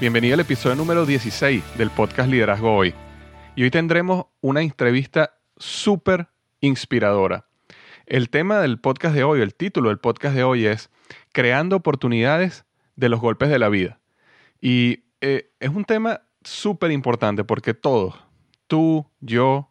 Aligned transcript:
Bienvenido 0.00 0.32
al 0.32 0.40
episodio 0.40 0.76
número 0.76 1.04
16 1.04 1.76
del 1.76 1.90
podcast 1.90 2.30
Liderazgo 2.30 2.74
Hoy. 2.74 2.94
Y 3.54 3.64
hoy 3.64 3.70
tendremos 3.70 4.24
una 4.40 4.62
entrevista 4.62 5.34
súper 5.58 6.28
inspiradora. 6.60 7.44
El 8.06 8.30
tema 8.30 8.60
del 8.60 8.80
podcast 8.80 9.14
de 9.14 9.24
hoy, 9.24 9.42
el 9.42 9.54
título 9.54 9.90
del 9.90 9.98
podcast 9.98 10.34
de 10.34 10.42
hoy 10.42 10.64
es 10.64 10.88
Creando 11.32 11.76
oportunidades 11.76 12.64
de 12.96 13.10
los 13.10 13.20
golpes 13.20 13.50
de 13.50 13.58
la 13.58 13.68
vida. 13.68 14.00
Y 14.58 15.04
eh, 15.20 15.50
es 15.60 15.68
un 15.68 15.84
tema 15.84 16.22
súper 16.44 16.92
importante 16.92 17.44
porque 17.44 17.74
todos, 17.74 18.14
tú, 18.68 19.06
yo, 19.20 19.70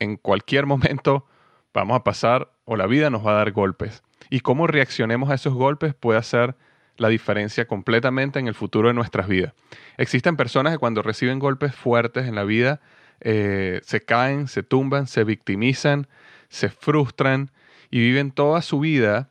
en 0.00 0.16
cualquier 0.16 0.66
momento 0.66 1.26
vamos 1.72 1.94
a 1.96 2.02
pasar 2.02 2.50
o 2.64 2.74
la 2.74 2.88
vida 2.88 3.08
nos 3.08 3.24
va 3.24 3.30
a 3.30 3.36
dar 3.36 3.52
golpes. 3.52 4.02
Y 4.30 4.40
cómo 4.40 4.66
reaccionemos 4.66 5.30
a 5.30 5.34
esos 5.34 5.54
golpes 5.54 5.94
puede 5.94 6.20
ser 6.24 6.56
la 6.96 7.08
diferencia 7.08 7.66
completamente 7.66 8.38
en 8.38 8.46
el 8.46 8.54
futuro 8.54 8.88
de 8.88 8.94
nuestras 8.94 9.28
vidas. 9.28 9.52
Existen 9.96 10.36
personas 10.36 10.72
que 10.72 10.78
cuando 10.78 11.02
reciben 11.02 11.38
golpes 11.38 11.74
fuertes 11.74 12.26
en 12.26 12.34
la 12.34 12.44
vida 12.44 12.80
eh, 13.20 13.80
se 13.84 14.00
caen, 14.00 14.48
se 14.48 14.62
tumban, 14.62 15.06
se 15.06 15.24
victimizan, 15.24 16.08
se 16.48 16.68
frustran 16.68 17.50
y 17.90 17.98
viven 17.98 18.30
toda 18.30 18.62
su 18.62 18.80
vida 18.80 19.30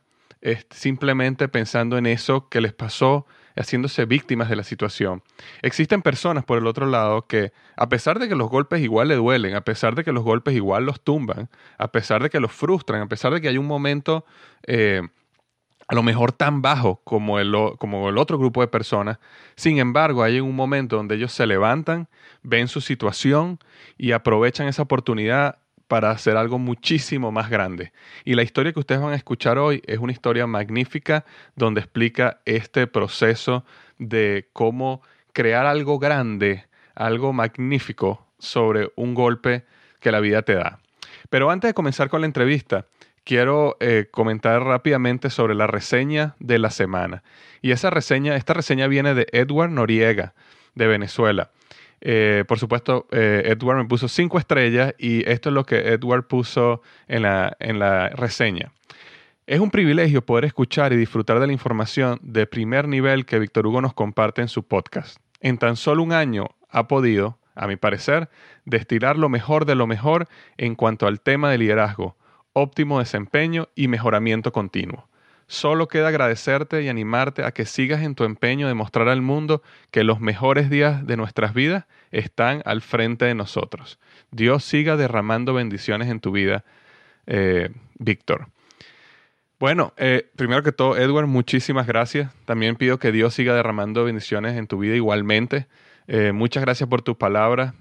simplemente 0.70 1.48
pensando 1.48 1.96
en 1.96 2.06
eso 2.06 2.48
que 2.48 2.60
les 2.60 2.72
pasó, 2.72 3.26
haciéndose 3.56 4.04
víctimas 4.04 4.48
de 4.48 4.56
la 4.56 4.64
situación. 4.64 5.22
Existen 5.62 6.02
personas, 6.02 6.44
por 6.44 6.58
el 6.58 6.66
otro 6.66 6.86
lado, 6.86 7.26
que 7.26 7.52
a 7.76 7.88
pesar 7.88 8.18
de 8.18 8.28
que 8.28 8.34
los 8.34 8.50
golpes 8.50 8.82
igual 8.82 9.08
le 9.08 9.14
duelen, 9.14 9.54
a 9.54 9.62
pesar 9.62 9.94
de 9.94 10.04
que 10.04 10.12
los 10.12 10.24
golpes 10.24 10.54
igual 10.54 10.84
los 10.84 11.00
tumban, 11.00 11.48
a 11.78 11.88
pesar 11.92 12.22
de 12.22 12.30
que 12.30 12.40
los 12.40 12.52
frustran, 12.52 13.02
a 13.02 13.06
pesar 13.06 13.32
de 13.32 13.40
que 13.40 13.48
hay 13.48 13.58
un 13.58 13.66
momento 13.66 14.26
eh, 14.66 15.02
a 15.86 15.94
lo 15.94 16.02
mejor 16.02 16.32
tan 16.32 16.62
bajo 16.62 17.00
como 17.04 17.38
el, 17.38 17.54
como 17.78 18.08
el 18.08 18.18
otro 18.18 18.38
grupo 18.38 18.60
de 18.60 18.68
personas. 18.68 19.18
Sin 19.56 19.78
embargo, 19.78 20.22
hay 20.22 20.40
un 20.40 20.56
momento 20.56 20.96
donde 20.96 21.16
ellos 21.16 21.32
se 21.32 21.46
levantan, 21.46 22.08
ven 22.42 22.68
su 22.68 22.80
situación 22.80 23.58
y 23.98 24.12
aprovechan 24.12 24.68
esa 24.68 24.82
oportunidad 24.82 25.58
para 25.88 26.10
hacer 26.10 26.36
algo 26.36 26.58
muchísimo 26.58 27.30
más 27.30 27.50
grande. 27.50 27.92
Y 28.24 28.34
la 28.34 28.42
historia 28.42 28.72
que 28.72 28.80
ustedes 28.80 29.00
van 29.00 29.12
a 29.12 29.16
escuchar 29.16 29.58
hoy 29.58 29.82
es 29.86 29.98
una 29.98 30.12
historia 30.12 30.46
magnífica 30.46 31.24
donde 31.56 31.80
explica 31.80 32.40
este 32.46 32.86
proceso 32.86 33.64
de 33.98 34.48
cómo 34.52 35.02
crear 35.32 35.66
algo 35.66 35.98
grande, 35.98 36.66
algo 36.94 37.32
magnífico 37.32 38.26
sobre 38.38 38.90
un 38.96 39.14
golpe 39.14 39.64
que 40.00 40.10
la 40.10 40.20
vida 40.20 40.42
te 40.42 40.54
da. 40.54 40.78
Pero 41.30 41.50
antes 41.50 41.68
de 41.68 41.74
comenzar 41.74 42.08
con 42.08 42.20
la 42.20 42.26
entrevista, 42.26 42.86
quiero 43.24 43.76
eh, 43.80 44.06
comentar 44.10 44.62
rápidamente 44.62 45.30
sobre 45.30 45.54
la 45.54 45.66
reseña 45.66 46.36
de 46.38 46.58
la 46.58 46.70
semana. 46.70 47.22
Y 47.62 47.72
esa 47.72 47.90
reseña, 47.90 48.36
esta 48.36 48.54
reseña 48.54 48.86
viene 48.86 49.14
de 49.14 49.26
Edward 49.32 49.70
Noriega, 49.70 50.34
de 50.74 50.86
Venezuela. 50.86 51.50
Eh, 52.00 52.44
por 52.46 52.58
supuesto, 52.58 53.06
eh, 53.10 53.42
Edward 53.46 53.78
me 53.78 53.84
puso 53.86 54.08
cinco 54.08 54.38
estrellas 54.38 54.94
y 54.98 55.28
esto 55.28 55.48
es 55.48 55.54
lo 55.54 55.64
que 55.64 55.94
Edward 55.94 56.26
puso 56.26 56.82
en 57.08 57.22
la, 57.22 57.56
en 57.60 57.78
la 57.78 58.10
reseña. 58.10 58.72
Es 59.46 59.60
un 59.60 59.70
privilegio 59.70 60.24
poder 60.24 60.44
escuchar 60.44 60.92
y 60.92 60.96
disfrutar 60.96 61.40
de 61.40 61.46
la 61.46 61.52
información 61.52 62.18
de 62.22 62.46
primer 62.46 62.88
nivel 62.88 63.26
que 63.26 63.38
Víctor 63.38 63.66
Hugo 63.66 63.80
nos 63.80 63.94
comparte 63.94 64.42
en 64.42 64.48
su 64.48 64.62
podcast. 64.62 65.18
En 65.40 65.58
tan 65.58 65.76
solo 65.76 66.02
un 66.02 66.12
año 66.12 66.48
ha 66.70 66.88
podido, 66.88 67.38
a 67.54 67.66
mi 67.66 67.76
parecer, 67.76 68.28
destilar 68.64 69.18
lo 69.18 69.28
mejor 69.28 69.64
de 69.66 69.74
lo 69.74 69.86
mejor 69.86 70.28
en 70.56 70.74
cuanto 70.74 71.06
al 71.06 71.20
tema 71.20 71.50
de 71.50 71.58
liderazgo, 71.58 72.16
óptimo 72.54 73.00
desempeño 73.00 73.68
y 73.74 73.88
mejoramiento 73.88 74.50
continuo. 74.52 75.06
Solo 75.46 75.88
queda 75.88 76.08
agradecerte 76.08 76.82
y 76.82 76.88
animarte 76.88 77.44
a 77.44 77.52
que 77.52 77.66
sigas 77.66 78.02
en 78.02 78.14
tu 78.14 78.24
empeño 78.24 78.66
de 78.66 78.72
mostrar 78.72 79.08
al 79.08 79.20
mundo 79.20 79.62
que 79.90 80.02
los 80.02 80.18
mejores 80.18 80.70
días 80.70 81.06
de 81.06 81.18
nuestras 81.18 81.52
vidas 81.52 81.84
están 82.12 82.62
al 82.64 82.80
frente 82.80 83.26
de 83.26 83.34
nosotros. 83.34 83.98
Dios 84.30 84.64
siga 84.64 84.96
derramando 84.96 85.52
bendiciones 85.52 86.08
en 86.08 86.20
tu 86.20 86.32
vida, 86.32 86.64
eh, 87.26 87.68
Víctor. 87.98 88.48
Bueno, 89.60 89.92
eh, 89.96 90.30
primero 90.34 90.62
que 90.62 90.72
todo, 90.72 90.96
Edward, 90.96 91.26
muchísimas 91.26 91.86
gracias. 91.86 92.32
También 92.46 92.76
pido 92.76 92.98
que 92.98 93.12
Dios 93.12 93.34
siga 93.34 93.54
derramando 93.54 94.04
bendiciones 94.04 94.56
en 94.56 94.66
tu 94.66 94.78
vida 94.78 94.94
igualmente. 94.94 95.66
Eh, 96.06 96.32
muchas 96.32 96.62
gracias 96.62 96.88
por 96.88 97.02
tus 97.02 97.16
palabras 97.16 97.74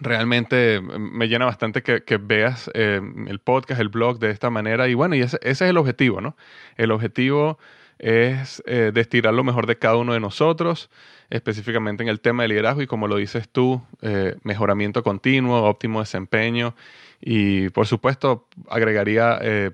realmente 0.00 0.80
me 0.80 1.28
llena 1.28 1.46
bastante 1.46 1.82
que, 1.82 2.16
veas 2.16 2.70
eh, 2.74 3.00
el 3.26 3.38
podcast, 3.38 3.80
el 3.80 3.88
blog 3.88 4.18
de 4.18 4.30
esta 4.30 4.50
manera. 4.50 4.88
Y 4.88 4.94
bueno, 4.94 5.14
y 5.14 5.20
ese, 5.20 5.38
es 5.42 5.60
el 5.60 5.76
objetivo, 5.76 6.20
¿no? 6.20 6.36
El 6.76 6.90
objetivo 6.90 7.58
es 7.98 8.62
eh, 8.66 8.90
destilar 8.92 9.34
lo 9.34 9.44
mejor 9.44 9.66
de 9.66 9.78
cada 9.78 9.96
uno 9.96 10.12
de 10.12 10.20
nosotros, 10.20 10.90
específicamente 11.30 12.02
en 12.02 12.08
el 12.08 12.20
tema 12.20 12.42
de 12.42 12.50
liderazgo 12.50 12.82
y 12.82 12.86
como 12.86 13.08
lo 13.08 13.16
dices 13.16 13.48
tú, 13.48 13.82
eh, 14.02 14.36
mejoramiento 14.42 15.02
continuo, 15.02 15.62
óptimo 15.62 16.00
desempeño 16.00 16.74
y 17.20 17.70
por 17.70 17.86
supuesto 17.86 18.48
agregaría 18.68 19.38
eh, 19.40 19.70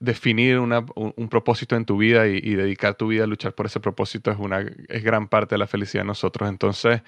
definir 0.00 0.58
un, 0.58 1.28
propósito 1.30 1.76
en 1.76 1.84
tu 1.84 1.96
vida 1.96 2.26
y, 2.26 2.54
dedicar 2.54 2.94
tu 2.94 3.08
vida 3.08 3.24
a 3.24 3.26
luchar 3.26 3.54
por 3.54 3.66
ese 3.66 3.78
propósito 3.78 4.30
es, 4.30 4.38
una, 4.38 4.66
es 4.88 5.04
gran 5.04 5.28
parte 5.28 5.54
de 5.54 5.58
la 5.58 5.66
felicidad 5.66 6.02
de 6.02 6.08
nosotros. 6.08 6.48
Entonces, 6.48 7.02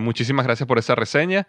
muchísimas 0.00 0.46
gracias 0.46 0.66
por 0.66 0.78
esa 0.78 0.94
reseña. 0.94 1.46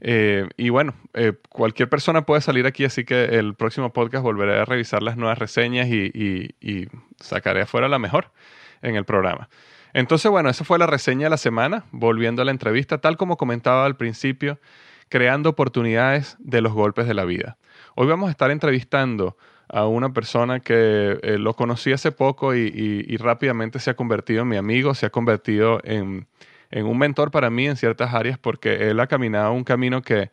Eh, 0.00 0.48
y 0.56 0.68
bueno, 0.68 0.94
eh, 1.14 1.32
cualquier 1.48 1.88
persona 1.88 2.22
puede 2.22 2.40
salir 2.40 2.66
aquí, 2.66 2.84
así 2.84 3.04
que 3.04 3.24
el 3.24 3.54
próximo 3.54 3.92
podcast 3.92 4.22
volveré 4.22 4.60
a 4.60 4.64
revisar 4.64 5.02
las 5.02 5.16
nuevas 5.16 5.38
reseñas 5.38 5.88
y, 5.88 6.88
sacaré 7.20 7.62
afuera 7.62 7.88
la 7.88 7.98
mejor 7.98 8.30
en 8.80 8.94
el 8.94 9.04
programa. 9.04 9.48
Entonces, 9.92 10.30
bueno, 10.30 10.50
esa 10.50 10.64
fue 10.64 10.78
la 10.78 10.86
reseña 10.86 11.24
de 11.26 11.30
la 11.30 11.36
semana. 11.36 11.84
Volviendo 11.90 12.42
a 12.42 12.44
la 12.44 12.52
entrevista, 12.52 12.98
tal 12.98 13.16
como 13.16 13.36
comentaba 13.36 13.86
al 13.86 13.96
principio, 13.96 14.60
creando 15.08 15.50
oportunidades 15.50 16.36
de 16.38 16.60
los 16.60 16.72
golpes 16.72 17.08
de 17.08 17.14
la 17.14 17.24
vida. 17.24 17.56
Hoy 17.96 18.06
vamos 18.06 18.28
a 18.28 18.30
estar 18.30 18.52
entrevistando 18.52 19.36
a 19.68 19.86
una 19.86 20.12
persona 20.12 20.60
que 20.60 21.18
eh, 21.22 21.38
lo 21.38 21.54
conocí 21.54 21.92
hace 21.92 22.12
poco 22.12 22.54
y 22.54 23.16
rápidamente 23.16 23.80
se 23.80 23.90
ha 23.90 23.96
convertido 23.96 24.42
en 24.42 24.48
mi 24.48 24.56
amigo, 24.56 24.94
se 24.94 25.06
ha 25.06 25.10
convertido 25.10 25.80
en 25.82 26.28
en 26.70 26.86
un 26.86 26.98
mentor 26.98 27.30
para 27.30 27.50
mí 27.50 27.66
en 27.66 27.76
ciertas 27.76 28.14
áreas 28.14 28.38
porque 28.38 28.90
él 28.90 29.00
ha 29.00 29.06
caminado 29.06 29.52
un 29.52 29.64
camino 29.64 30.02
que, 30.02 30.30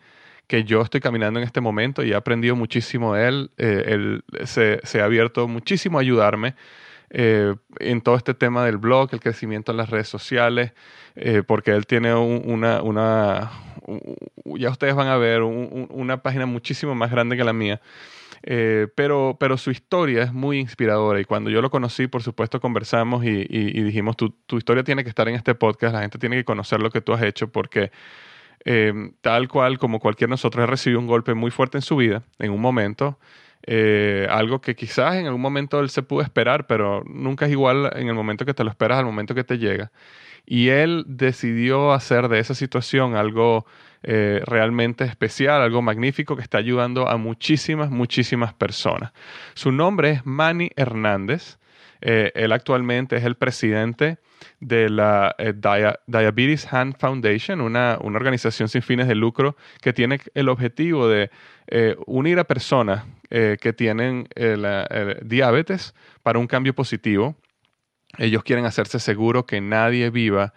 que 0.48 0.64
yo 0.64 0.82
estoy 0.82 1.02
caminando 1.02 1.40
en 1.40 1.46
este 1.46 1.62
momento 1.62 2.04
y 2.04 2.12
he 2.12 2.16
aprendido 2.16 2.56
muchísimo 2.56 3.14
de 3.14 3.28
él. 3.28 3.52
Eh, 3.58 3.84
él 3.88 4.24
se, 4.46 4.80
se, 4.84 5.02
ha 5.02 5.06
abierto 5.06 5.48
muchísimo 5.48 5.98
a 5.98 6.02
ayudarme 6.02 6.56
eh, 7.10 7.56
en 7.80 8.02
todo 8.02 8.16
este 8.16 8.34
tema 8.34 8.66
del 8.66 8.78
blog, 8.78 9.10
el 9.14 9.20
crecimiento 9.20 9.72
en 9.72 9.78
las 9.78 9.90
redes 9.90 10.08
sociales, 10.08 10.74
eh, 11.16 11.44
porque 11.46 11.72
él 11.72 11.86
tiene 11.86 12.14
una, 12.14 12.82
una 12.82 13.52
ya 14.46 14.70
ustedes 14.70 14.96
van 14.96 15.08
a 15.08 15.18
ver, 15.18 15.44
una 15.44 16.22
página 16.22 16.46
muchísimo 16.46 16.96
más 16.96 17.12
grande 17.12 17.38
que 17.38 17.44
la 17.44 17.54
mía. 17.54 17.82
Eh, 18.48 18.88
pero, 18.94 19.38
pero 19.40 19.58
su 19.58 19.72
historia 19.72 20.22
es 20.22 20.32
muy 20.32 20.60
inspiradora 20.60 21.20
y 21.20 21.26
cuando 21.26 21.50
yo 21.50 21.64
lo 21.64 21.72
conocí, 21.72 22.06
por 22.06 22.22
supuesto, 22.22 22.62
conversamos 22.62 23.26
y, 23.26 23.44
dijimos, 23.82 24.16
tu, 24.16 24.30
tu, 24.30 24.58
historia 24.58 24.84
tiene 24.84 25.04
que 25.04 25.10
estar 25.10 25.28
en 25.28 25.34
este 25.34 25.56
podcast, 25.56 25.96
la 25.96 26.02
gente 26.02 26.20
tiene 26.20 26.36
que 26.36 26.46
conocer 26.46 26.80
lo 26.80 26.92
que 26.92 27.02
tú 27.02 27.14
has 27.14 27.24
hecho 27.24 27.52
porque 27.52 27.92
eh, 28.66 28.94
tal 29.22 29.48
cual 29.48 29.80
como 29.80 30.00
cualquier 30.00 30.30
nosotros 30.30 30.64
ha 30.64 30.68
recibido 30.68 31.00
un 31.00 31.08
golpe 31.08 31.34
muy 31.34 31.50
fuerte 31.50 31.80
en 31.80 31.82
su 31.82 31.96
vida, 31.96 32.24
en 32.38 32.52
un 32.52 32.62
momento, 32.62 33.20
eh, 33.68 34.28
algo 34.30 34.62
que 34.62 34.76
quizás 34.76 35.16
en 35.16 35.26
algún 35.26 35.42
momento 35.42 35.80
él 35.80 35.90
se 35.90 36.04
pudo 36.04 36.22
esperar, 36.22 36.68
pero 36.68 37.04
nunca 37.08 37.46
es 37.46 37.52
igual 37.52 37.92
en 37.96 38.10
el 38.10 38.16
momento 38.16 38.46
que 38.46 38.54
te 38.54 38.64
lo 38.64 38.70
esperas 38.70 39.00
al 39.00 39.06
momento 39.06 39.34
que 39.34 39.44
te 39.44 39.58
llega. 39.58 39.92
Y 40.46 40.70
él 40.70 41.04
decidió 41.08 41.94
hacer 41.94 42.28
de 42.28 42.40
esa 42.40 42.54
situación 42.54 43.16
algo 43.16 43.66
eh, 44.08 44.44
realmente 44.46 45.04
especial, 45.04 45.64
algo 45.64 45.82
magnífico 45.82 46.36
que 46.36 46.44
está 46.44 46.60
ayudando 46.60 47.10
a 47.10 47.18
muchísimas, 47.18 47.90
muchísimas 47.90 48.54
personas. 48.54 49.12
Su 49.56 49.72
nombre 49.72 50.12
es 50.12 50.26
Manny 50.28 50.70
Hernández. 50.76 51.58
Eh, 52.02 52.32
él 52.36 52.52
actualmente 52.52 53.16
es 53.16 53.24
el 53.24 53.34
presidente 53.34 54.20
de 54.60 54.90
la 54.90 55.34
eh, 55.40 55.56
Diabetes 56.06 56.72
Hand 56.72 57.00
Foundation, 57.00 57.62
una, 57.62 57.98
organización 58.00 58.70
sin 58.70 58.84
fines 58.84 59.08
de 59.08 59.16
lucro 59.16 59.56
que 59.82 59.92
tiene 59.92 60.20
el 60.36 60.50
objetivo 60.50 61.08
de 61.08 61.32
unir 62.06 62.38
a 62.38 62.44
personas 62.44 63.06
que 63.28 63.74
tienen 63.76 64.28
diabetes 65.24 65.96
para 66.22 66.38
un 66.38 66.46
cambio 66.46 66.76
positivo. 66.76 67.36
Ellos 68.20 68.44
quieren 68.44 68.66
hacerse 68.66 69.00
seguro 69.00 69.48
que 69.48 69.62
nadie 69.62 70.12
viva 70.12 70.54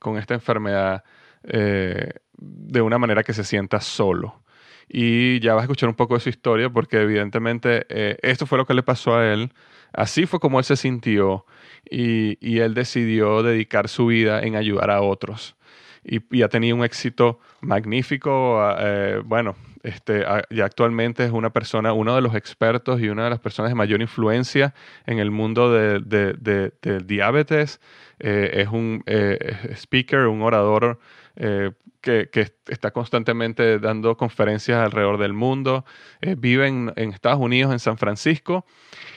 con 0.00 0.18
esta 0.18 0.34
enfermedad 0.34 1.04
eh, 1.44 2.10
de 2.36 2.80
una 2.80 2.98
manera 2.98 3.22
que 3.22 3.32
se 3.32 3.44
sienta 3.44 3.80
solo. 3.80 4.42
Y 4.88 5.40
ya 5.40 5.54
vas 5.54 5.62
a 5.62 5.64
escuchar 5.64 5.88
un 5.88 5.94
poco 5.94 6.14
de 6.14 6.20
su 6.20 6.30
historia 6.30 6.70
porque 6.70 7.00
evidentemente 7.00 7.84
eh, 7.88 8.16
esto 8.22 8.46
fue 8.46 8.58
lo 8.58 8.66
que 8.66 8.74
le 8.74 8.82
pasó 8.82 9.16
a 9.16 9.32
él. 9.32 9.52
Así 9.92 10.26
fue 10.26 10.40
como 10.40 10.58
él 10.58 10.64
se 10.64 10.76
sintió 10.76 11.44
y, 11.90 12.58
él 12.58 12.74
decidió 12.74 13.42
dedicar 13.42 13.88
su 13.88 14.06
vida 14.06 14.42
en 14.42 14.56
ayudar 14.56 14.90
a 14.90 15.02
otros. 15.02 15.56
Y, 16.04 16.42
ha 16.42 16.48
tenido 16.48 16.76
un 16.76 16.84
éxito 16.84 17.40
magnífico. 17.60 18.60
Eh, 18.78 19.20
bueno, 19.24 19.56
este, 19.82 20.24
ya 20.50 20.64
actualmente 20.64 21.24
es 21.24 21.32
una 21.32 21.50
persona, 21.50 21.92
uno 21.92 22.14
de 22.14 22.22
los 22.22 22.34
expertos 22.34 23.00
y 23.00 23.08
una 23.08 23.24
de 23.24 23.30
las 23.30 23.40
personas 23.40 23.70
de 23.70 23.74
mayor 23.74 24.00
influencia 24.00 24.74
en 25.06 25.18
el 25.18 25.30
mundo 25.30 25.72
del 25.72 26.08
de, 26.08 27.00
diabetes. 27.04 27.80
es 28.18 28.68
un 28.68 29.02
speaker, 29.06 30.26
un 30.26 30.42
orador 30.42 30.98
eh, 31.40 31.70
que, 32.00 32.28
está 32.68 32.90
constantemente 32.90 33.78
dando 33.78 34.16
conferencias 34.16 34.78
alrededor 34.78 35.18
del 35.18 35.34
mundo, 35.34 35.84
eh, 36.20 36.36
vive 36.38 36.66
en, 36.66 36.92
Estados 36.96 37.38
Unidos, 37.38 37.72
en 37.72 37.78
San 37.78 37.98
Francisco. 37.98 38.64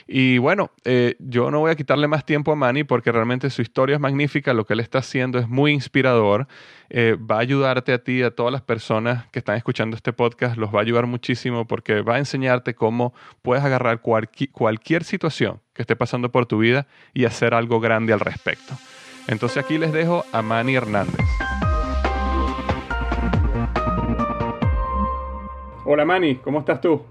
Y 0.06 0.38
bueno, 0.38 0.70
eh, 0.84 1.16
yo 1.18 1.50
no 1.50 1.60
voy 1.60 1.70
a 1.70 1.74
quitarle 1.74 2.06
más 2.06 2.26
tiempo 2.26 2.52
a 2.52 2.56
Manny 2.56 2.84
porque 2.84 3.10
realmente 3.10 3.48
su 3.50 3.62
historia 3.62 3.94
es 3.94 4.00
magnífica, 4.00 4.52
lo 4.52 4.66
que 4.66 4.74
él 4.74 4.80
está 4.80 4.98
haciendo 4.98 5.38
es 5.38 5.48
muy 5.48 5.72
inspirador, 5.72 6.46
va 6.92 7.36
a 7.36 7.40
ayudarte 7.40 7.94
a 7.94 7.98
ti, 8.04 8.22
a 8.22 8.30
todas 8.30 8.52
las 8.52 8.60
personas 8.60 9.26
que 9.30 9.38
están 9.38 9.56
escuchando 9.56 9.96
este 9.96 10.12
podcast, 10.12 10.58
los 10.58 10.74
va 10.74 10.80
a 10.80 10.82
ayudar 10.82 11.06
muchísimo 11.06 11.66
porque 11.66 12.02
va 12.02 12.16
a 12.16 12.18
enseñarte 12.18 12.74
cómo 12.74 13.14
puedes 13.40 13.64
agarrar 13.64 14.02
cualquier 14.02 15.04
situación 15.04 15.60
que 15.72 15.82
esté 15.82 15.96
pasando 15.96 16.30
por 16.30 16.44
tu 16.44 16.58
vida 16.58 16.86
y 17.14 17.24
hacer 17.24 17.54
algo 17.54 17.80
grande 17.80 18.12
al 18.12 18.20
respecto. 18.20 18.74
Entonces 19.28 19.64
aquí 19.64 19.78
les 19.78 19.92
dejo 19.92 20.24
a 20.32 20.42
Manny 20.42 20.74
Hernández. 20.74 21.24
Hola 25.94 26.06
Manny, 26.06 26.36
¿cómo 26.36 26.60
estás 26.60 26.80
tú? 26.80 27.02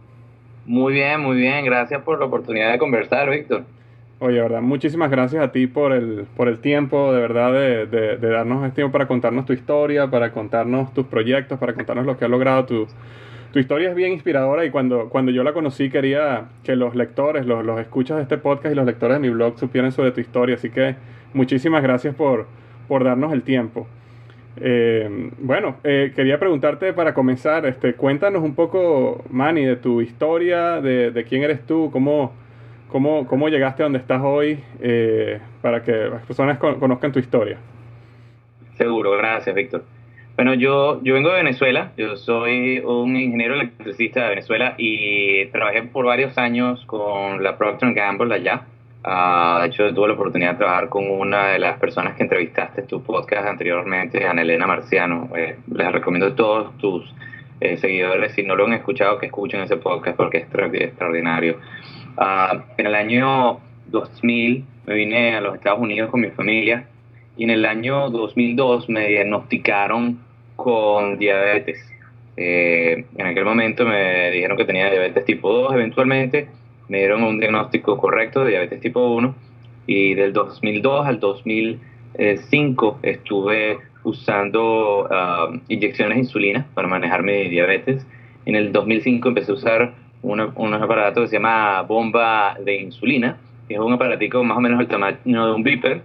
Muy 0.65 0.93
bien, 0.93 1.21
muy 1.21 1.35
bien. 1.35 1.63
Gracias 1.63 2.01
por 2.01 2.17
la 2.17 2.25
oportunidad 2.25 2.71
de 2.71 2.79
conversar, 2.79 3.29
Víctor. 3.29 3.63
Oye, 4.17 4.41
verdad, 4.41 4.63
muchísimas 4.63 5.11
gracias 5.11 5.43
a 5.43 5.51
ti 5.51 5.67
por 5.67 5.93
el, 5.93 6.25
por 6.35 6.47
el 6.47 6.57
tiempo, 6.57 7.13
de 7.13 7.21
verdad, 7.21 7.53
de, 7.53 7.85
de, 7.85 8.17
darnos 8.17 8.63
este 8.63 8.77
tiempo 8.77 8.91
para 8.91 9.07
contarnos 9.07 9.45
tu 9.45 9.53
historia, 9.53 10.09
para 10.09 10.31
contarnos 10.31 10.91
tus 10.95 11.05
proyectos, 11.05 11.59
para 11.59 11.75
contarnos 11.75 12.07
lo 12.07 12.17
que 12.17 12.25
has 12.25 12.31
logrado. 12.31 12.65
Tu, 12.65 12.87
tu 13.53 13.59
historia 13.59 13.91
es 13.91 13.95
bien 13.95 14.13
inspiradora 14.13 14.65
y 14.65 14.71
cuando, 14.71 15.09
cuando 15.09 15.31
yo 15.31 15.43
la 15.43 15.53
conocí 15.53 15.91
quería 15.91 16.45
que 16.63 16.75
los 16.75 16.95
lectores, 16.95 17.45
los, 17.45 17.63
los 17.63 17.79
escuchas 17.79 18.17
de 18.17 18.23
este 18.23 18.39
podcast 18.39 18.73
y 18.73 18.75
los 18.75 18.87
lectores 18.87 19.17
de 19.17 19.19
mi 19.19 19.29
blog 19.29 19.59
supieran 19.59 19.91
sobre 19.91 20.11
tu 20.11 20.21
historia. 20.21 20.55
Así 20.55 20.71
que 20.71 20.95
muchísimas 21.35 21.83
gracias 21.83 22.15
por, 22.15 22.47
por 22.87 23.03
darnos 23.03 23.31
el 23.31 23.43
tiempo. 23.43 23.85
Eh, 24.57 25.31
bueno, 25.39 25.77
eh, 25.83 26.11
quería 26.15 26.37
preguntarte 26.39 26.93
para 26.93 27.13
comenzar, 27.13 27.65
este, 27.65 27.93
cuéntanos 27.93 28.43
un 28.43 28.53
poco, 28.53 29.23
Manny, 29.29 29.65
de 29.65 29.77
tu 29.77 30.01
historia, 30.01 30.81
de, 30.81 31.25
quién 31.27 31.43
eres 31.43 31.65
tú, 31.65 31.89
cómo, 31.91 32.33
cómo, 32.89 33.25
cómo, 33.27 33.49
llegaste 33.49 33.83
a 33.83 33.85
donde 33.85 33.99
estás 33.99 34.21
hoy, 34.21 34.59
eh, 34.81 35.39
para 35.61 35.83
que 35.83 35.91
las 35.91 36.25
personas 36.25 36.57
conozcan 36.57 37.11
tu 37.11 37.19
historia. 37.19 37.57
Seguro, 38.77 39.11
gracias, 39.11 39.55
Víctor. 39.55 39.83
Bueno, 40.35 40.53
yo, 40.53 41.01
yo 41.03 41.13
vengo 41.13 41.29
de 41.29 41.35
Venezuela, 41.35 41.91
yo 41.97 42.15
soy 42.15 42.79
un 42.79 43.15
ingeniero 43.15 43.53
electricista 43.53 44.23
de 44.23 44.29
Venezuela 44.29 44.75
y 44.77 45.45
trabajé 45.47 45.83
por 45.83 46.05
varios 46.05 46.37
años 46.37 46.83
con 46.85 47.43
la 47.43 47.57
Procter 47.57 47.93
Gamble 47.93 48.33
allá. 48.33 48.65
Uh, 49.03 49.61
de 49.61 49.67
hecho, 49.67 49.93
tuve 49.95 50.09
la 50.09 50.13
oportunidad 50.13 50.51
de 50.51 50.57
trabajar 50.59 50.89
con 50.89 51.09
una 51.09 51.47
de 51.47 51.59
las 51.59 51.79
personas 51.79 52.15
que 52.15 52.23
entrevistaste 52.23 52.81
en 52.81 52.87
tu 52.87 53.01
podcast 53.01 53.47
anteriormente, 53.47 54.25
Ana 54.27 54.43
Elena 54.43 54.67
Marciano. 54.67 55.29
Eh, 55.35 55.57
les 55.73 55.91
recomiendo 55.91 56.27
a 56.27 56.35
todos 56.35 56.77
tus 56.77 57.11
eh, 57.61 57.77
seguidores, 57.77 58.33
si 58.33 58.43
no 58.43 58.55
lo 58.55 58.65
han 58.65 58.73
escuchado, 58.73 59.17
que 59.17 59.25
escuchen 59.25 59.61
ese 59.61 59.77
podcast 59.77 60.17
porque 60.17 60.37
es 60.37 60.43
extraordinario. 60.43 61.57
Uh, 62.15 62.59
en 62.77 62.85
el 62.85 62.93
año 62.93 63.59
2000 63.87 64.65
me 64.85 64.93
vine 64.93 65.35
a 65.35 65.41
los 65.41 65.55
Estados 65.55 65.79
Unidos 65.79 66.11
con 66.11 66.21
mi 66.21 66.29
familia 66.29 66.87
y 67.37 67.45
en 67.45 67.49
el 67.49 67.65
año 67.65 68.09
2002 68.11 68.87
me 68.89 69.07
diagnosticaron 69.07 70.19
con 70.55 71.17
diabetes. 71.17 71.79
Eh, 72.37 73.05
en 73.17 73.25
aquel 73.25 73.45
momento 73.45 73.83
me 73.85 74.29
dijeron 74.29 74.57
que 74.57 74.65
tenía 74.65 74.89
diabetes 74.89 75.25
tipo 75.25 75.51
2 75.51 75.73
eventualmente 75.73 76.47
me 76.91 76.97
dieron 76.97 77.23
un 77.23 77.39
diagnóstico 77.39 77.95
correcto 77.95 78.43
de 78.43 78.49
diabetes 78.49 78.81
tipo 78.81 79.15
1 79.15 79.33
y 79.87 80.13
del 80.13 80.33
2002 80.33 81.07
al 81.07 81.21
2005 81.21 82.99
estuve 83.01 83.77
usando 84.03 85.05
uh, 85.05 85.57
inyecciones 85.69 86.17
de 86.17 86.23
insulina 86.23 86.67
para 86.73 86.89
manejar 86.89 87.23
mi 87.23 87.47
diabetes. 87.47 88.05
En 88.45 88.55
el 88.55 88.73
2005 88.73 89.29
empecé 89.29 89.51
a 89.51 89.55
usar 89.55 89.93
un 90.21 90.41
aparato 90.41 91.21
que 91.21 91.27
se 91.27 91.37
llama 91.37 91.81
bomba 91.83 92.57
de 92.59 92.81
insulina, 92.81 93.37
que 93.69 93.75
es 93.75 93.79
un 93.79 93.93
aparatico 93.93 94.43
más 94.43 94.57
o 94.57 94.59
menos 94.61 94.81
el 94.81 94.87
tamaño 94.89 95.45
de 95.45 95.53
un 95.53 95.63
beeper 95.63 96.01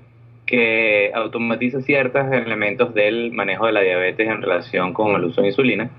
que 0.46 1.10
automatiza 1.12 1.80
ciertos 1.80 2.30
elementos 2.30 2.94
del 2.94 3.32
manejo 3.32 3.66
de 3.66 3.72
la 3.72 3.80
diabetes 3.80 4.28
en 4.28 4.40
relación 4.40 4.92
con 4.92 5.16
el 5.16 5.24
uso 5.24 5.40
de 5.42 5.48
insulina. 5.48 5.90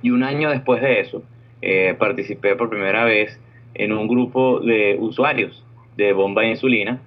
Y 0.00 0.08
un 0.08 0.22
año 0.22 0.48
después 0.48 0.80
de 0.80 1.00
eso, 1.00 1.22
eh, 1.60 1.94
participé 1.98 2.56
por 2.56 2.70
primera 2.70 3.04
vez 3.04 3.38
en 3.78 3.92
un 3.92 4.08
grupo 4.08 4.60
de 4.60 4.96
usuarios 4.98 5.64
de 5.96 6.12
bomba 6.12 6.42
de 6.42 6.50
insulina, 6.50 7.00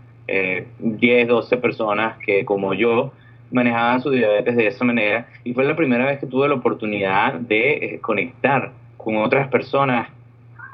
10, 0.79 1.27
12 1.27 1.57
personas 1.57 2.17
que 2.19 2.45
como 2.45 2.73
yo 2.73 3.11
manejaban 3.51 4.01
su 4.01 4.11
diabetes 4.11 4.55
de 4.55 4.67
esa 4.67 4.85
manera 4.85 5.27
y 5.43 5.53
fue 5.53 5.65
la 5.65 5.75
primera 5.75 6.05
vez 6.05 6.19
que 6.19 6.27
tuve 6.27 6.47
la 6.47 6.55
oportunidad 6.55 7.33
de 7.33 7.99
conectar 8.01 8.71
con 8.97 9.17
otras 9.17 9.47
personas 9.47 10.09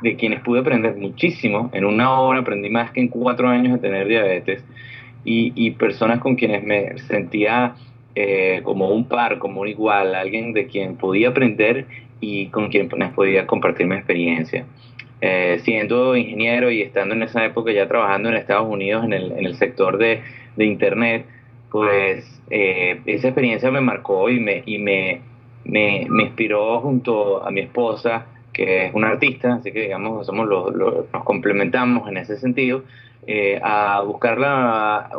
de 0.02 0.16
quienes 0.16 0.42
pude 0.42 0.60
aprender 0.60 0.96
muchísimo. 0.98 1.70
En 1.74 1.86
una 1.86 2.20
hora 2.20 2.40
aprendí 2.40 2.70
más 2.70 2.92
que 2.92 3.00
en 3.00 3.08
cuatro 3.08 3.48
años 3.48 3.74
de 3.74 3.80
tener 3.80 4.08
diabetes 4.08 4.64
y, 5.24 5.72
personas 5.72 6.20
con 6.20 6.36
quienes 6.36 6.64
me 6.64 6.98
sentía 7.00 7.76
eh, 8.14 8.62
como 8.64 8.90
un 8.90 9.06
par, 9.08 9.40
como 9.40 9.62
un 9.62 9.68
igual, 9.68 10.14
alguien 10.14 10.54
de 10.54 10.68
quien 10.68 10.98
podía 10.98 11.30
aprender 11.30 11.88
y 12.20 12.48
con 12.48 12.70
quien 12.70 12.90
podía 12.90 13.48
compartir 13.48 13.88
mi 13.88 13.96
experiencia. 13.96 14.66
Eh, 15.22 15.62
siendo 15.64 16.16
ingeniero 16.18 16.70
y 16.70 16.82
estando 16.82 17.16
en 17.16 17.24
esa 17.24 17.46
época 17.46 17.72
ya 17.72 17.88
trabajando 17.88 18.28
en 18.30 18.36
Estados 18.36 18.68
Unidos 18.70 19.06
en 19.06 19.14
el, 19.14 19.32
en 19.32 19.46
el 19.46 19.56
sector 19.56 19.98
de, 19.98 20.22
de, 20.58 20.66
Internet, 20.66 21.26
pues 21.72 22.42
eh, 22.50 23.00
esa 23.06 23.30
experiencia 23.30 23.72
me 23.72 23.80
marcó 23.80 24.30
y 24.30 24.42
me, 24.42 24.62
y 24.66 24.78
me, 24.78 25.22
me, 25.64 26.06
me 26.10 26.24
inspiró 26.24 26.82
junto 26.82 27.46
a 27.46 27.50
mi 27.50 27.62
esposa 27.62 28.26
que 28.52 28.88
es 28.88 28.94
un 28.94 29.04
artista, 29.06 29.56
así 29.56 29.72
que 29.72 29.84
digamos, 29.84 30.28
los, 30.28 30.76
nos 30.76 31.24
complementamos 31.24 32.08
en 32.10 32.18
ese 32.18 32.38
sentido, 32.38 32.84
eh, 33.26 33.60
a 33.64 34.02
buscar 34.02 34.38
la, 34.38 35.10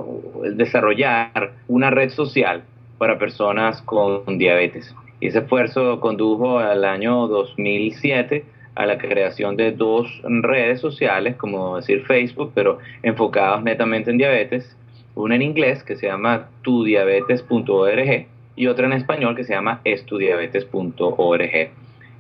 desarrollar 0.55 1.53
una 1.69 1.91
red 1.91 2.11
social 2.11 2.63
para 2.99 3.19
personas 3.19 3.83
con 3.83 4.39
diabetes. 4.39 4.95
Y 5.21 5.29
ese 5.29 5.41
esfuerzo 5.41 6.01
condujo 6.01 6.59
al 6.59 6.85
año 6.85 7.27
2007 7.29 8.56
a 8.77 8.87
la 8.87 8.99
creación 8.99 9.57
de 9.57 9.73
dos 9.73 10.07
redes 10.23 10.81
sociales, 10.81 11.35
como 11.37 11.77
decir 11.77 12.05
Facebook, 12.05 12.53
pero 12.55 12.79
enfocadas 13.03 13.65
netamente 13.65 14.11
en 14.11 14.19
diabetes. 14.19 14.77
Una 15.15 15.35
en 15.35 15.43
inglés 15.43 15.83
que 15.83 15.97
se 15.97 16.07
llama 16.07 16.51
tudiabetes.org 16.63 18.27
y 18.55 18.67
otra 18.67 18.87
en 18.87 18.93
español 18.93 19.35
que 19.35 19.45
se 19.45 19.55
llama 19.55 19.81
estudiabetes.org. 19.85 21.71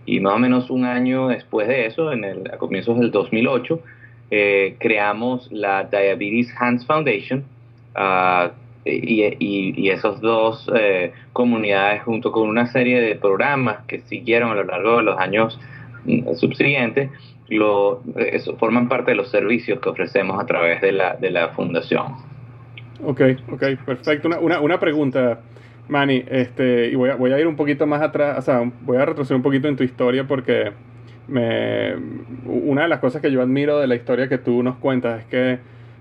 Y 0.06 0.20
más 0.20 0.34
o 0.34 0.38
menos 0.38 0.70
un 0.70 0.84
año 0.84 1.28
después 1.28 1.68
de 1.68 1.86
eso, 1.86 2.10
en 2.10 2.24
el, 2.24 2.50
a 2.50 2.56
comienzos 2.56 2.98
del 2.98 3.10
2008, 3.10 3.80
eh, 4.30 4.76
creamos 4.78 5.52
la 5.52 5.84
Diabetes 5.84 6.54
Hands 6.58 6.86
Foundation 6.86 7.44
uh, 7.96 8.50
y, 8.84 9.88
esos 9.90 10.20
dos 10.20 10.70
eh, 10.74 11.12
comunidades 11.32 12.02
junto 12.02 12.32
con 12.32 12.48
una 12.48 12.66
serie 12.66 13.00
de 13.00 13.14
programas 13.16 13.84
que 13.86 14.00
siguieron 14.00 14.50
a 14.50 14.54
lo 14.54 14.64
largo 14.64 14.98
de 14.98 15.02
los 15.02 15.18
años 15.18 15.58
subsiguientes 16.34 17.10
lo, 17.48 18.02
eso, 18.16 18.56
forman 18.56 18.88
parte 18.88 19.12
de 19.12 19.16
los 19.16 19.30
servicios 19.30 19.80
que 19.80 19.88
ofrecemos 19.88 20.40
a 20.42 20.46
través 20.46 20.80
de 20.80 20.92
la, 20.92 21.14
de 21.16 21.30
la 21.30 21.50
fundación. 21.50 22.14
Ok, 23.04 23.20
ok, 23.52 23.62
perfecto. 23.84 24.28
Una, 24.28 24.38
una, 24.38 24.60
una 24.60 24.80
pregunta. 24.80 25.40
Manny, 25.88 26.24
este, 26.28 26.88
y 26.88 26.96
voy 26.96 27.10
a, 27.10 27.14
voy 27.14 27.32
a 27.32 27.38
ir 27.38 27.46
un 27.46 27.54
poquito 27.54 27.86
más 27.86 28.02
atrás, 28.02 28.38
o 28.38 28.42
sea, 28.42 28.72
voy 28.82 28.96
a 28.96 29.04
retroceder 29.04 29.36
un 29.36 29.42
poquito 29.42 29.68
en 29.68 29.76
tu 29.76 29.84
historia 29.84 30.26
porque 30.26 30.72
me, 31.28 31.94
una 32.44 32.82
de 32.82 32.88
las 32.88 32.98
cosas 32.98 33.22
que 33.22 33.30
yo 33.30 33.40
admiro 33.40 33.78
de 33.78 33.86
la 33.86 33.94
historia 33.94 34.28
que 34.28 34.38
tú 34.38 34.64
nos 34.64 34.76
cuentas 34.78 35.20
es 35.20 35.26
que 35.26 35.58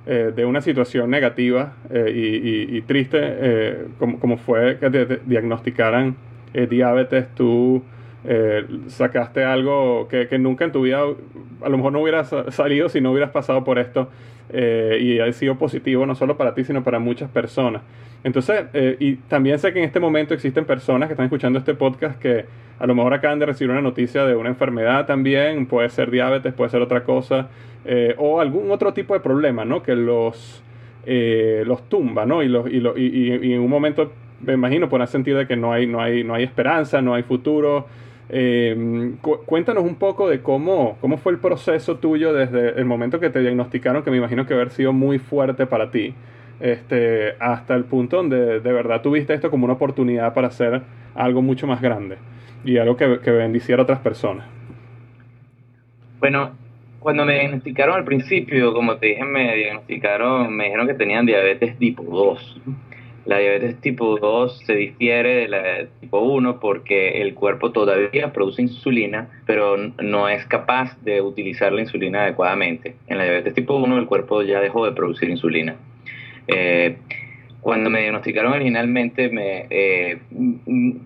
eh, 0.07 0.31
de 0.35 0.45
una 0.45 0.61
situación 0.61 1.11
negativa 1.11 1.73
eh, 1.91 2.67
y, 2.71 2.81
triste, 2.81 3.19
eh, 3.21 3.85
como, 3.99 4.19
como, 4.19 4.37
fue 4.37 4.77
que 4.79 4.89
te, 4.89 5.19
diagnosticaran 5.25 6.15
diabetes, 6.69 7.27
tú 7.35 7.83
sacaste 8.87 9.43
algo 9.43 10.07
que, 10.07 10.27
que, 10.27 10.39
nunca 10.39 10.65
en 10.65 10.71
tu 10.71 10.81
vida, 10.81 11.01
a 11.61 11.69
lo 11.69 11.77
mejor 11.77 11.93
no 11.93 12.01
hubieras 12.01 12.33
salido 12.49 12.89
si 12.89 13.01
no 13.01 13.11
hubieras 13.11 13.31
pasado 13.31 13.63
por 13.63 13.77
esto 13.79 14.09
y 14.51 15.19
ha 15.19 15.31
sido 15.33 15.55
positivo 15.55 16.05
no 16.05 16.15
solo 16.15 16.37
para 16.37 16.53
ti, 16.53 16.63
sino 16.63 16.83
para 16.83 16.99
muchas 16.99 17.29
personas. 17.29 17.81
Entonces, 18.25 18.65
eh, 18.73 18.97
y 18.99 19.17
también 19.17 19.59
sé 19.59 19.71
que 19.71 19.77
en 19.77 19.85
este 19.85 19.99
momento 19.99 20.33
existen 20.33 20.65
personas 20.65 21.07
que 21.07 21.13
están 21.13 21.25
escuchando 21.25 21.59
este 21.59 21.75
podcast 21.75 22.19
que 22.19 22.45
a 22.79 22.87
lo 22.87 22.95
mejor 22.95 23.13
acaban 23.13 23.37
de 23.37 23.45
recibir 23.45 23.69
una 23.69 23.81
noticia 23.81 24.25
de 24.25 24.35
una 24.35 24.49
enfermedad 24.49 25.05
también, 25.05 25.67
puede 25.67 25.89
ser 25.89 26.09
diabetes, 26.09 26.51
puede 26.51 26.71
ser 26.71 26.81
otra 26.81 27.03
cosa, 27.03 27.49
eh, 27.85 28.15
o 28.17 28.41
algún 28.41 28.71
otro 28.71 28.93
tipo 28.93 29.13
de 29.13 29.19
problema, 29.19 29.63
¿no? 29.63 29.83
Que 29.83 29.95
los, 29.95 30.63
eh, 31.05 31.61
los 31.67 31.87
tumba, 31.87 32.25
¿no? 32.25 32.41
Y, 32.41 32.47
los, 32.47 32.67
y, 32.67 32.77
y, 32.77 33.47
y, 33.47 33.53
en 33.53 33.59
un 33.59 33.69
momento, 33.69 34.11
me 34.41 34.53
imagino, 34.53 34.89
podrán 34.89 35.07
sentir 35.07 35.37
de 35.37 35.45
que 35.45 35.55
no 35.55 35.71
hay, 35.71 35.85
no 35.85 36.01
hay, 36.01 36.23
no 36.23 36.33
hay 36.33 36.45
esperanza, 36.45 37.03
no 37.03 37.13
hay 37.13 37.21
futuro. 37.21 37.85
Cuéntanos 39.45 39.83
un 39.83 39.95
poco 39.95 40.29
de 40.29 40.41
cómo, 40.41 40.97
cómo 41.01 41.17
fue 41.17 41.31
el 41.33 41.39
proceso 41.39 41.97
tuyo 41.97 42.33
desde 42.33 42.79
el 42.79 42.85
momento 42.85 43.19
que 43.19 43.29
te 43.29 43.39
diagnosticaron, 43.39 44.03
que 44.03 44.11
me 44.11 44.17
imagino 44.17 44.45
que 44.45 44.53
haber 44.53 44.71
sido 44.71 44.93
muy 44.93 45.19
fuerte 45.19 45.65
para 45.67 45.91
ti 45.91 46.15
este, 46.59 47.35
hasta 47.39 47.75
el 47.75 47.85
punto 47.85 48.17
donde 48.17 48.59
de 48.59 48.73
verdad 48.73 49.01
tuviste 49.01 49.33
esto 49.33 49.51
como 49.51 49.65
una 49.65 49.73
oportunidad 49.73 50.33
para 50.33 50.47
hacer 50.47 50.81
algo 51.13 51.41
mucho 51.41 51.67
más 51.67 51.81
grande 51.81 52.17
y 52.63 52.77
algo 52.77 52.97
que, 52.97 53.19
que 53.19 53.31
bendiciera 53.31 53.81
a 53.81 53.83
otras 53.83 53.99
personas. 53.99 54.47
Bueno, 56.19 56.51
cuando 56.99 57.25
me 57.25 57.33
diagnosticaron 57.33 57.95
al 57.95 58.03
principio, 58.03 58.73
como 58.73 58.97
te 58.97 59.07
dije, 59.07 59.23
me 59.23 59.55
diagnosticaron, 59.55 60.55
me 60.55 60.65
dijeron 60.65 60.87
que 60.87 60.95
tenían 60.95 61.25
diabetes 61.25 61.77
tipo 61.77 62.03
2. 62.03 62.61
La 63.25 63.39
diabetes 63.39 63.81
tipo 63.81 64.19
2 64.19 64.59
se 64.65 64.75
difiere 64.75 65.35
de 65.35 65.47
la 65.47 65.85
tipo 65.99 66.19
1 66.19 66.59
porque 66.59 67.21
el 67.21 67.33
cuerpo 67.33 67.71
todavía 67.71 68.31
produce 68.31 68.61
insulina, 68.61 69.29
pero 69.47 69.77
no 69.77 70.29
es 70.29 70.45
capaz 70.45 70.95
de 71.01 71.21
utilizar 71.21 71.73
la 71.73 71.81
insulina 71.81 72.23
adecuadamente. 72.23 72.95
En 73.07 73.17
la 73.17 73.23
diabetes 73.23 73.55
tipo 73.55 73.75
1 73.77 73.97
el 73.97 74.05
cuerpo 74.05 74.43
ya 74.43 74.59
dejó 74.59 74.85
de 74.85 74.91
producir 74.91 75.29
insulina. 75.29 75.75
Eh, 76.47 76.97
cuando 77.61 77.89
me 77.89 78.01
diagnosticaron 78.01 78.53
originalmente, 78.53 79.29
me, 79.29 79.65
eh, 79.71 80.19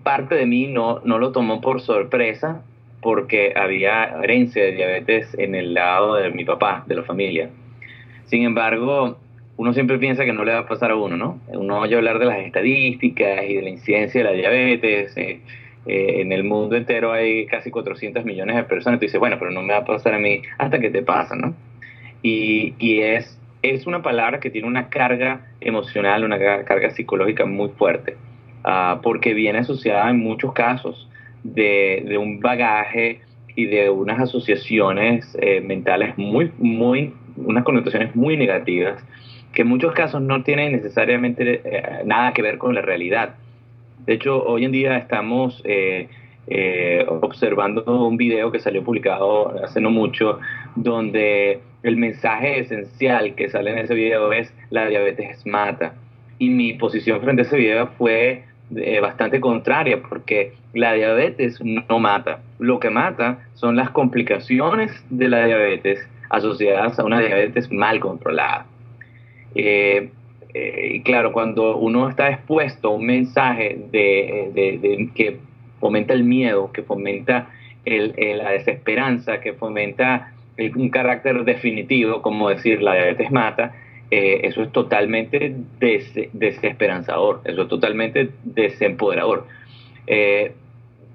parte 0.02 0.34
de 0.34 0.44
mí 0.44 0.66
no, 0.66 1.00
no 1.04 1.18
lo 1.18 1.32
tomó 1.32 1.62
por 1.62 1.80
sorpresa 1.80 2.62
porque 3.00 3.54
había 3.56 4.04
herencia 4.22 4.62
de 4.64 4.72
diabetes 4.72 5.34
en 5.38 5.54
el 5.54 5.72
lado 5.72 6.16
de 6.16 6.30
mi 6.30 6.44
papá, 6.44 6.84
de 6.86 6.96
la 6.96 7.02
familia. 7.02 7.48
Sin 8.26 8.42
embargo, 8.42 9.16
uno 9.60 9.74
siempre 9.74 9.98
piensa 9.98 10.24
que 10.24 10.32
no 10.32 10.44
le 10.44 10.52
va 10.52 10.60
a 10.60 10.66
pasar 10.66 10.90
a 10.90 10.96
uno, 10.96 11.18
¿no? 11.18 11.38
Uno 11.48 11.80
oye 11.80 11.94
hablar 11.94 12.18
de 12.18 12.24
las 12.24 12.38
estadísticas 12.38 13.44
y 13.46 13.56
de 13.56 13.62
la 13.62 13.68
incidencia 13.68 14.22
de 14.22 14.24
la 14.24 14.32
diabetes. 14.32 15.14
Eh, 15.16 15.40
en 15.86 16.32
el 16.32 16.44
mundo 16.44 16.76
entero 16.76 17.12
hay 17.12 17.46
casi 17.46 17.70
400 17.70 18.24
millones 18.24 18.56
de 18.56 18.64
personas. 18.64 18.98
Tú 18.98 19.04
dices, 19.04 19.20
bueno, 19.20 19.36
pero 19.38 19.50
no 19.50 19.62
me 19.62 19.74
va 19.74 19.80
a 19.80 19.84
pasar 19.84 20.14
a 20.14 20.18
mí 20.18 20.40
hasta 20.56 20.78
que 20.78 20.88
te 20.88 21.02
pasa, 21.02 21.36
¿no? 21.36 21.54
Y, 22.22 22.74
y 22.78 23.00
es 23.00 23.40
es 23.62 23.86
una 23.86 24.02
palabra 24.02 24.40
que 24.40 24.50
tiene 24.50 24.66
una 24.66 24.88
carga 24.88 25.46
emocional, 25.60 26.24
una 26.24 26.38
carga 26.64 26.90
psicológica 26.90 27.44
muy 27.44 27.68
fuerte, 27.70 28.16
ah, 28.64 29.00
porque 29.02 29.34
viene 29.34 29.58
asociada 29.58 30.08
en 30.10 30.18
muchos 30.18 30.52
casos 30.52 31.08
de, 31.42 32.16
un 32.18 32.40
bagaje 32.40 33.20
y 33.54 33.66
de 33.66 33.90
unas 33.90 34.20
asociaciones 34.20 35.36
eh, 35.40 35.60
mentales 35.60 36.16
muy, 36.16 36.50
muy, 36.58 37.12
unas 37.36 37.64
connotaciones 37.64 38.14
muy 38.16 38.36
negativas, 38.36 39.04
que 39.52 39.62
en 39.62 39.68
muchos 39.68 39.92
casos 39.92 40.22
no 40.22 40.42
tienen 40.42 40.72
necesariamente 40.72 41.60
eh, 41.64 42.02
nada 42.04 42.32
que 42.32 42.42
ver 42.42 42.58
con 42.58 42.74
la 42.74 42.82
realidad. 42.82 43.34
De 44.06 44.14
hecho, 44.14 44.42
hoy 44.44 44.64
en 44.64 44.72
día 44.72 44.96
estamos 44.96 45.62
eh, 45.64 46.08
observando 47.08 47.84
un 47.84 48.16
video 48.16 48.50
que 48.50 48.58
salió 48.58 48.82
publicado 48.82 49.62
hace 49.62 49.80
no 49.80 49.90
mucho, 49.90 50.38
donde 50.74 51.60
el 51.82 51.96
mensaje 51.96 52.60
esencial 52.60 53.34
que 53.34 53.48
sale 53.48 53.72
en 53.72 53.78
ese 53.78 53.94
video 53.94 54.32
es 54.32 54.52
la 54.70 54.86
diabetes 54.86 55.46
mata. 55.46 55.94
Y 56.38 56.50
mi 56.50 56.74
posición 56.74 57.20
frente 57.20 57.42
a 57.42 57.44
ese 57.44 57.56
video 57.56 57.88
fue 57.98 58.44
eh, 58.76 59.00
bastante 59.00 59.40
contraria 59.40 60.00
porque 60.00 60.54
la 60.74 60.92
diabetes 60.92 61.60
no 61.62 61.98
mata. 61.98 62.40
Lo 62.58 62.78
que 62.78 62.90
mata 62.90 63.38
son 63.54 63.76
las 63.76 63.90
complicaciones 63.90 64.92
de 65.10 65.28
la 65.28 65.44
diabetes 65.46 66.06
asociadas 66.28 66.98
a 66.98 67.04
una 67.04 67.20
diabetes 67.20 67.70
mal 67.72 67.98
controlada. 68.00 68.66
Eh, 69.54 70.10
eh, 70.52 71.02
claro, 71.04 71.32
cuando 71.32 71.76
uno 71.76 72.08
está 72.08 72.30
expuesto 72.30 72.88
a 72.88 72.90
un 72.92 73.06
mensaje 73.06 73.78
de, 73.90 75.10
que 75.14 75.38
fomenta 75.78 76.12
el 76.12 76.24
miedo, 76.24 76.70
que 76.72 76.82
fomenta 76.82 77.50
la 77.84 78.50
desesperanza, 78.50 79.40
que 79.40 79.54
fomenta 79.54 80.32
un 80.76 80.90
carácter 80.90 81.44
definitivo, 81.44 82.20
como 82.22 82.50
decir 82.50 82.82
la 82.82 82.94
diabetes 82.94 83.30
mata, 83.30 83.72
eh, 84.10 84.40
eso 84.44 84.62
es 84.62 84.72
totalmente 84.72 85.54
desesperanzador, 86.32 87.42
eso 87.44 87.62
es 87.62 87.68
totalmente 87.68 88.30
desempoderador. 88.42 89.46
Eh, 90.06 90.52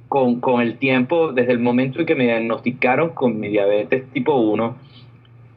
con, 0.07 0.39
con, 0.39 0.61
el 0.61 0.77
tiempo, 0.77 1.33
desde 1.33 1.51
el 1.51 1.59
momento 1.59 1.99
en 1.99 2.05
que 2.05 2.15
me 2.15 2.23
diagnosticaron 2.23 3.09
con 3.09 3.39
mi 3.39 3.49
diabetes 3.49 4.05
tipo 4.13 4.35
1, 4.35 4.77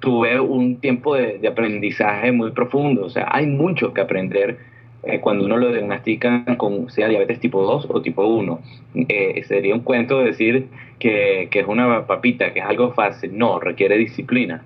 tuve 0.01 0.41
un 0.41 0.77
tiempo 0.81 1.15
de, 1.17 1.47
aprendizaje 1.47 2.33
muy 2.33 2.53
profundo, 2.53 3.07
o 3.07 3.11
sea, 3.11 3.29
hay 3.31 3.47
mucho 3.47 3.93
que 3.93 4.01
aprender 4.01 4.59
eh, 5.03 5.21
cuando 5.21 5.45
uno 5.45 5.57
lo 5.57 5.73
diagnostica 5.73 6.45
con 6.57 6.91
sea 6.91 7.09
diabetes 7.09 7.41
tipo 7.41 7.63
2 7.63 7.87
o 7.89 8.03
tipo 8.03 8.27
1. 8.27 8.61
Eh, 9.09 9.43
sería 9.47 9.75
un 9.75 9.81
cuento 9.81 10.21
decir 10.21 10.67
que, 10.99 11.49
que, 11.51 11.61
es 11.61 11.67
una 11.67 12.07
papita, 12.07 12.53
que 12.53 12.61
es 12.61 12.67
algo 12.67 12.93
fácil. 12.93 13.37
No, 13.39 13.61
requiere 13.61 13.97
disciplina. 13.97 14.63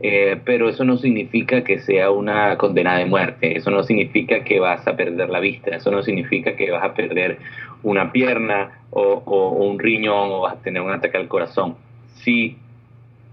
eh, 0.00 0.38
pero 0.44 0.68
eso 0.68 0.84
no 0.84 0.96
significa 0.96 1.64
que 1.64 1.78
sea 1.78 2.10
una 2.10 2.58
condena 2.58 2.98
de 2.98 3.06
muerte, 3.06 3.56
eso 3.56 3.70
no 3.70 3.82
significa 3.84 4.44
que 4.44 4.60
vas 4.60 4.86
a 4.86 4.96
perder 4.96 5.30
la 5.30 5.40
vista, 5.40 5.76
eso 5.76 5.90
no 5.90 6.02
significa 6.02 6.56
que 6.56 6.70
vas 6.70 6.84
a 6.84 6.94
perder 6.94 7.38
una 7.82 8.12
pierna 8.12 8.80
o, 8.90 9.50
un 9.50 9.78
riñón 9.78 10.30
o 10.30 10.40
vas 10.40 10.54
a 10.54 10.62
tener 10.62 10.82
un 10.82 10.92
ataque 10.92 11.16
al 11.16 11.28
corazón. 11.28 11.76
Si 12.16 12.56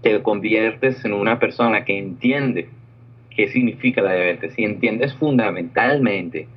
te 0.02 0.20
conviertes 0.22 1.04
en 1.04 1.12
una 1.12 1.38
persona 1.38 1.84
que 1.84 1.96
entiende 1.96 2.68
qué 3.30 3.48
significa 3.48 4.02
la 4.02 4.14
diabetes, 4.14 4.54
si 4.54 4.64
entiendes 4.64 5.14
fundamentalmente 5.14 6.48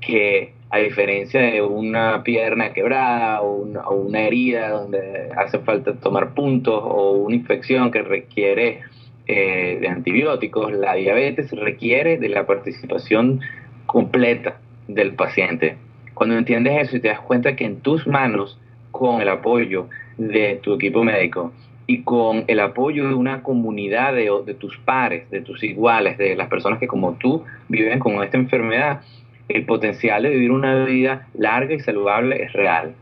que 0.00 0.52
a 0.70 0.78
diferencia 0.78 1.40
de 1.40 1.62
una 1.62 2.22
pierna 2.22 2.72
quebrada 2.72 3.40
o 3.40 3.62
una, 3.92 4.20
herida 4.20 4.70
donde 4.70 5.30
hace 5.36 5.58
falta 5.60 5.94
tomar 5.94 6.34
puntos 6.34 6.82
o 6.84 7.12
una 7.12 7.36
infección 7.36 7.90
que 7.90 8.02
requiere 8.02 8.80
eh, 9.26 9.78
de 9.80 9.88
antibióticos, 9.88 10.72
la 10.72 10.94
diabetes 10.94 11.50
requiere 11.52 12.18
de 12.18 12.28
la 12.28 12.46
participación 12.46 13.40
completa 13.86 14.58
del 14.88 15.14
paciente. 15.14 15.76
Cuando 16.14 16.36
entiendes 16.36 16.88
eso 16.88 16.96
y 16.96 17.00
te 17.00 17.08
das 17.08 17.20
cuenta 17.20 17.56
que 17.56 17.64
en 17.64 17.80
tus 17.80 18.06
manos, 18.06 18.58
con 18.90 19.20
el 19.20 19.28
apoyo 19.28 19.88
de 20.16 20.58
tu 20.62 20.74
equipo 20.74 21.04
médico 21.04 21.52
y 21.90 22.02
con 22.02 22.44
el 22.48 22.60
apoyo 22.60 23.08
de 23.08 23.14
una 23.14 23.42
comunidad 23.42 24.12
de, 24.12 24.30
de 24.44 24.54
tus 24.54 24.76
pares, 24.76 25.28
de 25.30 25.40
tus 25.40 25.64
iguales, 25.64 26.18
de 26.18 26.36
las 26.36 26.48
personas 26.48 26.78
que 26.78 26.86
como 26.86 27.14
tú 27.14 27.44
viven 27.68 27.98
con 27.98 28.22
esta 28.22 28.36
enfermedad, 28.36 29.00
el 29.48 29.64
potencial 29.64 30.22
de 30.22 30.28
vivir 30.28 30.50
una 30.50 30.84
vida 30.84 31.26
larga 31.34 31.74
y 31.74 31.80
saludable 31.80 32.42
es 32.42 32.52
real. 32.52 32.94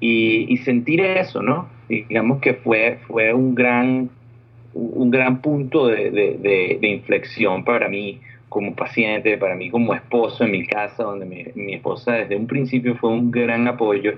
Y, 0.00 0.56
sentir 0.64 1.00
eso, 1.00 1.40
¿no? 1.40 1.68
Digamos 1.88 2.40
que 2.40 2.54
fue, 2.54 2.98
fue 3.06 3.32
un, 3.32 3.54
gran, 3.54 4.10
un 4.74 5.10
gran 5.12 5.40
punto 5.40 5.86
de, 5.86 6.78
inflexión 6.82 7.62
para 7.62 7.88
mí 7.88 8.18
como 8.48 8.74
paciente, 8.74 9.38
para 9.38 9.54
mí 9.54 9.70
como 9.70 9.94
esposo 9.94 10.42
en 10.42 10.50
mi 10.50 10.66
casa, 10.66 11.04
donde 11.04 11.52
mi, 11.54 11.74
esposa 11.74 12.14
desde 12.14 12.34
un 12.34 12.48
principio 12.48 12.96
fue 12.96 13.10
un 13.10 13.30
gran 13.30 13.68
apoyo 13.68 14.14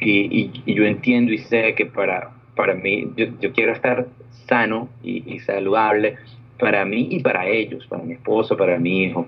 y, 0.00 0.50
yo 0.66 0.84
entiendo 0.84 1.32
y 1.32 1.38
sé 1.38 1.76
que 1.76 1.86
para, 1.86 2.32
para 2.60 2.74
mí, 2.74 3.10
yo, 3.16 3.52
quiero 3.54 3.72
estar 3.72 4.06
sano 4.46 4.90
y, 5.02 5.40
saludable 5.40 6.16
para 6.58 6.84
mí 6.84 7.08
y 7.10 7.20
para 7.20 7.48
ellos, 7.48 7.86
para 7.86 8.02
mi 8.02 8.12
esposo, 8.12 8.54
para 8.54 8.78
mi 8.78 9.04
hijo. 9.04 9.26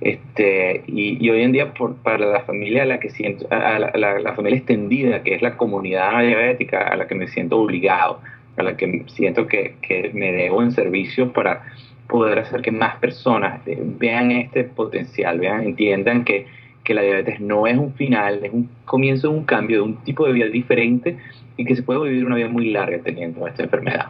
Este, 0.00 0.82
y, 0.88 1.30
hoy 1.30 1.42
en 1.42 1.52
día 1.52 1.72
por, 1.74 1.94
para 1.98 2.26
la 2.26 2.40
familia 2.40 2.82
a 2.82 2.86
la 2.86 2.98
que 2.98 3.10
siento, 3.10 3.46
a 3.50 3.78
la, 3.78 4.32
familia 4.34 4.58
extendida, 4.58 5.22
que 5.22 5.36
es 5.36 5.42
la 5.42 5.56
comunidad 5.56 6.26
diabética, 6.26 6.88
a 6.88 6.96
la 6.96 7.06
que 7.06 7.14
me 7.14 7.28
siento 7.28 7.56
obligado, 7.60 8.20
a 8.56 8.64
la 8.64 8.76
que 8.76 9.04
siento 9.06 9.46
que, 9.46 9.76
que 9.80 10.10
me 10.12 10.32
debo 10.32 10.60
en 10.60 10.72
servicio 10.72 11.32
para 11.32 11.62
poder 12.08 12.40
hacer 12.40 12.62
que 12.62 12.72
más 12.72 12.96
personas 12.96 13.60
vean 13.64 14.32
este 14.32 14.64
potencial, 14.64 15.38
vean, 15.38 15.62
entiendan 15.62 16.24
que, 16.24 16.46
que 16.84 16.94
la 16.94 17.02
diabetes 17.02 17.40
no 17.40 17.66
es 17.66 17.78
un 17.78 17.92
final, 17.94 18.44
es 18.44 18.52
un 18.52 18.68
comienzo 18.84 19.30
de 19.30 19.38
un 19.38 19.44
cambio, 19.44 19.78
de 19.78 19.82
un 19.82 19.96
tipo 19.96 20.26
de 20.26 20.32
vida 20.32 20.46
diferente 20.46 21.18
y 21.56 21.64
que 21.64 21.76
se 21.76 21.82
puede 21.82 22.08
vivir 22.08 22.24
una 22.24 22.36
vida 22.36 22.48
muy 22.48 22.70
larga 22.70 22.98
teniendo 23.02 23.46
esta 23.46 23.62
enfermedad 23.62 24.06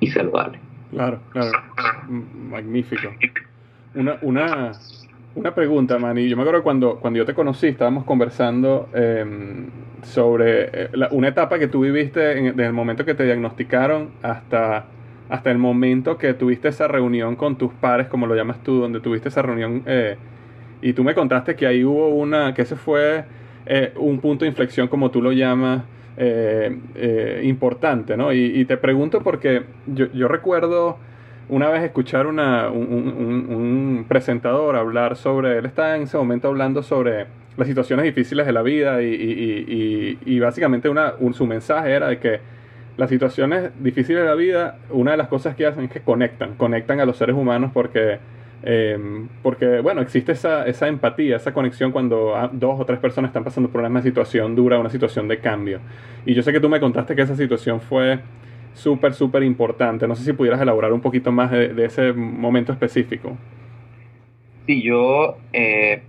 y 0.00 0.06
saludable. 0.08 0.58
Claro, 0.90 1.20
claro. 1.30 1.52
Magnífico. 2.08 3.10
Una, 3.94 4.18
una, 4.22 4.72
una 5.34 5.54
pregunta, 5.54 5.98
Manny. 5.98 6.28
Yo 6.28 6.36
me 6.36 6.42
acuerdo 6.42 6.62
cuando, 6.62 6.96
cuando 6.96 7.18
yo 7.18 7.26
te 7.26 7.34
conocí, 7.34 7.68
estábamos 7.68 8.04
conversando 8.04 8.88
em, 8.94 9.66
sobre 10.02 10.70
eh, 10.72 10.90
una 11.10 11.28
etapa 11.28 11.58
que 11.58 11.68
tú 11.68 11.80
viviste 11.80 12.38
en, 12.38 12.44
desde 12.56 12.66
el 12.66 12.72
momento 12.72 13.04
que 13.04 13.14
te 13.14 13.24
diagnosticaron 13.24 14.10
hasta, 14.22 14.86
hasta 15.28 15.50
el 15.50 15.58
momento 15.58 16.18
que 16.18 16.34
tuviste 16.34 16.68
esa 16.68 16.88
reunión 16.88 17.36
con 17.36 17.56
tus 17.56 17.72
pares, 17.74 18.08
como 18.08 18.26
lo 18.26 18.34
llamas 18.34 18.62
tú, 18.62 18.80
donde 18.80 19.00
tuviste 19.00 19.28
esa 19.28 19.42
reunión. 19.42 19.82
Eh, 19.86 20.16
y 20.82 20.92
tú 20.92 21.04
me 21.04 21.14
contaste 21.14 21.56
que 21.56 21.66
ahí 21.66 21.84
hubo 21.84 22.08
una, 22.08 22.54
que 22.54 22.62
ese 22.62 22.76
fue 22.76 23.24
eh, 23.66 23.92
un 23.96 24.20
punto 24.20 24.44
de 24.44 24.48
inflexión, 24.48 24.88
como 24.88 25.10
tú 25.10 25.22
lo 25.22 25.32
llamas, 25.32 25.82
importante, 27.42 28.14
¿no? 28.14 28.30
Y, 28.30 28.60
y, 28.60 28.66
te 28.66 28.76
pregunto 28.76 29.22
porque 29.22 29.62
yo, 29.86 30.28
recuerdo 30.28 30.98
una 31.50 31.68
vez 31.68 31.82
escuchar 31.82 32.26
un, 32.26 34.04
presentador 34.08 34.76
hablar 34.76 35.16
sobre, 35.16 35.58
él 35.58 35.66
está 35.66 35.96
en 35.96 36.02
ese 36.02 36.16
momento 36.16 36.48
hablando 36.48 36.82
sobre 36.82 37.26
las 37.56 37.66
situaciones 37.66 38.04
difíciles 38.04 38.46
de 38.46 38.52
la 38.52 38.62
vida 38.62 39.02
y, 39.02 40.38
básicamente 40.40 40.88
una, 40.88 41.14
su 41.32 41.46
mensaje 41.46 41.92
era 41.92 42.08
de 42.08 42.18
que 42.18 42.40
las 42.96 43.10
situaciones 43.10 43.70
difíciles 43.80 44.22
de 44.22 44.28
la 44.28 44.34
vida, 44.34 44.78
una 44.90 45.12
de 45.12 45.16
las 45.16 45.28
cosas 45.28 45.56
que 45.56 45.66
hacen 45.66 45.84
es 45.84 45.90
que 45.90 46.00
conectan, 46.00 46.54
conectan 46.56 47.00
a 47.00 47.04
los 47.04 47.16
seres 47.16 47.34
humanos 47.34 47.70
porque, 47.74 48.18
em, 48.62 49.28
porque 49.42 49.80
bueno, 49.80 50.00
existe 50.00 50.32
esa, 50.32 50.66
esa 50.66 50.88
empatía, 50.88 51.36
esa 51.36 51.52
conexión 51.52 51.92
cuando 51.92 52.34
dos 52.52 52.80
o 52.80 52.84
tres 52.84 52.98
personas 52.98 53.30
están 53.30 53.44
pasando 53.44 53.70
por 53.70 53.82
una 53.82 54.02
situación 54.02 54.54
dura, 54.54 54.78
una 54.78 54.90
situación 54.90 55.28
de 55.28 55.38
cambio. 55.38 55.80
Y 56.26 56.34
yo 56.34 56.42
sé 56.42 56.52
que 56.52 56.60
tú 56.60 56.68
me 56.68 56.80
contaste 56.80 57.14
que 57.16 57.22
esa 57.22 57.36
situación 57.36 57.80
fue 57.80 58.20
súper, 58.74 59.14
súper 59.14 59.42
importante. 59.42 60.06
No 60.06 60.14
sé 60.14 60.24
si 60.24 60.32
pudieras 60.32 60.60
elaborar 60.60 60.92
un 60.92 61.00
poquito 61.00 61.32
más 61.32 61.50
de, 61.50 61.84
ese 61.84 62.12
momento 62.12 62.72
específico. 62.72 63.36
Sí, 64.66 64.82
yo, 64.82 65.38
eh, 65.52 66.02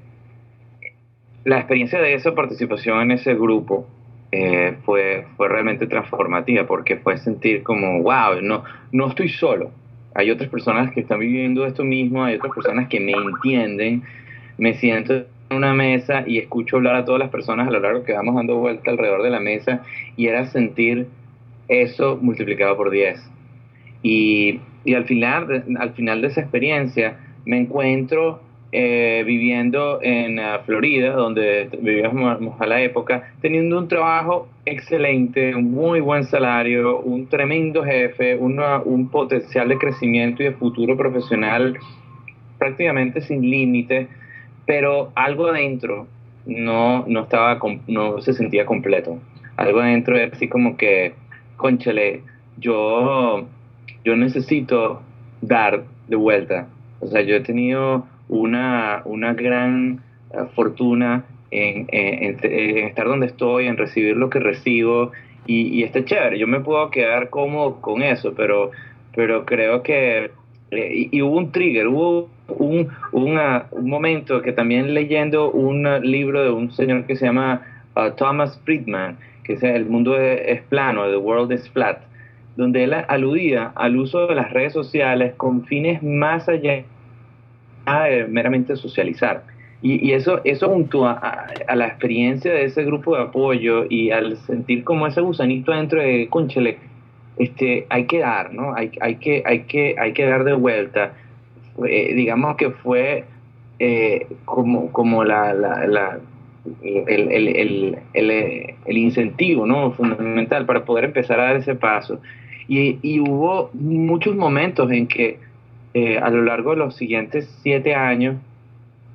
la 1.46 1.58
experiencia 1.58 2.00
de 2.00 2.14
esa 2.14 2.34
participación 2.36 3.02
en 3.02 3.12
ese 3.12 3.34
grupo 3.34 3.88
eh, 4.32 4.78
fue, 4.86 5.26
fue 5.36 5.50
realmente 5.50 5.88
transformativa 5.88 6.66
porque 6.66 6.98
fue 6.98 7.18
sentir 7.18 7.64
como, 7.64 8.02
wow, 8.04 8.42
no, 8.42 8.64
no 8.92 9.08
estoy 9.08 9.30
solo. 9.30 9.72
Hay 10.14 10.30
otras 10.32 10.50
personas 10.50 10.92
que 10.92 11.02
están 11.02 11.20
viviendo 11.20 11.66
esto 11.66 11.84
mismo, 11.84 12.24
hay 12.24 12.36
otras 12.36 12.54
personas 12.54 12.90
que 12.90 13.00
me 13.00 13.14
entienden. 13.14 14.04
Me 14.58 14.74
siento 14.74 15.14
en 15.14 15.26
una 15.50 15.74
mesa 15.74 16.24
y 16.28 16.38
escucho 16.38 16.78
hablar 16.78 16.96
a 16.96 17.06
todas 17.06 17.20
las 17.20 17.30
personas 17.30 17.68
a 17.68 17.72
lo 17.72 17.80
largo 17.80 18.04
que 18.04 18.14
vamos 18.14 18.36
dando 18.36 18.58
vuelta 18.58 18.92
alrededor 18.92 19.24
de 19.24 19.30
la 19.30 19.40
mesa 19.40 19.84
y 20.18 20.28
era 20.28 20.46
sentir 20.46 21.08
eso 21.68 22.18
multiplicado 22.22 22.76
por 22.76 22.92
10. 22.92 23.32
Y, 24.04 24.60
al, 24.94 25.06
final, 25.06 25.64
al 25.80 25.94
final 25.94 26.22
de 26.22 26.28
esa 26.28 26.42
experiencia 26.42 27.18
me 27.46 27.58
encuentro 27.58 28.42
eh, 28.74 29.24
viviendo 29.26 30.00
en 30.02 30.40
uh, 30.40 30.64
Florida, 30.66 31.12
donde 31.12 31.70
vivíamos 31.82 32.60
a 32.60 32.66
la 32.66 32.82
época, 32.82 33.34
teniendo 33.42 33.78
un 33.78 33.88
trabajo 33.88 34.48
excelente, 34.66 35.54
un 35.56 35.72
muy 35.72 36.00
buen 36.00 36.24
salario, 36.24 37.00
un 37.00 37.28
tremendo 37.28 37.84
jefe, 37.84 38.38
un 38.38 39.10
potencial 39.10 39.68
de 39.68 39.78
crecimiento 39.78 40.42
y 40.42 40.46
de 40.46 40.52
futuro 40.54 40.96
profesional 40.96 41.78
prácticamente 42.58 43.22
sin 43.22 43.42
límite, 43.42 44.08
pero 44.66 45.12
algo 45.16 45.48
adentro 45.48 46.08
no, 46.46 47.04
no, 47.08 47.24
estaba, 47.24 47.60
no 47.88 48.22
se 48.22 48.34
sentía 48.34 48.66
completo. 48.66 49.18
Algo 49.58 49.80
adentro 49.80 50.16
era 50.16 50.32
así 50.32 50.48
como 50.48 50.78
que 50.78 51.14
conchale, 51.58 52.22
yo, 52.58 53.48
yo 54.06 54.16
necesito 54.16 55.02
dar 55.42 55.84
de 56.08 56.16
vuelta. 56.16 56.68
O 57.00 57.08
sea, 57.08 57.22
yo 57.22 57.36
he 57.36 57.42
tenido 57.42 58.06
una, 58.32 59.02
una 59.06 59.34
gran 59.34 60.00
eh, 60.34 60.38
fortuna 60.56 61.26
en, 61.52 61.88
estar 61.92 63.06
donde 63.06 63.26
estoy, 63.26 63.68
en 63.68 63.76
recibir 63.76 64.16
lo 64.16 64.30
que 64.30 64.40
recibo, 64.40 65.12
y, 65.46 65.68
y 65.68 65.84
está 65.84 66.04
chévere. 66.06 66.40
Yo 66.40 66.48
me 66.48 66.62
puedo 66.62 66.90
quedar 66.92 67.30
cómodo 67.30 67.82
con 67.82 68.02
eso, 68.02 68.34
pero, 68.36 68.72
pero 69.16 69.46
creo 69.46 69.84
que... 69.84 70.32
Eh, 70.72 71.10
y, 71.12 71.22
hubo 71.22 71.38
un 71.38 71.52
trigger, 71.52 71.88
hubo 71.90 72.30
un, 72.48 72.88
un, 73.12 73.38
momento 73.82 74.42
que 74.42 74.54
también 74.54 74.94
leyendo 74.94 75.52
un 75.52 75.86
libro 76.02 76.42
de 76.42 76.52
un 76.52 76.72
señor 76.72 77.06
que 77.06 77.18
se 77.18 77.26
llama 77.26 77.62
uh, 77.98 78.12
Thomas 78.16 78.58
Friedman, 78.64 79.18
que 79.44 79.54
es 79.54 79.64
El 79.64 79.88
mundo 79.88 80.18
es 80.18 80.62
plano, 80.62 81.10
The 81.10 81.18
World 81.18 81.52
is 81.52 81.70
Flat, 81.72 81.98
donde 82.56 82.86
él 82.86 82.94
aludía 82.94 83.74
al 83.76 83.98
uso 83.98 84.28
de 84.28 84.36
las 84.36 84.54
redes 84.54 84.72
sociales 84.72 85.34
con 85.36 85.66
fines 85.66 86.02
más 86.02 86.48
allá 86.48 86.86
de 87.86 88.28
meramente 88.28 88.76
socializar. 88.76 89.44
Y, 89.84 90.12
eso, 90.12 90.42
eso 90.44 90.70
junto 90.70 91.08
a, 91.08 91.48
la 91.74 91.88
experiencia 91.88 92.54
de 92.54 92.66
ese 92.66 92.84
grupo 92.84 93.16
de 93.16 93.24
apoyo 93.24 93.86
y 93.90 94.12
al 94.12 94.38
sentir 94.38 94.84
como 94.84 95.08
ese 95.08 95.22
gusanito 95.22 95.72
dentro 95.72 96.00
de 96.00 96.28
Conchele, 96.30 96.78
este, 97.38 97.88
hay 97.90 98.06
que 98.06 98.20
dar, 98.20 98.54
¿no? 98.54 98.76
Hay, 98.76 98.92
hay, 99.02 99.16
que, 99.16 99.42
hay, 99.44 99.62
que, 99.62 99.96
hay 99.98 100.14
que 100.14 100.26
dar 100.26 100.44
de 100.44 100.54
vuelta. 100.54 101.14
Eh, 101.88 102.14
digamos 102.14 102.58
que 102.58 102.70
fue 102.70 103.24
eh, 103.80 104.28
como, 104.46 104.92
como 104.92 105.24
la, 105.24 105.52
la 105.54 106.20
el, 106.84 107.32
el, 107.32 107.98
el, 108.14 108.76
el, 108.86 108.98
incentivo 108.98 109.66
¿no? 109.66 109.92
fundamental 109.94 110.68
para 110.68 110.86
poder 110.86 111.06
empezar 111.06 111.40
a 111.40 111.46
dar 111.46 111.56
ese 111.56 111.74
paso. 111.74 112.20
Y, 112.68 113.00
y 113.02 113.20
hubo 113.20 113.72
muchos 113.74 114.36
momentos 114.36 114.92
en 114.92 115.08
que 115.08 115.40
eh, 115.94 116.18
a 116.18 116.30
lo 116.30 116.44
largo 116.44 116.72
de 116.72 116.78
los 116.78 116.96
siguientes 116.96 117.54
siete 117.62 117.96
años, 117.96 118.38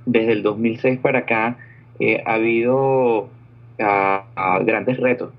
desde 0.04 0.32
el 0.32 0.42
2006 0.42 1.00
para 1.00 1.20
acá, 1.20 1.56
eh, 1.98 2.22
ha 2.26 2.34
habido 2.34 3.28
ah, 3.80 4.26
ah, 4.36 4.60
grandes 4.64 4.98
retos, 4.98 5.32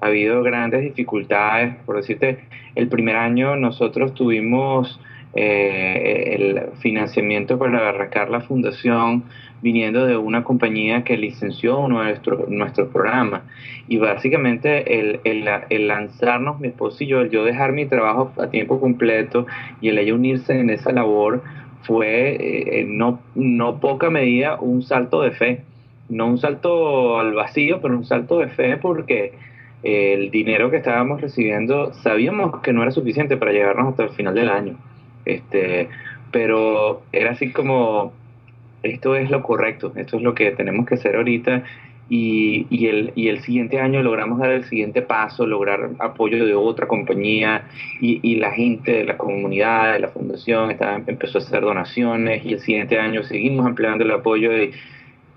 ha 0.00 0.06
habido 0.06 0.42
grandes 0.42 0.82
dificultades. 0.82 1.74
Por 1.84 1.96
decirte, 1.96 2.38
el 2.74 2.88
primer 2.88 3.16
año 3.16 3.56
nosotros 3.56 4.14
tuvimos 4.14 5.00
eh, 5.36 6.36
el 6.36 6.62
financiamiento 6.80 7.58
para 7.58 7.88
arrancar 7.88 8.30
la 8.30 8.40
fundación 8.40 9.24
viniendo 9.62 10.06
de 10.06 10.16
una 10.16 10.44
compañía 10.44 11.04
que 11.04 11.16
licenció 11.16 11.88
nuestro, 11.88 12.46
nuestro 12.48 12.88
programa. 12.90 13.42
Y 13.88 13.96
básicamente 13.96 15.00
el, 15.00 15.20
el, 15.24 15.88
lanzarnos, 15.88 16.60
mi 16.60 16.68
esposo 16.68 17.02
y 17.02 17.06
yo, 17.06 17.20
el 17.22 17.30
yo 17.30 17.44
dejar 17.44 17.72
mi 17.72 17.86
trabajo 17.86 18.30
a 18.36 18.48
tiempo 18.48 18.78
completo 18.78 19.46
y 19.80 19.88
el 19.88 19.98
ella 19.98 20.14
unirse 20.14 20.60
en 20.60 20.70
esa 20.70 20.92
labor 20.92 21.42
fue 21.82 22.36
eh, 22.38 22.84
no, 22.86 23.20
no 23.34 23.80
poca 23.80 24.10
medida 24.10 24.56
un 24.60 24.82
salto 24.82 25.22
de 25.22 25.30
fe. 25.32 25.62
No 26.10 26.26
un 26.26 26.38
salto 26.38 27.18
al 27.18 27.32
vacío, 27.32 27.80
pero 27.80 27.96
un 27.96 28.04
salto 28.04 28.38
de 28.38 28.48
fe 28.48 28.76
porque 28.76 29.32
el 29.82 30.30
dinero 30.30 30.70
que 30.70 30.76
estábamos 30.76 31.20
recibiendo 31.20 31.92
sabíamos 31.94 32.60
que 32.60 32.72
no 32.72 32.82
era 32.82 32.90
suficiente 32.90 33.36
para 33.36 33.52
llegarnos 33.52 33.88
hasta 33.88 34.04
el 34.04 34.10
final 34.10 34.34
del 34.34 34.50
año. 34.50 34.76
Este, 35.24 35.88
pero 36.30 37.02
era 37.12 37.32
así 37.32 37.52
como, 37.52 38.12
esto 38.82 39.16
es 39.16 39.30
lo 39.30 39.42
correcto, 39.42 39.92
esto 39.96 40.16
es 40.16 40.22
lo 40.22 40.34
que 40.34 40.50
tenemos 40.50 40.86
que 40.86 40.94
hacer 40.94 41.16
ahorita 41.16 41.64
y, 42.08 42.66
y, 42.68 42.86
el, 42.88 43.12
y 43.14 43.28
el 43.28 43.40
siguiente 43.40 43.80
año 43.80 44.02
logramos 44.02 44.38
dar 44.38 44.50
el 44.50 44.64
siguiente 44.64 45.00
paso, 45.00 45.46
lograr 45.46 45.90
apoyo 45.98 46.44
de 46.44 46.54
otra 46.54 46.86
compañía 46.86 47.64
y, 48.00 48.20
y 48.22 48.36
la 48.36 48.50
gente 48.50 48.92
de 48.92 49.04
la 49.04 49.16
comunidad, 49.16 49.94
de 49.94 50.00
la 50.00 50.08
fundación, 50.08 50.70
estaba, 50.70 51.00
empezó 51.06 51.38
a 51.38 51.40
hacer 51.40 51.62
donaciones 51.62 52.44
y 52.44 52.52
el 52.52 52.60
siguiente 52.60 52.98
año 52.98 53.22
seguimos 53.22 53.64
ampliando 53.64 54.04
el 54.04 54.10
apoyo. 54.10 54.52
Y 54.52 54.72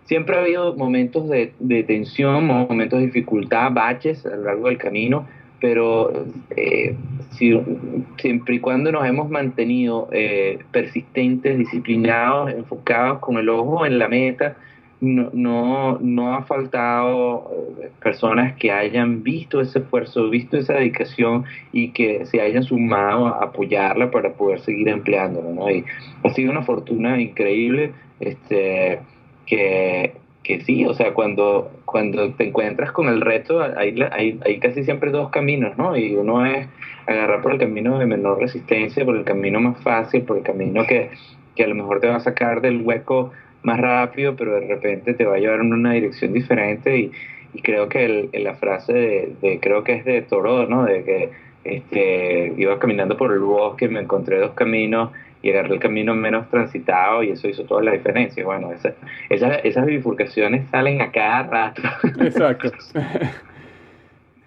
siempre 0.05 0.35
ha 0.35 0.41
habido 0.41 0.75
momentos 0.75 1.29
de, 1.29 1.53
de 1.59 1.83
tensión, 1.83 2.45
momentos 2.45 2.99
de 2.99 3.05
dificultad, 3.05 3.71
baches 3.71 4.25
a 4.25 4.35
lo 4.35 4.43
largo 4.43 4.67
del 4.67 4.77
camino, 4.77 5.25
pero 5.59 6.25
eh, 6.55 6.95
siempre 7.31 8.55
y 8.55 8.59
cuando 8.59 8.91
nos 8.91 9.05
hemos 9.05 9.29
mantenido 9.29 10.07
eh, 10.11 10.59
persistentes, 10.71 11.57
disciplinados, 11.57 12.51
enfocados 12.51 13.19
con 13.19 13.37
el 13.37 13.49
ojo 13.49 13.85
en 13.85 13.99
la 13.99 14.07
meta, 14.07 14.55
no, 14.99 15.29
no, 15.33 15.99
no 15.99 16.35
ha 16.35 16.43
faltado 16.43 17.51
eh, 17.81 17.89
personas 18.01 18.55
que 18.55 18.71
hayan 18.71 19.21
visto 19.21 19.61
ese 19.61 19.79
esfuerzo, 19.79 20.29
visto 20.29 20.57
esa 20.57 20.73
dedicación 20.73 21.45
y 21.71 21.89
que 21.91 22.25
se 22.25 22.41
hayan 22.41 22.63
sumado 22.63 23.27
a 23.27 23.43
apoyarla 23.43 24.09
para 24.09 24.33
poder 24.33 24.59
seguir 24.61 24.89
empleándola. 24.89 25.51
¿no? 25.51 25.69
Y 25.69 25.85
ha 26.23 26.29
sido 26.29 26.51
una 26.51 26.63
fortuna 26.63 27.21
increíble 27.21 27.93
este, 28.19 28.99
que, 29.45 30.13
que 30.47 30.61
sí, 30.61 30.85
o 30.85 30.93
sea, 30.93 31.13
cuando, 31.13 31.69
cuando 31.83 32.31
te 32.31 32.47
encuentras 32.47 32.93
con 32.93 33.09
el 33.09 33.19
reto, 33.19 33.61
hay, 33.61 34.01
hay, 34.11 34.39
hay, 34.45 34.59
casi 34.59 34.85
siempre 34.85 35.11
dos 35.11 35.29
caminos, 35.29 35.77
¿no? 35.77 35.97
Y 35.97 36.15
uno 36.15 36.45
es 36.45 36.65
agarrar 37.05 37.41
por 37.41 37.51
el 37.51 37.59
camino 37.59 37.99
de 37.99 38.05
menor 38.05 38.39
resistencia, 38.39 39.03
por 39.03 39.17
el 39.17 39.25
camino 39.25 39.59
más 39.59 39.77
fácil, 39.83 40.23
por 40.23 40.37
el 40.37 40.43
camino 40.43 40.87
que, 40.87 41.09
que 41.53 41.65
a 41.65 41.67
lo 41.67 41.75
mejor 41.75 41.99
te 41.99 42.07
va 42.07 42.15
a 42.15 42.19
sacar 42.21 42.61
del 42.61 42.81
hueco 42.81 43.33
más 43.63 43.77
rápido, 43.77 44.37
pero 44.37 44.53
de 44.53 44.67
repente 44.67 45.13
te 45.13 45.25
va 45.25 45.35
a 45.35 45.39
llevar 45.39 45.59
en 45.59 45.73
una 45.73 45.91
dirección 45.91 46.31
diferente 46.31 46.97
y, 46.97 47.11
y 47.53 47.61
creo 47.61 47.89
que 47.89 48.05
el, 48.05 48.29
la 48.43 48.55
frase 48.55 48.93
de, 48.93 49.33
de, 49.41 49.59
creo 49.59 49.83
que 49.83 49.95
es 49.95 50.05
de 50.05 50.21
Toro, 50.21 50.65
¿no? 50.65 50.85
De 50.85 51.03
que 51.03 51.29
este, 51.67 52.53
iba 52.57 52.79
caminando 52.79 53.17
por 53.17 53.31
el 53.33 53.39
bosque, 53.39 53.87
me 53.87 53.99
encontré 53.99 54.39
dos 54.39 54.51
caminos 54.51 55.11
y 55.41 55.51
agarré 55.51 55.75
el 55.75 55.79
camino 55.79 56.15
menos 56.15 56.49
transitado 56.49 57.23
y 57.23 57.29
eso 57.31 57.47
hizo 57.47 57.63
toda 57.63 57.83
la 57.83 57.91
diferencia. 57.91 58.43
Bueno, 58.43 58.71
esa, 58.71 59.55
esas 59.55 59.85
bifurcaciones 59.85 60.67
salen 60.69 61.01
a 61.01 61.11
cada 61.11 61.43
rato. 61.43 61.81
Exacto. 62.19 62.71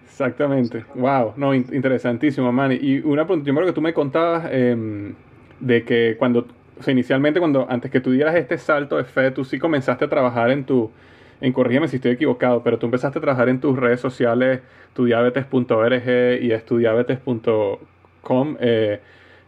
Exactamente. 0.03 0.85
Wow, 0.95 1.33
no, 1.37 1.55
interesantísimo, 1.55 2.51
man. 2.51 2.77
Y 2.79 2.99
una 2.99 3.25
pregunta, 3.25 3.47
yo 3.47 3.55
creo 3.55 3.67
que 3.67 3.73
tú 3.73 3.81
me 3.81 3.93
contabas 3.93 4.47
eh, 4.51 5.13
de 5.59 5.83
que 5.83 6.15
cuando, 6.19 6.47
o 6.79 6.83
sea, 6.83 6.91
inicialmente 6.91 7.39
cuando, 7.39 7.65
antes 7.69 7.89
que 7.89 8.01
tú 8.01 8.11
dieras 8.11 8.35
este 8.35 8.57
salto 8.57 8.97
de 8.97 9.05
fe, 9.05 9.31
tú 9.31 9.45
sí 9.45 9.57
comenzaste 9.57 10.05
a 10.05 10.09
trabajar 10.09 10.51
en 10.51 10.65
tu, 10.65 10.91
en 11.41 11.53
corrígeme 11.53 11.87
si 11.87 11.97
estoy 11.97 12.11
equivocado, 12.11 12.63
pero 12.63 12.77
tú 12.77 12.85
empezaste 12.85 13.19
a 13.19 13.21
trabajar 13.21 13.49
en 13.49 13.59
tus 13.59 13.77
redes 13.77 13.99
sociales, 13.99 14.61
tudiabetes.org 14.93 16.41
y 16.41 16.51
estudiabetes.com. 16.51 18.57
Eh, 18.59 18.99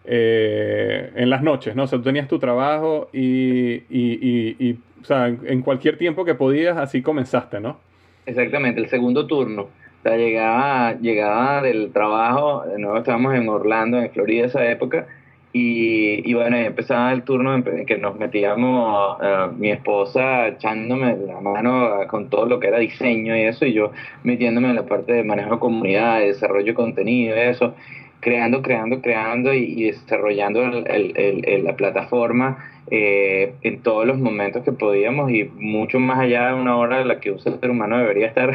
eh, 0.06 1.12
en 1.16 1.30
las 1.30 1.44
noches, 1.44 1.76
¿no? 1.76 1.84
O 1.84 1.88
sea, 1.88 2.00
tú 2.00 2.04
tenías 2.04 2.28
tu 2.28 2.40
trabajo 2.40 3.10
y, 3.14 4.74
o 5.02 5.06
sea, 5.06 5.28
en 5.28 5.62
cualquier 5.62 5.98
tiempo 5.98 6.26
que 6.26 6.36
podías, 6.36 6.78
así 6.78 7.02
comenzaste, 7.02 7.62
¿no? 7.62 7.78
Exactamente, 8.26 8.82
el 8.82 8.90
segundo 8.90 9.28
turno. 9.28 9.64
O 9.64 10.04
sea, 10.04 10.18
llegaba, 10.18 10.96
llegaba 11.00 11.62
del 11.62 11.94
trabajo, 11.94 12.66
de 12.66 12.80
nuevo 12.80 12.98
estábamos 12.98 13.34
en 13.36 13.48
Orlando, 13.48 14.00
en 14.00 14.12
Florida 14.12 14.48
esa 14.48 14.70
época, 14.70 15.08
y, 15.54 16.30
y 16.30 16.34
bueno, 16.34 16.58
empezaba 16.58 17.14
el 17.14 17.24
turno 17.24 17.54
en 17.54 17.86
que 17.86 17.98
nos 17.98 18.18
metíamos, 18.18 19.18
uh, 19.22 19.54
mi 19.56 19.72
esposa 19.72 20.48
echándome 20.48 21.16
la 21.16 21.40
mano 21.40 22.08
con 22.10 22.30
todo 22.30 22.48
lo 22.48 22.60
que 22.60 22.68
era 22.68 22.80
diseño 22.80 23.38
y 23.38 23.42
eso, 23.44 23.66
y 23.66 23.74
yo 23.74 23.92
metiéndome 24.24 24.70
en 24.70 24.76
la 24.76 24.86
parte 24.86 25.14
de 25.14 25.24
manejo 25.24 25.56
de 25.56 25.60
comunidad, 25.60 26.20
de 26.20 26.28
desarrollo 26.28 26.66
de 26.66 26.74
contenido 26.74 27.36
eso 27.36 27.76
creando, 28.24 28.62
creando, 28.62 29.02
creando 29.02 29.54
y, 29.54 29.84
desarrollando 29.84 30.64
la 30.64 31.76
plataforma 31.76 32.58
eh, 32.90 33.54
en 33.62 33.82
todos 33.82 34.08
los 34.08 34.18
momentos 34.18 34.64
que 34.64 34.72
podíamos 34.72 35.30
y 35.32 35.44
mucho 35.44 36.00
más 36.00 36.20
allá 36.20 36.48
de 36.48 36.54
una 36.54 36.78
hora 36.78 37.00
de 37.00 37.06
la 37.06 37.20
que 37.20 37.32
un 37.32 37.40
ser 37.40 37.70
humano 37.70 37.98
debería 37.98 38.28
estar 38.28 38.54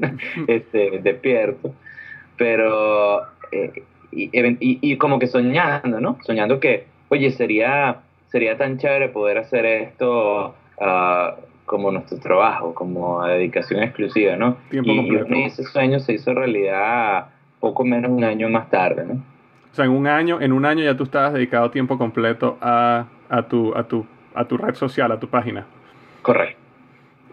este, 0.48 1.00
despierto. 1.02 1.74
Pero, 2.36 3.20
eh, 3.52 3.82
y, 4.12 4.30
y, 4.60 4.96
como 4.96 5.18
que 5.18 5.26
soñando, 5.26 6.00
¿no? 6.00 6.18
Soñando 6.22 6.60
que, 6.60 6.86
oye, 7.08 7.30
sería, 7.30 7.98
sería 8.28 8.56
tan 8.56 8.78
chévere 8.78 9.08
poder 9.08 9.38
hacer 9.38 9.64
esto 9.66 10.54
uh, 10.78 11.40
como 11.64 11.92
nuestro 11.92 12.18
trabajo, 12.18 12.74
como 12.74 13.24
dedicación 13.24 13.82
exclusiva, 13.82 14.36
¿no? 14.36 14.56
y 14.72 15.44
ese 15.44 15.62
sueño 15.64 16.00
se 16.00 16.14
hizo 16.14 16.34
realidad 16.34 17.26
poco 17.60 17.84
menos 17.84 18.10
un 18.10 18.24
año 18.24 18.48
más 18.48 18.68
tarde, 18.70 19.04
¿no? 19.04 19.14
O 19.14 19.74
sea, 19.74 19.84
en 19.84 19.92
un 19.92 20.06
año, 20.08 20.40
en 20.40 20.52
un 20.52 20.64
año 20.64 20.82
ya 20.82 20.96
tú 20.96 21.04
estabas 21.04 21.32
dedicado 21.32 21.70
tiempo 21.70 21.96
completo 21.96 22.58
a, 22.60 23.06
a, 23.28 23.42
tu, 23.42 23.72
a, 23.76 23.84
tu, 23.84 24.04
a 24.34 24.44
tu 24.46 24.56
red 24.56 24.74
social, 24.74 25.12
a 25.12 25.20
tu 25.20 25.28
página. 25.28 25.64
Correcto. 26.22 26.58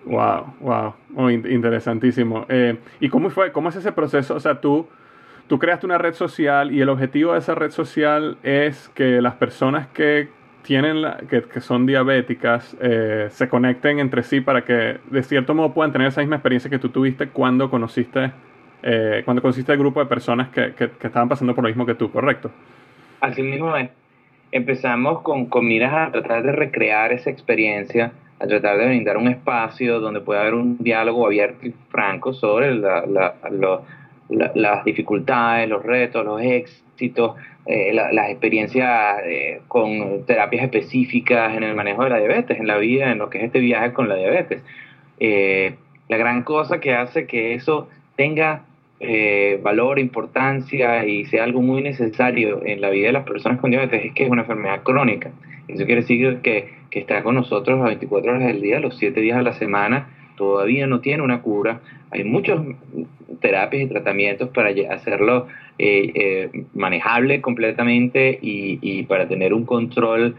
Wow, 0.06 0.54
wow, 0.62 0.94
oh, 1.16 1.30
interesantísimo. 1.30 2.46
Eh, 2.48 2.78
¿Y 3.00 3.10
cómo 3.10 3.30
fue, 3.30 3.52
cómo 3.52 3.70
es 3.70 3.76
ese 3.76 3.92
proceso? 3.92 4.36
O 4.36 4.40
sea, 4.40 4.62
tú, 4.62 4.88
tú 5.48 5.60
creaste 5.60 5.86
una 5.86 5.98
red 5.98 6.14
social 6.14 6.72
y 6.72 6.82
el 6.82 6.90
objetivo 6.90 7.34
de 7.34 7.40
esa 7.40 7.56
red 7.56 7.72
social 7.72 8.38
es 8.44 8.90
que 8.90 9.22
las 9.22 9.36
personas 9.36 9.88
que 9.88 10.30
tienen 10.64 11.02
la, 11.02 11.18
que, 11.30 11.44
que, 11.44 11.62
son 11.62 11.86
diabéticas 11.86 12.76
eh, 12.82 13.28
se 13.30 13.48
conecten 13.48 14.00
entre 14.00 14.24
sí 14.24 14.42
para 14.42 14.66
que 14.66 14.98
de 15.10 15.24
cierto 15.24 15.54
modo 15.54 15.74
puedan 15.74 15.94
tener 15.94 16.08
esa 16.10 16.22
misma 16.22 16.36
experiencia 16.36 16.70
que 16.70 16.80
tú 16.80 16.90
tuviste 16.90 17.30
cuando 17.30 17.70
conociste 17.70 18.32
eh, 18.84 19.22
cuando 19.26 19.42
consiste 19.42 19.72
el 19.72 19.80
grupo 19.80 20.00
de 20.00 20.06
personas 20.06 20.50
que, 20.50 20.74
que, 20.74 20.86
estaban 21.02 21.28
pasando 21.28 21.56
por 21.56 21.64
lo 21.64 21.70
mismo 21.70 21.86
que 21.86 21.96
tú, 21.96 22.12
¿correcto? 22.12 22.52
Así 23.22 23.42
mismo 23.42 23.76
es. 23.76 23.90
Empezamos 24.52 25.22
con, 25.24 25.48
con 25.48 25.68
miras 25.68 25.94
a 25.94 26.12
tratar 26.12 26.44
de 26.44 26.52
recrear 26.52 27.12
esa 27.12 27.30
experiencia, 27.30 28.12
a 28.40 28.48
tratar 28.48 28.78
de 28.78 28.86
brindar 28.86 29.18
un 29.18 29.28
espacio 29.28 30.00
donde 30.00 30.22
pueda 30.22 30.42
haber 30.42 30.54
un 30.54 30.78
diálogo 30.78 31.26
abierto 31.26 31.66
y 31.68 31.74
franco 31.90 32.34
sobre 32.34 32.76
la, 32.76 33.06
la, 33.06 33.34
las 34.30 34.84
dificultades, 34.84 35.70
los 35.70 35.84
retos, 35.84 36.26
los 36.26 36.42
éxitos, 36.42 37.36
eh, 37.66 37.94
las 37.94 38.30
experiencias 38.30 39.20
eh, 39.26 39.62
con 39.68 40.26
terapias 40.26 40.64
específicas 40.64 41.56
en 41.56 41.64
el 41.64 41.76
manejo 41.76 42.04
de 42.04 42.10
la 42.10 42.18
diabetes, 42.18 42.60
en 42.60 42.68
la 42.68 42.78
vida, 42.78 43.12
en 43.12 43.18
lo 43.18 43.30
que 43.30 43.40
es 43.40 43.46
este 43.46 43.60
viaje 43.60 43.94
con 43.94 44.10
la 44.10 44.16
diabetes. 44.16 44.62
la 46.10 46.18
gran 46.18 46.44
cosa 46.44 46.80
que 46.80 46.94
hace 46.94 47.26
que 47.26 47.54
eso 47.54 47.90
tenga 48.16 48.64
eh, 49.00 49.60
valor, 49.62 50.00
importancia 50.00 51.06
y 51.06 51.26
sea 51.26 51.44
algo 51.44 51.62
muy 51.62 51.84
necesario 51.84 52.66
en 52.66 52.82
la 52.82 52.90
vida 52.90 53.08
de 53.08 53.14
las 53.14 53.26
personas 53.26 53.60
con 53.60 53.70
diabetes 53.70 54.06
es 54.06 54.14
que 54.14 54.24
es 54.24 54.30
una 54.30 54.42
enfermedad 54.42 54.82
crónica. 54.82 55.32
Eso 55.68 55.86
quiere 55.86 56.02
decir 56.02 56.40
que, 56.42 56.74
que 56.90 57.00
está 57.00 57.22
con 57.22 57.36
nosotros 57.36 57.78
las 57.78 57.88
24 57.90 58.32
horas 58.32 58.48
del 58.48 58.60
día, 58.60 58.80
los 58.80 58.98
7 58.98 59.20
días 59.22 59.38
a 59.38 59.44
la 59.44 59.54
semana, 59.54 60.10
todavía 60.38 60.88
no 60.88 61.02
tiene 61.02 61.24
una 61.24 61.42
cura. 61.42 61.82
Hay 62.12 62.24
muchas 62.24 62.62
terapias 63.42 63.84
y 63.84 63.88
tratamientos 63.88 64.50
para 64.50 64.70
hacerlo 64.94 65.48
eh, 65.78 66.12
eh, 66.16 66.64
manejable 66.74 67.42
completamente 67.42 68.40
y, 68.42 68.80
y, 68.82 69.04
para 69.04 69.28
tener 69.28 69.54
un 69.54 69.66
control 69.66 70.36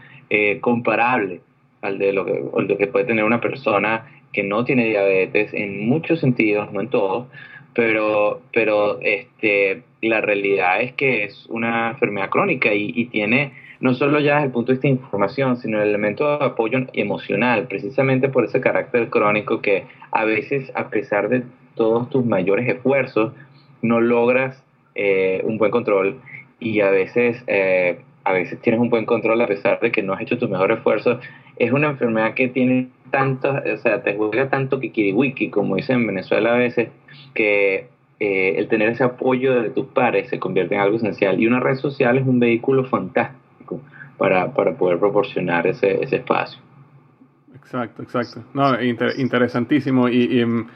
comparable 0.61 1.41
al 1.81 1.97
de 1.97 2.13
lo 2.13 2.23
que, 2.23 2.43
lo 2.55 2.77
que 2.77 2.87
puede 2.87 3.05
tener 3.05 3.23
una 3.23 3.41
persona 3.41 4.05
que 4.31 4.43
no 4.43 4.63
tiene 4.63 4.85
diabetes 4.85 5.53
en 5.53 5.87
muchos 5.87 6.19
sentidos, 6.19 6.71
no 6.71 6.81
en 6.81 6.89
todos, 6.89 7.27
pero, 7.73 8.41
pero 8.53 8.99
este, 9.01 9.83
la 10.01 10.21
realidad 10.21 10.81
es 10.81 10.93
que 10.93 11.23
es 11.23 11.45
una 11.47 11.91
enfermedad 11.91 12.29
crónica 12.29 12.73
y, 12.73 13.05
tiene 13.05 13.53
no 13.79 13.93
solo 13.93 14.19
ya 14.19 14.35
desde 14.35 14.47
el 14.47 14.51
punto 14.51 14.71
de 14.71 14.73
vista 14.73 14.87
de 14.87 14.93
información, 14.93 15.57
sino 15.57 15.81
el 15.81 15.89
elemento 15.89 16.37
de 16.37 16.45
apoyo 16.45 16.79
emocional, 16.93 17.67
precisamente 17.67 18.29
por 18.29 18.45
ese 18.45 18.59
carácter 18.59 19.09
crónico 19.09 19.61
que 19.61 19.85
a 20.11 20.25
veces, 20.25 20.71
a 20.75 20.89
pesar 20.89 21.29
de 21.29 21.43
todos 21.75 22.09
tus 22.09 22.25
mayores 22.25 22.67
esfuerzos, 22.67 23.33
no 23.81 24.01
logras 24.01 24.61
eh, 24.95 25.41
un 25.45 25.57
buen 25.57 25.71
control 25.71 26.19
y 26.59 26.81
a 26.81 26.89
veces, 26.89 27.41
eh, 27.47 27.99
a 28.25 28.33
veces 28.33 28.59
tienes 28.59 28.81
un 28.81 28.89
buen 28.89 29.05
control 29.05 29.41
a 29.41 29.47
pesar 29.47 29.79
de 29.79 29.91
que 29.91 30.03
no 30.03 30.13
has 30.13 30.21
hecho 30.21 30.37
tu 30.37 30.49
mejor 30.49 30.73
esfuerzo. 30.73 31.19
Es 31.55 31.71
una 31.71 31.87
enfermedad 31.87 32.33
que 32.33 32.49
tiene 32.49 32.89
tanto, 33.11 33.49
o 33.51 33.77
sea, 33.77 34.03
te 34.03 34.13
juega 34.15 34.49
tanto 34.49 34.79
kikiriwiki, 34.81 35.49
como 35.49 35.77
dicen 35.77 36.01
en 36.01 36.07
Venezuela 36.07 36.53
a 36.53 36.57
veces, 36.57 36.89
que 37.33 37.87
eh, 38.19 38.55
el 38.57 38.67
tener 38.67 38.89
ese 38.89 39.05
apoyo 39.05 39.61
de 39.61 39.69
tus 39.69 39.85
pares 39.87 40.29
se 40.29 40.37
convierte 40.37 40.75
en 40.75 40.81
algo 40.81 40.97
esencial. 40.97 41.39
Y 41.41 41.47
una 41.47 41.61
red 41.61 41.75
social 41.75 42.17
es 42.17 42.27
un 42.27 42.39
vehículo 42.39 42.83
fantástico 42.83 43.38
para, 44.17 44.53
para 44.53 44.73
poder 44.73 44.99
proporcionar 44.99 45.67
ese, 45.67 46.03
ese 46.03 46.17
espacio. 46.17 46.59
Exacto, 47.55 48.01
exacto. 48.01 48.43
No, 48.53 48.81
interesantísimo. 48.81 50.09
Y, 50.09 50.43
mm, 50.45 50.67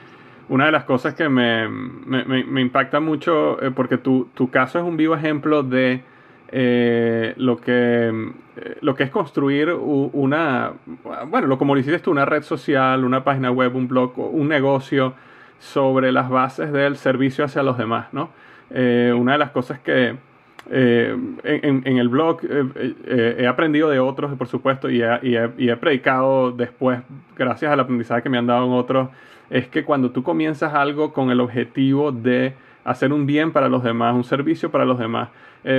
una 0.50 0.66
de 0.66 0.72
las 0.72 0.84
cosas 0.84 1.16
que 1.16 1.30
me, 1.30 1.68
me, 1.68 2.44
me 2.44 2.62
impacta 2.62 3.00
mucho, 3.00 3.62
eh, 3.62 3.72
porque 3.72 3.98
tu, 3.98 4.30
tu, 4.34 4.50
caso 4.50 4.78
es 4.78 4.86
un 4.86 4.98
vivo 4.98 5.16
ejemplo 5.16 5.64
de 5.64 6.04
eh, 6.50 7.34
lo, 7.38 7.58
que, 7.58 8.32
eh, 8.58 8.78
lo 8.82 8.94
que 8.94 9.04
es 9.04 9.10
construir 9.10 9.72
una, 9.72 10.74
bueno, 11.28 11.48
lo 11.48 11.58
como 11.58 11.74
lo 11.74 11.80
hiciste 11.80 12.00
tú, 12.00 12.12
una 12.12 12.26
red 12.26 12.44
social, 12.44 13.04
una 13.04 13.24
página 13.24 13.52
web, 13.52 13.76
un 13.76 13.88
blog, 13.88 14.18
un 14.18 14.48
negocio 14.48 15.14
sobre 15.60 16.12
las 16.12 16.30
bases 16.30 16.72
del 16.72 16.98
servicio 16.98 17.46
hacia 17.46 17.64
los 17.64 17.78
demás, 17.78 18.08
¿no? 18.12 18.30
una 18.70 19.34
de 19.34 19.38
las 19.38 19.52
cosas 19.52 19.80
que, 19.80 20.18
eh, 20.72 21.16
en, 21.44 21.98
el 21.98 22.08
blog 22.08 22.40
eh, 22.44 22.94
eh, 23.06 23.36
he 23.40 23.48
aprendido 23.48 23.90
de 23.90 24.00
otros, 24.00 24.38
por 24.38 24.48
supuesto, 24.48 24.90
y 24.90 25.02
he, 25.02 25.78
predicado 25.78 26.52
después, 26.52 27.02
gracias 27.38 27.72
al 27.72 27.80
aprendizaje 27.80 28.24
que 28.24 28.30
me 28.30 28.38
han 28.38 28.48
dado 28.48 28.66
en 28.66 28.72
otros, 28.72 29.10
es 29.50 29.68
que 29.68 29.84
cuando 29.84 30.12
tú 30.12 30.24
comienzas 30.24 30.74
algo 30.74 31.12
con 31.14 31.32
el 31.32 31.42
objetivo 31.42 32.12
de 32.12 32.54
hacer 32.86 33.12
un 33.12 33.26
bien 33.26 33.52
para 33.52 33.68
los 33.68 33.84
demás, 33.84 34.16
un 34.16 34.24
servicio 34.24 34.72
para 34.72 34.86
los 34.86 34.98
demás, 34.98 35.30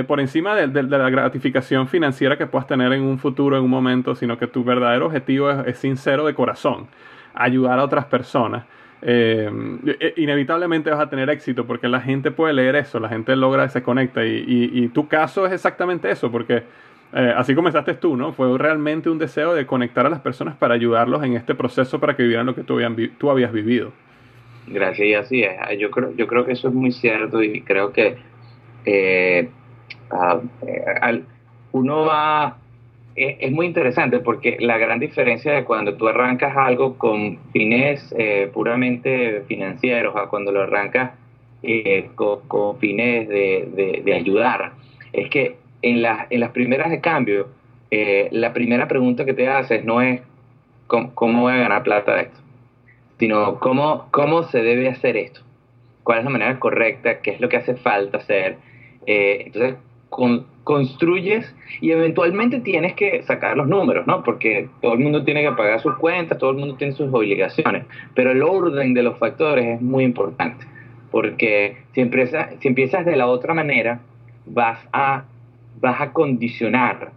por 0.07 0.19
encima 0.19 0.55
de, 0.55 0.83
la 0.83 1.09
gratificación 1.09 1.87
financiera 1.87 2.37
que 2.37 2.47
puedas 2.47 2.65
tener 2.65 2.91
en 2.93 3.03
un 3.03 3.19
futuro, 3.19 3.55
en 3.55 3.63
un 3.63 3.69
momento, 3.69 4.15
sino 4.15 4.37
que 4.37 4.47
tu 4.47 4.63
verdadero 4.63 5.07
objetivo 5.07 5.51
es 5.51 5.77
sincero 5.77 6.25
de 6.25 6.33
corazón, 6.33 6.87
ayudar 7.35 7.77
a 7.77 7.83
otras 7.83 8.05
personas. 8.05 8.65
Eh, 9.01 9.49
eh, 9.99 10.13
inevitablemente 10.17 10.89
vas 10.89 10.99
a 10.99 11.09
tener 11.09 11.29
éxito 11.29 11.67
porque 11.67 11.87
la 11.87 12.01
gente 12.01 12.31
puede 12.31 12.53
leer 12.53 12.75
eso, 12.75 12.99
la 12.99 13.09
gente 13.09 13.35
logra, 13.35 13.67
se 13.69 13.83
conecta 13.83 14.25
y, 14.25 14.89
tu 14.93 15.07
caso 15.07 15.45
es 15.45 15.53
exactamente 15.53 16.09
eso, 16.09 16.31
porque 16.31 16.63
eh, 17.13 17.33
así 17.35 17.53
comenzaste 17.53 17.93
tú, 17.95 18.15
¿no? 18.17 18.33
Fue 18.33 18.57
realmente 18.57 19.09
un 19.09 19.19
deseo 19.19 19.53
de 19.53 19.65
conectar 19.65 20.05
a 20.05 20.09
las 20.09 20.21
personas 20.21 20.55
para 20.55 20.73
ayudarlos 20.73 21.23
en 21.23 21.35
este 21.35 21.55
proceso 21.55 21.99
para 21.99 22.15
que 22.15 22.23
vivieran 22.23 22.45
lo 22.45 22.55
que 22.55 22.63
tú, 22.63 23.29
habías 23.29 23.51
vivido. 23.51 23.91
Gracias, 24.67 25.07
y 25.07 25.13
así 25.13 25.43
es. 25.43 25.55
Ah, 25.59 25.73
yo 25.73 25.91
creo, 25.91 26.15
yo 26.15 26.25
creo 26.25 26.45
que 26.45 26.53
eso 26.53 26.69
es 26.69 26.73
muy 26.73 26.91
cierto 26.91 27.43
y 27.43 27.61
creo 27.61 27.93
que 27.93 28.17
ah, 30.09 30.39
uno 31.71 32.05
va 32.05 32.57
es, 33.15 33.51
muy 33.51 33.65
interesante 33.67 34.19
porque 34.19 34.57
la 34.59 34.77
gran 34.77 34.99
diferencia 34.99 35.53
de 35.53 35.63
cuando 35.63 35.95
tú 35.95 36.07
arrancas 36.07 36.55
algo 36.57 36.97
con 36.97 37.39
fines 37.53 38.13
eh, 38.17 38.49
puramente 38.53 39.43
financieros 39.47 40.15
a 40.17 40.27
cuando 40.27 40.51
lo 40.51 40.63
arrancas 40.63 41.11
eh, 41.63 42.09
con, 42.15 42.77
fines 42.77 43.27
de, 43.29 44.13
ayudar, 44.13 44.73
es 45.13 45.29
que 45.29 45.55
en, 45.81 46.03
en 46.29 46.39
las 46.39 46.51
primeras 46.51 46.89
de 46.89 46.99
cambio, 46.99 47.47
eh, 47.89 48.27
la 48.31 48.51
primera 48.53 48.87
pregunta 48.87 49.23
que 49.23 49.33
te 49.33 49.47
haces 49.47 49.85
no 49.85 50.01
es 50.01 50.21
¿cómo, 50.87 51.41
voy 51.41 51.53
a 51.53 51.57
ganar 51.57 51.83
plata 51.83 52.15
de 52.15 52.21
esto, 52.23 52.39
sino 53.17 53.59
cómo, 53.59 54.07
cómo 54.11 54.43
se 54.43 54.61
debe 54.61 54.89
hacer 54.89 55.15
esto, 55.15 55.41
cuál 56.03 56.19
es 56.19 56.25
la 56.25 56.31
manera 56.31 56.59
correcta, 56.59 57.21
qué 57.21 57.31
es 57.31 57.39
lo 57.39 57.47
que 57.47 57.57
hace 57.57 57.75
falta 57.75 58.17
hacer. 58.17 58.57
entonces, 59.05 59.75
con, 60.09 60.45
construyes 60.65 61.55
y 61.79 61.91
eventualmente 61.91 62.59
tienes 62.59 62.93
que 62.95 63.23
sacar 63.23 63.55
los 63.55 63.67
números, 63.67 64.05
¿no? 64.07 64.23
Porque 64.23 64.67
todo 64.81 64.93
el 64.93 64.99
mundo 64.99 65.23
tiene 65.23 65.43
que 65.43 65.51
pagar 65.53 65.79
sus 65.79 65.95
cuentas, 65.95 66.37
todo 66.37 66.49
el 66.49 66.57
mundo 66.57 66.75
tiene 66.75 66.93
sus 66.93 67.13
obligaciones, 67.13 67.85
pero 68.13 68.31
el 68.31 68.43
orden 68.43 68.93
de 68.93 69.03
los 69.03 69.17
factores 69.17 69.65
es 69.65 69.81
muy 69.81 70.03
importante, 70.03 70.65
porque 71.11 71.77
si, 71.93 72.01
empiezas, 72.01 72.55
si 72.59 72.67
empiezas 72.67 73.05
de 73.05 73.15
la 73.15 73.27
otra 73.27 73.53
manera, 73.53 74.01
vas 74.45 74.79
a, 74.91 75.23
vas 75.79 76.01
a 76.01 76.11
condicionar 76.11 77.11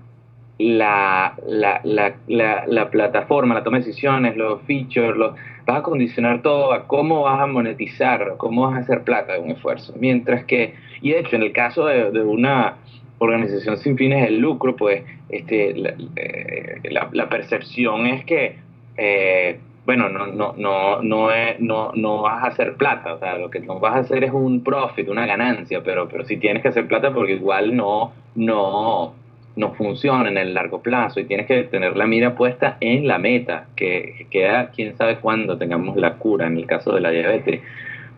la, 0.59 1.35
la, 1.47 1.81
la, 1.85 2.65
la, 2.67 2.91
plataforma, 2.91 3.55
la 3.55 3.63
toma 3.63 3.79
de 3.79 3.85
decisiones, 3.85 4.37
los 4.37 4.61
features, 4.63 5.17
los, 5.17 5.35
vas 5.69 5.81
a 5.81 5.83
condicionar 5.83 6.41
todo 6.41 6.73
a 6.73 6.87
cómo 6.87 7.23
vas 7.25 7.43
a 7.43 7.47
monetizar, 7.47 8.37
cómo 8.39 8.63
vas 8.63 8.77
a 8.77 8.79
hacer 8.79 9.05
plata 9.05 9.35
de 9.35 9.41
un 9.41 9.51
esfuerzo. 9.51 9.93
Mientras 10.01 10.45
que, 10.47 10.75
y 11.03 11.11
de 11.11 11.21
hecho, 11.21 11.37
en 11.37 11.43
el 11.43 11.53
caso 11.53 11.85
de, 11.85 12.23
una 12.23 12.79
organización 13.19 13.77
sin 13.77 13.99
fines 13.99 14.23
de 14.23 14.31
lucro, 14.31 14.77
pues 14.77 15.05
este, 15.29 15.75
la, 15.75 15.95
eh, 16.17 16.81
la, 17.13 17.29
percepción 17.29 18.07
es 18.07 18.25
que, 18.25 18.57
eh, 18.97 19.61
bueno, 19.85 20.09
no, 20.09 20.29
no, 20.29 20.55
no, 20.57 21.03
no, 21.03 21.33
es, 21.33 21.61
no, 21.61 21.93
no 21.95 22.23
vas 22.23 22.45
a 22.45 22.47
hacer 22.47 22.77
plata, 22.77 23.13
o 23.13 23.19
sea, 23.19 23.37
lo 23.37 23.51
que 23.51 23.61
no 23.61 23.79
vas 23.79 23.95
a 23.95 23.99
hacer 23.99 24.25
es 24.25 24.33
un 24.33 24.65
profit, 24.65 25.07
una 25.11 25.27
ganancia, 25.27 25.83
pero, 25.85 26.09
pero 26.09 26.25
sí 26.25 26.39
tienes 26.39 26.63
que 26.63 26.69
hacer 26.69 26.89
plata 26.89 27.13
porque 27.13 27.35
igual 27.35 27.77
no, 27.77 28.13
no, 28.37 29.13
no 29.59 29.75
funciona 29.75 30.29
en 30.29 30.39
el 30.39 30.55
largo 30.55 30.81
plazo 30.81 31.19
y 31.19 31.25
tienes 31.25 31.47
que 31.47 31.65
tener 31.65 31.97
la 31.97 32.07
mira 32.07 32.37
puesta 32.37 32.77
en 32.81 33.09
la 33.09 33.19
meta, 33.19 33.67
que 33.75 34.27
queda 34.31 34.71
quién 34.71 34.97
sabe 34.97 35.17
cuándo 35.17 35.59
tengamos 35.59 35.97
la 35.97 36.15
cura 36.15 36.47
en 36.47 36.57
el 36.57 36.67
caso 36.67 36.95
de 36.95 37.01
la 37.01 37.11
diabetes. 37.11 37.61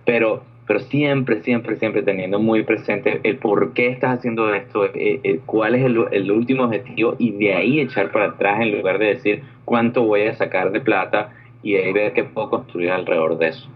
Pero 0.04 0.42
pero 0.70 0.78
siempre, 0.78 1.42
siempre, 1.42 1.74
siempre 1.74 2.02
teniendo 2.04 2.38
muy 2.38 2.62
presente 2.62 3.18
el 3.24 3.38
por 3.38 3.72
qué 3.72 3.88
estás 3.88 4.18
haciendo 4.18 4.54
esto, 4.54 4.84
eh, 4.84 5.18
eh, 5.24 5.40
cuál 5.44 5.74
es 5.74 5.84
el, 5.84 6.30
último 6.30 6.62
objetivo 6.62 7.16
y 7.18 7.32
de 7.32 7.54
ahí 7.54 7.80
echar 7.80 8.12
para 8.12 8.26
atrás 8.26 8.60
en 8.60 8.76
lugar 8.76 9.00
de 9.00 9.06
decir 9.06 9.42
cuánto 9.64 10.04
voy 10.04 10.28
a 10.28 10.36
sacar 10.36 10.70
de 10.70 10.80
plata 10.80 11.32
y 11.64 11.74
ahí 11.74 11.92
ver 11.92 12.12
qué 12.12 12.22
puedo 12.22 12.50
construir 12.50 12.92
alrededor 12.92 13.36
de 13.38 13.48
eso. 13.48 13.68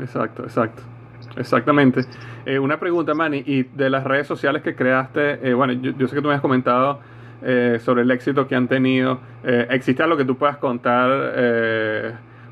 Exacto, 0.00 0.42
exacto. 0.42 0.82
Exactamente. 1.36 2.02
Eh, 2.44 2.58
una 2.58 2.78
pregunta, 2.78 3.14
Manny, 3.14 3.42
y 3.46 3.62
de 3.62 3.90
las 3.90 4.04
redes 4.04 4.26
sociales 4.26 4.62
que 4.62 4.74
creaste, 4.74 5.54
bueno, 5.54 5.72
yo, 5.72 6.08
sé 6.08 6.16
que 6.16 6.22
tú 6.22 6.28
me 6.28 6.34
has 6.34 6.40
comentado 6.40 7.00
sobre 7.80 8.02
el 8.02 8.10
éxito 8.10 8.46
que 8.46 8.54
han 8.54 8.68
tenido. 8.68 9.18
¿Existe 9.42 10.02
algo 10.02 10.16
que 10.16 10.26
tú 10.26 10.36
puedas 10.36 10.58
contar? 10.58 11.08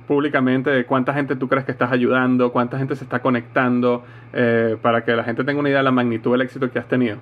públicamente 0.08 0.70
de 0.70 0.86
cuánta 0.86 1.12
gente 1.12 1.36
tú 1.36 1.48
crees 1.48 1.66
que 1.66 1.72
estás 1.72 1.92
ayudando, 1.92 2.50
cuánta 2.50 2.78
gente 2.78 2.96
se 2.96 3.04
está 3.04 3.20
conectando, 3.20 4.02
eh, 4.32 4.76
para 4.80 5.04
que 5.04 5.12
la 5.12 5.22
gente 5.22 5.44
tenga 5.44 5.60
una 5.60 5.68
idea 5.68 5.78
de 5.78 5.84
la 5.84 5.92
magnitud 5.92 6.32
del 6.32 6.40
éxito 6.40 6.70
que 6.72 6.78
has 6.78 6.88
tenido. 6.88 7.18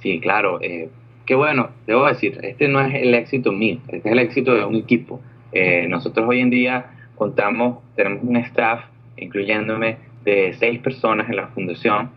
Sí, 0.00 0.20
claro. 0.20 0.58
Eh, 0.60 0.90
qué 1.24 1.36
bueno, 1.36 1.70
debo 1.86 2.06
decir, 2.06 2.40
este 2.42 2.66
no 2.66 2.80
es 2.80 2.92
el 2.94 3.14
éxito 3.14 3.52
mío, 3.52 3.78
este 3.86 4.08
es 4.08 4.12
el 4.12 4.18
éxito 4.18 4.54
de 4.54 4.64
un 4.64 4.74
equipo. 4.74 5.20
Eh, 5.52 5.86
nosotros 5.88 6.26
hoy 6.28 6.40
en 6.40 6.50
día 6.50 6.86
contamos, 7.14 7.78
tenemos 7.94 8.24
un 8.24 8.36
staff, 8.38 8.80
incluyéndome, 9.16 9.98
de 10.24 10.54
seis 10.58 10.80
personas 10.80 11.28
en 11.28 11.36
la 11.36 11.48
fundación, 11.48 12.10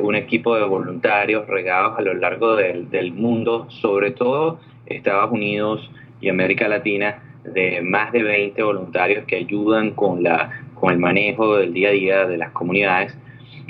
un 0.00 0.16
equipo 0.16 0.56
de 0.56 0.64
voluntarios 0.64 1.46
regados 1.46 1.96
a 1.96 2.02
lo 2.02 2.14
largo 2.14 2.56
del, 2.56 2.90
del 2.90 3.12
mundo, 3.12 3.66
sobre 3.70 4.10
todo 4.10 4.58
Estados 4.86 5.30
Unidos 5.30 5.88
y 6.20 6.28
América 6.28 6.68
Latina, 6.68 7.22
de 7.44 7.80
más 7.82 8.12
de 8.12 8.22
20 8.22 8.62
voluntarios 8.62 9.24
que 9.26 9.36
ayudan 9.36 9.92
con, 9.92 10.22
la, 10.22 10.50
con 10.74 10.92
el 10.92 10.98
manejo 10.98 11.56
del 11.56 11.72
día 11.72 11.88
a 11.88 11.92
día 11.92 12.26
de 12.26 12.36
las 12.36 12.50
comunidades 12.52 13.16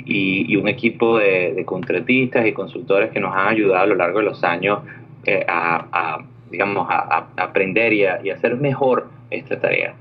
y, 0.05 0.55
un 0.55 0.67
equipo 0.67 1.17
de, 1.17 1.63
contratistas 1.65 2.45
y 2.45 2.53
consultores 2.53 3.11
que 3.11 3.19
nos 3.19 3.33
han 3.35 3.47
ayudado 3.47 3.83
a 3.83 3.87
lo 3.87 3.95
largo 3.95 4.19
de 4.19 4.25
los 4.25 4.43
años 4.43 4.79
eh, 5.25 5.45
a, 5.47 6.19
digamos, 6.51 6.87
a, 6.89 7.29
aprender 7.37 7.93
y, 7.93 8.03
y, 8.23 8.29
hacer 8.29 8.57
mejor 8.57 9.07
esta 9.31 9.59
tarea. 9.59 9.95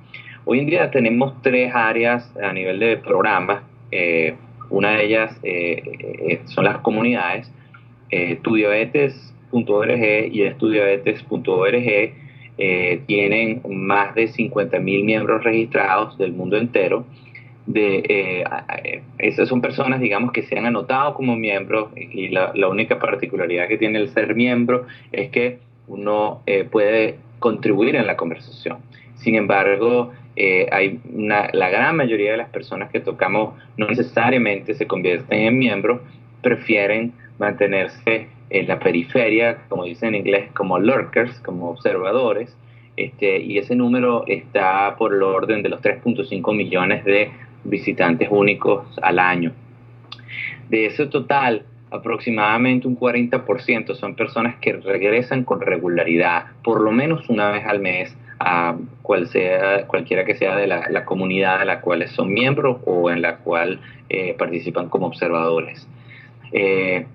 Hoy 0.45 0.61
en 0.61 0.67
día 0.67 0.91
tenemos 0.91 1.41
tres 1.43 1.75
áreas 1.75 2.33
a 2.43 2.53
nivel 2.53 2.81
de 2.81 2.97
programas. 2.97 3.63
Eh, 3.91 4.35
una 4.71 4.93
de 4.93 5.05
ellas 5.05 5.39
eh, 5.43 6.41
son 6.47 6.65
las 6.65 6.79
comunidades. 6.79 7.53
estudiabetes.org 8.11 10.33
y 10.33 10.43
estudiabetes.org 10.43 12.13
eh, 12.59 13.03
tienen 13.07 13.63
más 13.69 14.15
de 14.15 14.29
50.000 14.29 15.05
miembros 15.05 15.43
registrados 15.43 16.19
del 16.19 16.33
mundo 16.33 16.57
entero. 16.57 17.07
De, 17.67 18.03
eh, 18.09 18.45
eh, 18.85 19.03
esas 19.19 19.49
son 19.49 19.61
personas, 19.61 20.01
digamos, 20.01 20.33
que 20.33 20.43
se 20.43 20.59
han 20.59 20.67
anotado 20.67 21.15
como 21.15 21.35
miembros 21.35 21.89
y 21.97 22.29
la, 22.29 22.53
única 22.69 22.99
particularidad 22.99 23.69
que 23.69 23.79
tiene 23.79 24.01
el 24.01 24.11
ser 24.11 24.35
miembro 24.35 24.87
es 25.13 25.31
que 25.31 25.59
uno 25.89 26.43
puede 26.71 27.17
contribuir 27.39 27.97
en 27.97 28.07
la 28.07 28.17
conversación. 28.17 28.79
Sin 29.17 29.35
embargo, 29.35 30.13
hay 30.37 31.01
la 31.13 31.71
gran 31.71 31.97
mayoría 31.97 32.33
de 32.33 32.39
las 32.39 32.49
personas 32.49 32.91
que 32.91 33.01
tocamos 33.01 33.55
no 33.77 33.87
necesariamente 33.87 34.75
se 34.75 34.87
convierten 34.87 35.41
en 35.41 35.59
miembros, 35.59 36.01
prefieren 36.43 37.13
mantenerse 37.39 38.29
en 38.51 38.69
la 38.69 38.79
periferia, 38.79 39.59
como 39.69 39.85
dicen 39.85 40.11
en 40.11 40.27
inglés, 40.27 40.51
como 40.53 40.79
lurkers, 40.79 41.41
como 41.41 41.71
observadores, 41.71 42.55
este, 42.97 43.41
y 43.41 43.59
ese 43.59 43.75
número 43.75 44.25
está 44.27 44.97
por 44.97 45.15
el 45.15 45.23
orden 45.23 45.63
de 45.63 45.71
los 45.71 45.81
3.5 45.81 46.55
millones 46.55 47.05
de 47.05 47.31
visitantes 47.65 48.29
únicos 48.31 48.85
al 49.01 49.19
año. 49.19 49.53
De 50.69 50.87
ese 50.87 51.07
total, 51.07 51.65
aproximadamente 51.91 52.87
un 52.87 52.99
40% 52.99 53.95
son 53.95 54.15
personas 54.15 54.57
que 54.57 54.75
regresan 54.75 55.45
con 55.45 55.61
regularidad, 55.61 56.47
por 56.63 56.81
lo 56.81 56.93
menos 56.93 57.29
una 57.31 57.51
vez 57.51 57.65
al 57.67 57.81
mes, 57.81 58.15
a 58.45 58.77
cual 59.03 59.29
sea, 59.29 59.87
cualquiera 59.87 60.25
que 60.25 60.35
sea 60.35 60.57
de 60.57 60.67
la, 60.67 61.05
comunidad 61.05 61.61
de 61.61 61.65
la 61.65 61.81
cual 61.81 62.07
son 62.09 62.33
miembros 62.33 62.79
o 62.85 63.11
en 63.11 63.23
la 63.23 63.37
cual 63.37 63.81
eh, 64.09 64.35
participan 64.37 64.89
como 64.89 65.07
observadores. 65.07 65.87
Eh, 66.51 67.07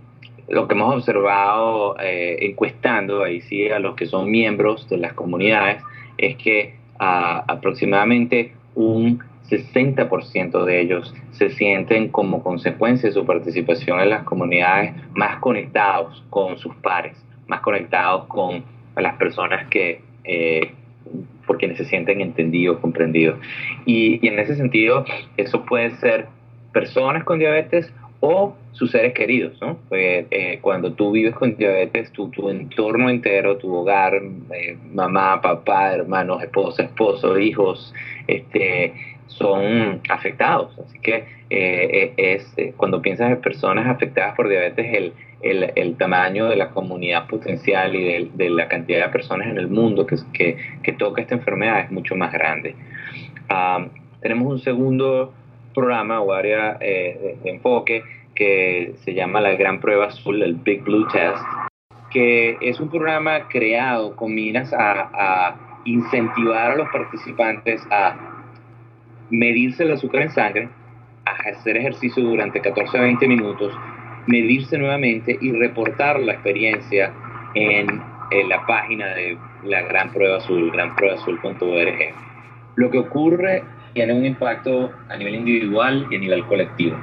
lo 0.47 0.67
que 0.67 0.73
hemos 0.73 0.95
observado 0.95 1.97
eh, 1.99 2.37
encuestando 2.41 3.23
ahí 3.23 3.41
sí 3.41 3.69
a 3.69 3.79
los 3.79 3.95
que 3.95 4.05
son 4.05 4.31
miembros 4.31 4.87
de 4.87 4.97
las 4.97 5.13
comunidades 5.13 5.83
es 6.17 6.37
que 6.37 6.75
aproximadamente 6.99 8.53
un 8.73 9.19
60% 9.49 10.63
de 10.63 10.81
ellos 10.81 11.13
se 11.31 11.49
sienten 11.51 12.09
como 12.09 12.41
consecuencia 12.41 13.09
de 13.09 13.13
su 13.13 13.25
participación 13.25 13.99
en 13.99 14.09
las 14.09 14.23
comunidades 14.23 14.93
más 15.13 15.39
conectados 15.39 16.23
con 16.29 16.57
sus 16.57 16.75
pares, 16.77 17.15
más 17.47 17.61
conectados 17.61 18.25
con 18.27 18.63
las 18.95 19.15
personas 19.17 19.67
que 19.67 20.01
eh, 20.23 20.73
por 21.47 21.57
quienes 21.57 21.77
se 21.77 21.85
sienten 21.85 22.21
entendidos, 22.21 22.77
comprendidos. 22.79 23.39
Y, 23.85 24.19
y 24.23 24.27
en 24.27 24.37
ese 24.37 24.55
sentido, 24.55 25.05
eso 25.37 25.65
puede 25.65 25.91
ser 25.97 26.27
personas 26.71 27.23
con 27.23 27.39
diabetes 27.39 27.91
o 28.19 28.55
sus 28.71 28.91
seres 28.91 29.13
queridos, 29.13 29.59
¿no? 29.61 29.77
Eh, 29.91 30.59
cuando 30.61 30.93
tú 30.93 31.11
vives 31.11 31.33
con 31.33 31.55
diabetes, 31.55 32.11
tu, 32.11 32.29
tu 32.29 32.49
entorno 32.49 33.09
entero, 33.09 33.57
tu 33.57 33.73
hogar, 33.73 34.13
eh, 34.15 34.77
mamá, 34.93 35.41
papá, 35.41 35.93
hermanos, 35.93 36.43
esposa, 36.43 36.83
esposo, 36.83 37.39
hijos, 37.39 37.93
este, 38.27 38.93
son 39.27 40.01
afectados. 40.09 40.77
Así 40.79 40.99
que 40.99 41.25
eh, 41.49 42.13
es 42.17 42.55
cuando 42.75 43.01
piensas 43.01 43.31
en 43.31 43.41
personas 43.41 43.87
afectadas 43.87 44.35
por 44.35 44.49
diabetes, 44.49 44.85
el, 44.93 45.13
el, 45.41 45.71
el 45.75 45.95
tamaño 45.95 46.47
de 46.47 46.55
la 46.55 46.69
comunidad 46.69 47.27
potencial 47.27 47.95
y 47.95 48.03
de, 48.03 48.29
de, 48.33 48.49
la 48.49 48.67
cantidad 48.67 49.05
de 49.05 49.11
personas 49.11 49.47
en 49.47 49.57
el 49.57 49.67
mundo 49.67 50.05
que, 50.05 50.15
que, 50.33 50.57
que 50.83 50.93
toca 50.93 51.21
esta 51.21 51.35
enfermedad 51.35 51.81
es 51.81 51.91
mucho 51.91 52.15
más 52.15 52.31
grande. 52.33 52.75
Ah, 53.49 53.85
tenemos 54.21 54.51
un 54.51 54.59
segundo 54.59 55.33
programa 55.73 56.21
o 56.21 56.33
área 56.33 56.77
eh, 56.79 57.37
de, 57.43 57.49
enfoque 57.51 58.03
que 58.33 58.95
se 59.03 59.13
llama 59.13 59.41
la 59.41 59.51
Gran 59.55 59.79
Prueba 59.79 60.07
Azul, 60.07 60.41
el 60.41 60.55
Big 60.55 60.83
Blue 60.83 61.07
Test, 61.07 61.43
que 62.09 62.57
es 62.61 62.79
un 62.79 62.89
programa 62.89 63.47
creado 63.47 64.15
con 64.15 64.33
miras 64.33 64.73
a, 64.73 65.55
incentivar 65.85 66.71
a 66.71 66.75
los 66.75 66.89
participantes 66.89 67.81
a 67.89 68.36
medirse 69.29 69.83
el 69.83 69.93
azúcar 69.93 70.21
en 70.23 70.31
sangre, 70.31 70.69
hacer 71.25 71.77
ejercicio 71.77 72.23
durante 72.23 72.61
14 72.61 72.97
a 72.97 73.01
20 73.01 73.27
minutos, 73.27 73.73
medirse 74.27 74.77
nuevamente 74.77 75.37
y 75.41 75.51
reportar 75.51 76.19
la 76.19 76.33
experiencia 76.33 77.13
en, 77.55 78.01
en 78.31 78.49
la 78.49 78.65
página 78.65 79.07
de 79.07 79.37
la 79.63 79.81
Gran 79.83 80.11
Prueba 80.11 80.37
Azul, 80.37 80.71
granpruebaazul.org. 80.71 82.13
Lo 82.75 82.91
que 82.91 82.99
ocurre 82.99 83.63
tiene 83.93 84.13
un 84.13 84.25
impacto 84.25 84.91
a 85.09 85.17
nivel 85.17 85.35
individual 85.35 86.07
y 86.11 86.15
a 86.15 86.19
nivel 86.19 86.45
colectivo. 86.45 86.97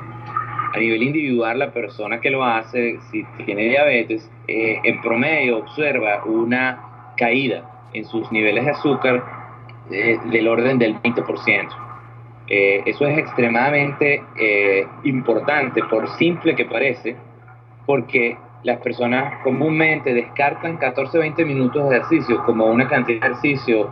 A 0.73 0.79
nivel 0.79 1.03
individual, 1.03 1.59
la 1.59 1.73
persona 1.73 2.21
que 2.21 2.31
lo 2.31 2.45
hace, 2.45 2.99
si 3.11 3.25
tiene 3.45 3.69
diabetes, 3.69 4.31
eh, 4.49 4.79
en 4.83 5.01
promedio 5.01 5.59
observa 5.59 6.25
una 6.25 7.13
caída 7.17 7.89
en 7.93 8.05
sus 8.05 8.31
niveles 8.33 8.65
de 8.65 8.71
azúcar 8.73 9.25
eh, 9.91 10.19
del 10.27 10.49
orden 10.49 10.79
del 10.79 10.97
20%. 10.97 11.69
Eh, 12.47 12.83
eso 12.87 13.07
es 13.07 13.19
extremadamente 13.19 14.23
importante, 15.05 15.83
por 15.85 16.09
simple 16.17 16.55
que 16.55 16.65
parece, 16.65 17.17
porque 17.87 18.37
las 18.63 18.79
personas 18.81 19.43
comúnmente 19.43 20.13
descartan 20.13 20.79
14-20 20.79 21.45
minutos 21.47 21.89
de 21.89 21.97
ejercicio 21.97 22.45
como 22.45 22.67
una 22.67 22.89
cantidad 22.89 23.21
de 23.21 23.27
ejercicio 23.27 23.91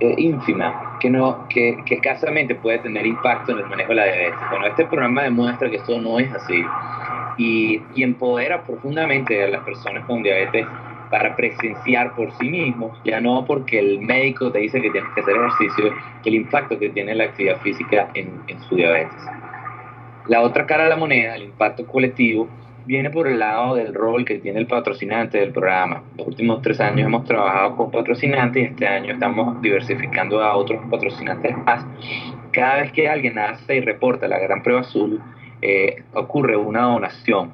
ínfima 0.00 0.96
que, 0.98 1.10
no, 1.10 1.46
que, 1.48 1.76
que, 1.84 1.96
escasamente 1.96 2.54
puede 2.54 2.78
tener 2.78 3.06
impacto 3.06 3.52
en 3.52 3.58
el 3.58 3.66
manejo 3.66 3.90
de 3.90 3.94
la 3.96 4.04
diabetes. 4.04 4.40
Bueno, 4.50 4.66
este 4.66 4.86
programa 4.86 5.22
demuestra 5.22 5.68
que 5.68 5.76
esto 5.76 6.00
no 6.00 6.18
es 6.18 6.32
así 6.32 6.64
y, 7.36 7.82
y 7.94 8.02
empodera 8.02 8.62
profundamente 8.62 9.42
a 9.42 9.48
las 9.48 9.64
personas 9.64 10.04
con 10.04 10.22
diabetes 10.22 10.66
para 11.10 11.34
presenciar 11.36 12.14
por 12.14 12.30
sí 12.38 12.48
mismos, 12.48 12.98
ya 13.04 13.20
no 13.20 13.44
porque 13.44 13.78
el 13.78 14.00
médico 14.00 14.50
te 14.52 14.60
dice 14.60 14.80
que 14.80 14.90
tienes 14.90 15.10
que 15.14 15.20
hacer 15.20 15.34
ejercicio, 15.36 15.92
el 16.24 16.34
impacto 16.34 16.78
que 16.78 16.90
tiene 16.90 17.14
la 17.14 17.24
actividad 17.24 17.60
física 17.60 18.08
en, 18.14 18.40
en 18.46 18.60
su 18.62 18.76
diabetes. 18.76 19.20
La 20.28 20.42
otra 20.42 20.66
cara 20.66 20.84
de 20.84 20.90
la 20.90 20.96
moneda, 20.96 21.34
el 21.34 21.42
impacto 21.42 21.84
colectivo, 21.86 22.48
viene 22.86 23.10
por 23.10 23.26
el 23.26 23.38
lado 23.38 23.74
del 23.74 23.94
rol 23.94 24.24
que 24.24 24.38
tiene 24.38 24.58
el 24.58 24.66
patrocinante 24.66 25.38
del 25.38 25.52
programa. 25.52 26.02
Los 26.16 26.28
últimos 26.28 26.62
tres 26.62 26.80
años 26.80 27.06
hemos 27.06 27.24
trabajado 27.24 27.76
con 27.76 27.90
patrocinantes 27.90 28.62
y 28.62 28.66
este 28.66 28.86
año 28.86 29.12
estamos 29.12 29.60
diversificando 29.62 30.42
a 30.42 30.56
otros 30.56 30.80
patrocinantes 30.90 31.56
más. 31.58 31.84
Cada 32.52 32.82
vez 32.82 32.92
que 32.92 33.08
alguien 33.08 33.38
hace 33.38 33.76
y 33.76 33.80
reporta 33.80 34.26
la 34.28 34.38
gran 34.38 34.62
prueba 34.62 34.80
azul, 34.80 35.20
eh, 35.62 36.02
ocurre 36.14 36.56
una 36.56 36.82
donación. 36.82 37.52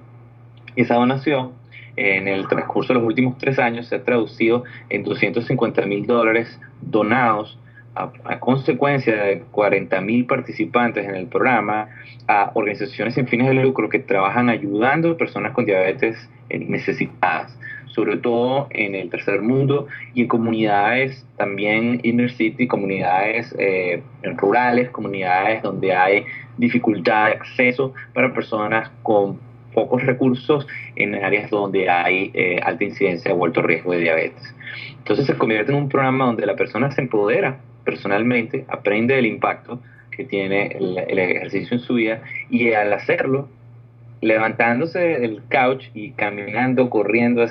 Y 0.74 0.82
esa 0.82 0.94
donación, 0.94 1.52
en 1.96 2.28
el 2.28 2.46
transcurso 2.48 2.92
de 2.92 3.00
los 3.00 3.09
últimos 3.09 3.38
tres 3.38 3.59
años, 3.59 3.88
se 3.88 3.96
ha 3.96 4.04
traducido 4.04 4.64
en 4.90 5.02
250 5.02 5.87
mil 5.87 6.06
dólares 6.06 6.61
donados 6.80 7.59
a, 7.96 8.38
consecuencia 8.38 9.14
de 9.14 9.42
40.000 9.52 10.26
participantes 10.26 11.06
en 11.06 11.14
el 11.14 11.26
programa, 11.26 11.88
a 12.28 12.50
organizaciones 12.54 13.14
sin 13.14 13.26
fines 13.26 13.48
de 13.48 13.54
lucro 13.54 13.88
que 13.88 13.98
trabajan 13.98 14.50
ayudando 14.50 15.12
a 15.12 15.16
personas 15.16 15.52
con 15.52 15.64
diabetes 15.64 16.28
necesitadas, 16.50 17.56
sobre 17.87 18.18
todo 18.18 18.66
en 18.70 18.94
el 18.94 19.09
tercer 19.09 19.40
mundo 19.40 19.87
y 20.14 20.22
en 20.22 20.28
comunidades 20.28 21.26
también 21.38 22.00
inner 22.02 22.30
city, 22.30 22.66
comunidades 22.66 23.54
eh, 23.59 24.02
rurales, 24.37 24.90
comunidades 24.90 25.62
donde 25.62 25.94
hay 25.94 26.24
dificultad 26.59 27.26
de 27.26 27.32
acceso 27.32 27.94
para 28.12 28.35
personas 28.35 28.90
con 29.02 29.38
pocos 29.76 30.02
recursos 30.02 30.66
en 30.96 31.14
áreas 31.14 31.50
donde 31.50 31.90
hay 31.90 32.30
eh, 32.32 32.58
alta 32.62 32.82
incidencia 32.82 33.34
o 33.34 33.44
alto 33.44 33.60
riesgo 33.60 33.92
de 33.92 33.98
diabetes. 33.98 34.54
Entonces 34.96 35.26
se 35.26 35.36
convierte 35.36 35.70
en 35.70 35.76
un 35.76 35.90
programa 35.90 36.24
donde 36.24 36.46
la 36.46 36.56
persona 36.56 36.90
se 36.92 37.02
empodera 37.02 37.58
personalmente, 37.84 38.64
aprende 38.68 39.14
del 39.14 39.26
impacto 39.26 39.78
que 40.10 40.24
tiene 40.24 40.68
el, 40.78 41.18
ejercicio 41.18 41.76
en 41.76 41.82
su 41.82 41.94
vida 41.94 42.22
y 42.48 42.72
al 42.72 42.90
hacerlo, 42.94 43.50
levantándose 44.22 44.98
del 44.98 45.42
couch 45.50 45.84
y 45.92 46.12
caminando, 46.12 46.88
corriendo, 46.88 47.44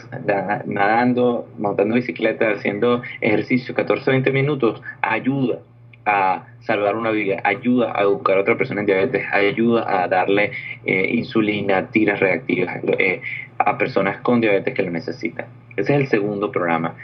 nadando, 0.65 1.47
montando 1.59 1.93
bicicleta, 1.93 2.49
haciendo 2.49 3.03
ejercicio 3.21 3.75
14 3.75 4.09
20 4.09 4.31
minutos, 4.31 4.81
ayuda 5.03 5.59
a 6.05 6.45
salvar 6.61 6.95
una 6.95 7.11
vida, 7.11 7.41
ayuda 7.43 7.93
a 7.95 8.01
educar 8.01 8.37
a 8.37 8.41
otra 8.41 8.57
persona 8.57 8.81
en 8.81 8.87
diabetes, 8.87 9.25
ayuda 9.31 10.03
a 10.03 10.07
darle 10.07 10.51
eh, 10.85 11.09
insulina, 11.13 11.87
tiras 11.91 12.19
reactivas 12.19 12.79
eh, 12.99 13.21
a 13.59 13.77
personas 13.77 14.21
con 14.21 14.41
diabetes 14.41 14.73
que 14.73 14.83
lo 14.83 14.91
necesitan. 14.91 15.45
Ese 15.77 15.93
es 15.93 16.01
el 16.01 16.07
segundo 16.07 16.51
programa 16.51 16.95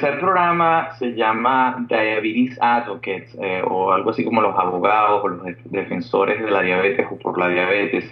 tercer 0.00 0.20
programa 0.20 0.94
se 0.98 1.14
llama 1.14 1.84
Diabetes 1.88 2.56
Advocates 2.62 3.36
eh, 3.42 3.62
o 3.68 3.92
algo 3.92 4.10
así 4.10 4.24
como 4.24 4.40
los 4.40 4.56
abogados 4.56 5.22
o 5.22 5.28
los 5.28 5.42
defensores 5.64 6.42
de 6.42 6.50
la 6.50 6.62
diabetes 6.62 7.06
o 7.10 7.18
por 7.18 7.38
la 7.38 7.48
diabetes. 7.48 8.10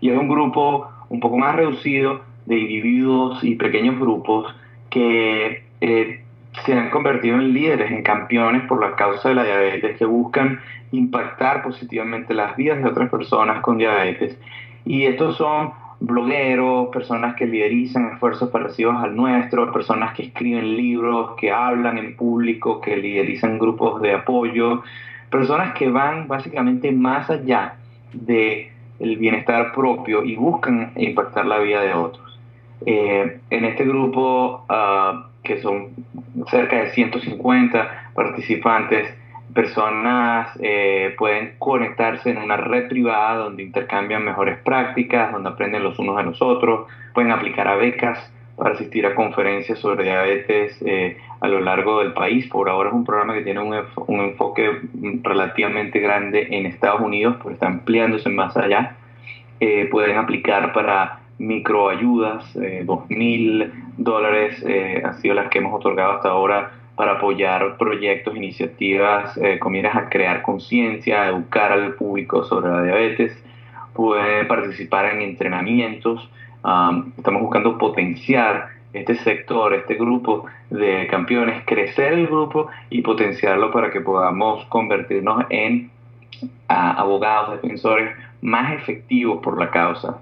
Y 0.00 0.10
es 0.10 0.18
un 0.18 0.28
grupo 0.28 0.88
un 1.08 1.20
poco 1.20 1.36
más 1.36 1.56
reducido 1.56 2.22
de 2.46 2.58
individuos 2.58 3.42
y 3.44 3.56
pequeños 3.56 3.98
grupos 3.98 4.54
que 4.88 5.64
se 6.64 6.72
han 6.72 6.90
convertido 6.90 7.36
en 7.36 7.52
líderes, 7.52 7.90
en 7.90 8.02
campeones 8.02 8.62
por 8.62 8.80
la 8.80 8.96
causa 8.96 9.28
de 9.28 9.34
la 9.34 9.44
diabetes, 9.44 9.98
que 9.98 10.04
buscan 10.04 10.60
impactar 10.92 11.62
positivamente 11.62 12.34
las 12.34 12.56
vidas 12.56 12.82
de 12.82 12.88
otras 12.88 13.10
personas 13.10 13.60
con 13.60 13.78
diabetes. 13.78 14.38
Y 14.84 15.04
estos 15.04 15.36
son 15.36 15.72
blogueros, 16.00 16.88
personas 16.88 17.36
que 17.36 17.46
liderizan 17.46 18.12
esfuerzos 18.12 18.50
parecidos 18.50 18.96
al 18.96 19.16
nuestro, 19.16 19.72
personas 19.72 20.14
que 20.14 20.24
escriben 20.24 20.76
libros, 20.76 21.34
que 21.38 21.50
hablan 21.50 21.98
en 21.98 22.16
público, 22.16 22.80
que 22.80 22.96
liderizan 22.96 23.58
grupos 23.58 24.00
de 24.02 24.14
apoyo, 24.14 24.82
personas 25.30 25.74
que 25.74 25.90
van 25.90 26.28
básicamente 26.28 26.92
más 26.92 27.30
allá 27.30 27.76
del 28.12 28.68
el 28.98 29.16
bienestar 29.16 29.72
propio 29.72 30.24
y 30.24 30.36
buscan 30.36 30.92
impactar 30.96 31.46
la 31.46 31.58
vida 31.58 31.82
de 31.82 31.94
otros. 31.94 32.38
Eh, 32.84 33.40
en 33.50 33.64
este 33.64 33.84
grupo, 33.84 34.64
ah, 34.68 35.25
que 35.46 35.60
son 35.62 35.90
cerca 36.50 36.76
de 36.76 36.90
150 36.90 38.10
participantes, 38.14 39.14
personas 39.54 40.50
eh, 40.60 41.14
pueden 41.16 41.54
conectarse 41.58 42.30
en 42.30 42.38
una 42.38 42.56
red 42.56 42.88
privada 42.88 43.36
donde 43.36 43.62
intercambian 43.62 44.24
mejores 44.24 44.58
prácticas, 44.58 45.32
donde 45.32 45.48
aprenden 45.48 45.82
los 45.82 45.98
unos 45.98 46.18
a 46.18 46.22
los 46.22 46.42
otros, 46.42 46.86
pueden 47.14 47.30
aplicar 47.30 47.68
a 47.68 47.76
becas 47.76 48.30
para 48.56 48.74
asistir 48.74 49.06
a 49.06 49.14
conferencias 49.14 49.78
sobre 49.78 50.04
diabetes 50.04 50.76
eh, 50.84 51.18
a 51.40 51.48
lo 51.48 51.60
largo 51.60 52.00
del 52.00 52.12
país. 52.12 52.46
Por 52.48 52.68
ahora 52.68 52.88
es 52.88 52.94
un 52.94 53.04
programa 53.04 53.34
que 53.34 53.42
tiene 53.42 53.60
un, 53.60 53.74
un, 54.06 54.20
enfoque 54.20 54.80
relativamente 55.22 56.00
grande 56.00 56.48
en 56.50 56.66
Estados 56.66 57.00
Unidos, 57.00 57.36
pero 57.38 57.54
está 57.54 57.66
ampliándose 57.66 58.28
más 58.30 58.56
allá. 58.56 58.96
Eh, 59.60 59.88
pueden 59.90 60.16
aplicar 60.16 60.72
para 60.72 61.20
microayudas, 61.38 62.56
eh, 62.56 62.82
dos 62.84 63.08
mil 63.10 63.72
dólares 63.96 64.62
eh, 64.66 65.02
han 65.04 65.14
sido 65.20 65.34
las 65.34 65.48
que 65.48 65.58
hemos 65.58 65.74
otorgado 65.74 66.12
hasta 66.12 66.28
ahora 66.28 66.72
para 66.96 67.12
apoyar 67.12 67.76
proyectos, 67.76 68.36
iniciativas 68.36 69.36
eh, 69.36 69.60
a 69.92 70.08
crear 70.08 70.42
conciencia, 70.42 71.28
educar 71.28 71.72
al 71.72 71.94
público 71.94 72.44
sobre 72.44 72.70
la 72.70 72.82
diabetes, 72.82 73.36
pueden 73.92 74.46
participar 74.48 75.14
en 75.14 75.22
entrenamientos. 75.22 76.30
estamos 77.16 77.42
buscando 77.42 77.78
potenciar 77.78 78.68
este 78.92 79.14
sector, 79.16 79.74
este 79.74 79.94
grupo 79.94 80.46
de 80.70 81.06
campeones, 81.08 81.62
crecer 81.66 82.14
el 82.14 82.26
grupo 82.26 82.68
y 82.88 83.02
potenciarlo 83.02 83.70
para 83.70 83.90
que 83.90 84.00
podamos 84.00 84.64
convertirnos 84.66 85.44
en 85.50 85.90
abogados, 86.68 87.60
defensores 87.60 88.16
más 88.40 88.72
efectivos 88.74 89.42
por 89.42 89.58
la 89.58 89.70
causa. 89.70 90.18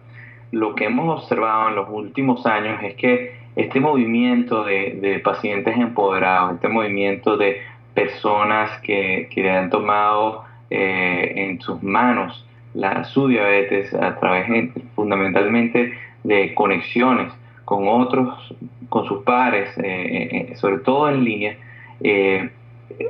Lo 0.50 0.74
que 0.74 0.86
hemos 0.86 1.22
observado 1.22 1.68
en 1.68 1.76
los 1.76 1.88
últimos 1.90 2.46
años 2.46 2.80
es 2.82 2.94
que 2.94 3.43
este 3.56 3.80
movimiento 3.80 4.64
de, 4.64 5.20
pacientes 5.24 5.76
empoderados, 5.76 6.54
este 6.54 6.68
movimiento 6.68 7.36
de 7.36 7.62
personas 7.94 8.80
que, 8.80 9.28
que 9.30 9.48
han 9.48 9.70
tomado 9.70 10.44
eh, 10.70 11.32
en 11.36 11.60
sus 11.60 11.82
manos 11.82 12.44
la, 12.74 13.04
su 13.04 13.28
diabetes 13.28 13.94
a 13.94 14.18
través 14.18 14.70
fundamentalmente 14.96 15.92
de 16.24 16.52
conexiones 16.54 17.32
con 17.64 17.86
otros, 17.86 18.54
con 18.88 19.06
sus 19.06 19.22
pares, 19.22 19.70
eh, 19.78 20.48
eh, 20.50 20.56
sobre 20.56 20.78
todo 20.78 21.08
en 21.08 21.22
línea, 21.22 21.56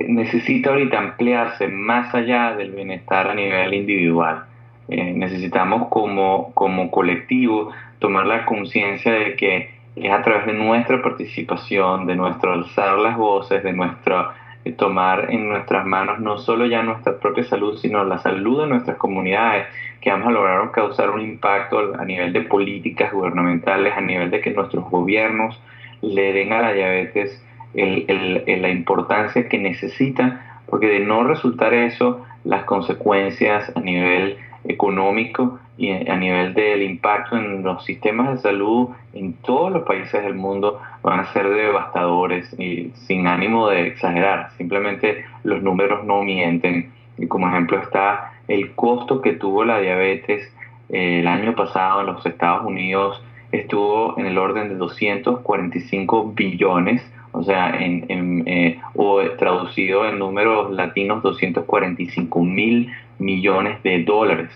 necesita 0.07 0.71
ahorita 0.71 0.99
ampliarse 0.99 1.69
más 1.69 2.15
allá 2.15 2.55
del 2.55 2.73
bienestar 2.73 3.29
a 3.29 3.35
nivel 3.35 3.73
individual. 3.73 4.45
necesitamos 4.89 5.89
como, 5.89 6.53
como 6.53 6.91
colectivo 6.91 7.71
tomar 7.99 8.27
la 8.27 8.45
conciencia 8.45 9.13
de 9.13 9.37
que 9.37 9.74
es 9.97 10.11
a 10.11 10.23
través 10.23 10.47
de 10.47 10.53
nuestra 10.55 11.03
participación, 11.03 12.07
de 12.07 12.17
nuestro 12.17 12.53
alzar 12.53 12.99
las 12.99 13.17
voces, 13.17 13.63
de 13.63 13.73
nuestro 13.73 14.33
tomar 14.73 15.31
en 15.31 15.49
nuestras 15.49 15.85
manos 15.85 16.21
no 16.21 16.39
solo 16.39 16.67
ya 16.67 16.83
nuestra 16.83 17.19
propia 17.19 17.45
salud, 17.45 17.77
sino 17.77 18.03
la 18.05 18.19
salud 18.19 18.63
de 18.63 18.67
nuestras 18.67 18.97
comunidades, 18.97 19.67
que 20.01 20.11
vamos 20.11 20.29
a 20.29 20.31
lograr 20.31 20.71
causar 20.71 21.11
un 21.11 21.21
impacto 21.21 21.95
a 21.99 22.05
nivel 22.05 22.33
de 22.33 22.41
políticas 22.43 23.13
gubernamentales, 23.13 23.95
a 23.97 24.01
nivel 24.01 24.31
de 24.31 24.41
que 24.41 24.51
nuestros 24.51 24.89
gobiernos 24.91 25.61
le 26.01 26.33
den 26.33 26.53
a 26.53 26.63
la 26.63 26.73
diabetes 26.73 27.43
la 27.75 28.69
importancia 28.69 29.49
que 29.49 29.59
necesita, 29.59 30.61
porque 30.67 30.87
de 30.87 31.01
no 31.01 31.25
resultar 31.25 31.75
eso, 31.75 32.25
las 32.45 32.65
consecuencias 32.65 33.73
a 33.75 33.81
nivel 33.81 34.39
económico 34.65 35.59
y 35.77 35.91
a 35.91 36.17
nivel 36.17 36.55
del 36.55 36.83
impacto 36.83 37.37
en 37.37 37.63
los 37.63 37.85
sistemas 37.85 38.31
de 38.31 38.39
salud 38.39 38.89
en 39.13 39.35
todos 39.35 39.73
los 39.73 39.83
países 39.83 40.23
del 40.23 40.35
mundo 40.35 40.81
van 41.03 41.21
a 41.21 41.33
ser 41.33 41.49
devastadores 41.49 42.53
y 42.59 42.91
sin 42.95 43.27
ánimo 43.27 43.69
de 43.69 43.89
exagerar, 43.89 44.51
simplemente 44.57 45.25
los 45.43 45.63
números 45.63 46.05
no 46.05 46.23
mienten. 46.23 46.93
Y 47.19 47.27
como 47.27 47.49
ejemplo 47.49 47.79
está 47.79 48.33
el 48.49 48.73
costo 48.75 49.21
que 49.21 49.33
tuvo 49.33 49.65
la 49.65 49.81
diabetes 49.81 50.53
eh, 50.91 51.21
el 51.21 51.27
año 51.27 51.55
pasado 51.55 52.01
en 52.01 52.07
los 52.07 52.25
Estados 52.27 52.65
Unidos 52.67 53.23
estuvo 53.53 54.19
en 54.19 54.27
el 54.27 54.39
orden 54.39 54.69
de 54.69 54.75
245 54.77 56.33
billones, 56.35 57.03
o 57.33 57.43
sea, 57.43 57.71
en, 57.71 58.43
eh, 58.47 58.81
o 58.95 59.21
traducido 59.39 60.07
en 60.07 60.19
números 60.19 60.73
latinos 60.73 61.23
245 61.23 62.43
mil 62.43 62.93
millones 63.19 63.83
de 63.83 64.05
dólares, 64.05 64.51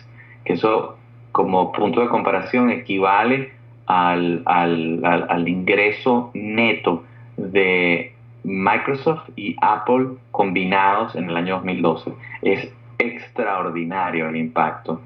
que 0.44 0.54
eso 0.54 0.98
como 1.32 1.72
punto 1.72 2.00
de 2.00 2.08
comparación 2.08 2.70
equivale 2.70 3.52
al, 3.86 4.42
al, 4.44 5.48
ingreso 5.48 6.30
neto 6.34 7.04
de 7.36 8.12
Microsoft 8.44 9.30
y 9.36 9.56
Apple 9.60 10.08
combinados 10.30 11.14
en 11.16 11.30
el 11.30 11.36
año 11.36 11.56
2012. 11.56 12.12
Es 12.42 12.72
extraordinario 12.98 14.28
el 14.28 14.36
impacto. 14.36 15.00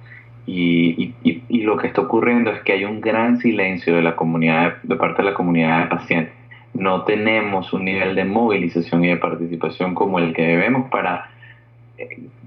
Y, 0.47 1.15
y, 1.23 1.63
lo 1.63 1.77
que 1.77 1.87
está 1.87 2.01
ocurriendo 2.01 2.51
es 2.51 2.63
que 2.63 2.73
hay 2.73 2.85
un 2.85 3.01
gran 3.01 3.39
silencio 3.39 3.95
de 3.95 4.03
la 4.03 4.17
comunidad, 4.17 4.83
de 4.83 4.97
parte 4.97 5.23
de 5.23 5.31
la 5.31 5.35
comunidad 5.35 5.85
de 5.85 5.87
pacientes. 5.87 6.35
No 6.75 7.03
tenemos 7.03 7.73
un 7.73 7.85
nivel 7.85 8.17
de 8.17 8.25
movilización 8.25 9.05
y 9.05 9.09
de 9.09 9.17
participación 9.19 9.95
como 9.95 10.19
el 10.19 10.33
que 10.33 10.43
debemos 10.43 10.91
para 10.91 11.31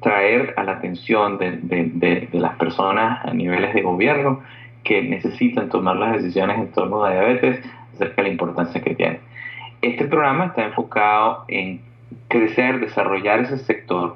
traer 0.02 0.54
a 0.58 0.64
la 0.64 0.74
atención 0.74 1.38
de, 1.38 2.30
las 2.32 2.56
personas 2.58 3.26
a 3.26 3.34
niveles 3.34 3.74
de 3.74 3.82
gobierno 3.82 4.41
que 4.84 5.02
necesitan 5.02 5.70
tomar 5.70 5.96
las 5.96 6.14
decisiones 6.14 6.58
en 6.58 6.72
torno 6.72 7.04
a 7.04 7.12
diabetes 7.12 7.60
acerca 7.93 8.22
de 8.22 8.24
la 8.24 8.30
importancia 8.30 8.82
que 8.82 8.96
tiene. 8.96 9.20
Este 9.82 10.06
programa 10.06 10.48
está 10.48 10.66
enfocado 10.66 11.46
en 11.48 11.82
crecer, 12.28 12.80
desarrollar 12.80 13.41
ese 13.41 13.58
sector 13.58 14.16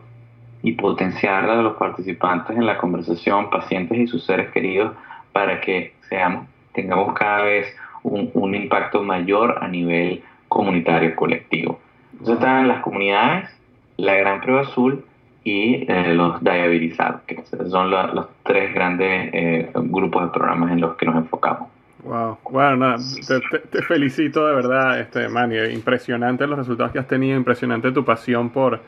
y 0.62 0.74
potenciar 0.74 1.50
a 1.50 1.62
los 1.62 1.78
participantes 1.78 2.56
en 2.56 2.66
la 2.66 2.78
conversación, 2.78 3.50
pacientes 3.50 3.98
y 3.98 4.08
sus 4.08 4.26
seres 4.26 4.50
queridos, 4.52 4.96
para 5.32 5.62
que 5.62 5.94
seamos, 6.10 6.48
tengamos 6.74 7.14
cada 7.14 7.44
vez 7.44 7.74
un, 8.04 8.30
un 8.34 8.56
impacto 8.56 9.02
mayor 9.04 9.58
a 9.62 9.68
nivel 9.68 10.24
comunitario 10.48 11.16
colectivo. 11.16 11.80
Entonces 12.14 12.36
están 12.36 12.68
las 12.68 12.82
comunidades, 12.82 13.50
la 13.98 14.16
Gran 14.16 14.42
Prueba 14.42 14.62
Azul 14.62 15.06
y 15.50 15.86
eh, 15.88 16.14
los 16.14 16.44
Diabetes 16.44 16.98
que 17.26 17.44
son 17.70 17.90
los 17.90 18.28
tres 18.44 18.74
grandes 18.74 19.30
eh, 19.34 19.72
grupos 19.74 20.24
de 20.24 20.30
programas 20.30 20.72
en 20.72 20.82
los 20.82 20.96
que 20.96 21.08
nos 21.08 21.16
enfocamos. 21.16 21.70
Wow, 22.04 22.38
bueno, 22.52 22.96
te, 23.72 23.82
felicito 23.82 24.46
de 24.48 24.56
verdad, 24.56 25.00
este 25.00 25.28
Manny, 25.28 25.58
impresionante 25.74 26.46
los 26.48 26.58
resultados 26.58 26.92
que 26.92 27.00
has 27.00 27.08
tenido, 27.08 27.36
impresionante 27.36 27.92
tu 27.92 28.06
pasión 28.06 28.52
por, 28.52 28.80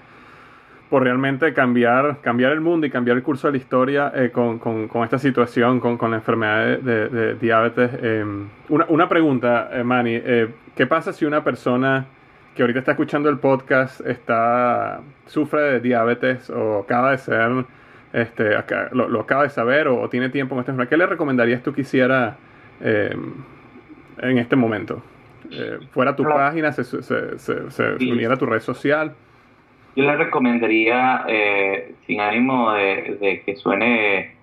por 0.90 1.04
realmente 1.04 1.54
cambiar, 1.54 2.20
cambiar 2.22 2.52
el 2.52 2.62
mundo 2.62 2.86
y 2.86 2.92
cambiar 2.92 3.18
el 3.18 3.24
curso 3.24 3.48
de 3.48 3.54
la 3.54 3.58
historia 3.58 4.12
eh, 4.16 4.30
con, 4.32 4.60
con, 4.60 4.88
con, 4.88 5.04
esta 5.04 5.18
situación, 5.18 5.80
con, 5.80 5.98
con 5.98 6.12
la 6.12 6.18
enfermedad 6.18 6.78
de, 6.78 7.10
de, 7.10 7.36
diabetes. 7.36 7.92
Em, 8.02 8.48
una, 8.70 8.86
una, 8.88 9.10
pregunta, 9.10 9.72
Manny, 9.84 10.22
¿qué 10.76 10.88
pasa 10.88 11.12
si 11.12 11.26
una 11.26 11.44
persona 11.44 12.06
que 12.56 12.64
ahorita 12.64 12.80
está 12.80 12.92
escuchando 12.92 13.30
el 13.30 13.40
podcast 13.40 14.02
está 14.06 15.02
sufre 15.26 15.62
de 15.62 15.80
diabetes 15.80 16.50
o 16.50 16.80
acaba 16.80 17.12
de 17.12 17.18
ser, 17.18 17.66
este, 18.14 18.52
lo, 18.92 19.22
acaba 19.22 19.44
de 19.44 19.50
saber 19.50 19.88
o, 19.88 20.10
tiene 20.10 20.30
tiempo 20.30 20.56
en 20.56 20.60
esta 20.60 20.72
enfermedad, 20.72 20.90
¿qué 20.90 20.98
le 20.98 21.06
recomendarías 21.06 21.64
tú 21.64 21.74
que 21.74 21.82
hiciera 21.82 22.36
eh, 22.82 23.16
en 24.18 24.38
este 24.38 24.56
momento? 24.56 25.02
Eh, 25.50 25.80
fuera 25.92 26.16
tu 26.16 26.24
página, 26.24 26.72
se, 26.72 26.84
se, 26.84 27.40
se, 27.40 27.84
uniera 28.12 28.36
a 28.36 28.38
tu 28.38 28.46
red 28.46 28.62
social. 28.62 29.14
Yo 29.96 30.04
le 30.06 30.16
recomendaría, 30.16 31.26
eh, 31.28 31.96
sin 32.06 32.22
ánimo 32.22 32.72
de, 32.74 33.44
que 33.46 33.56
suene 33.56 34.36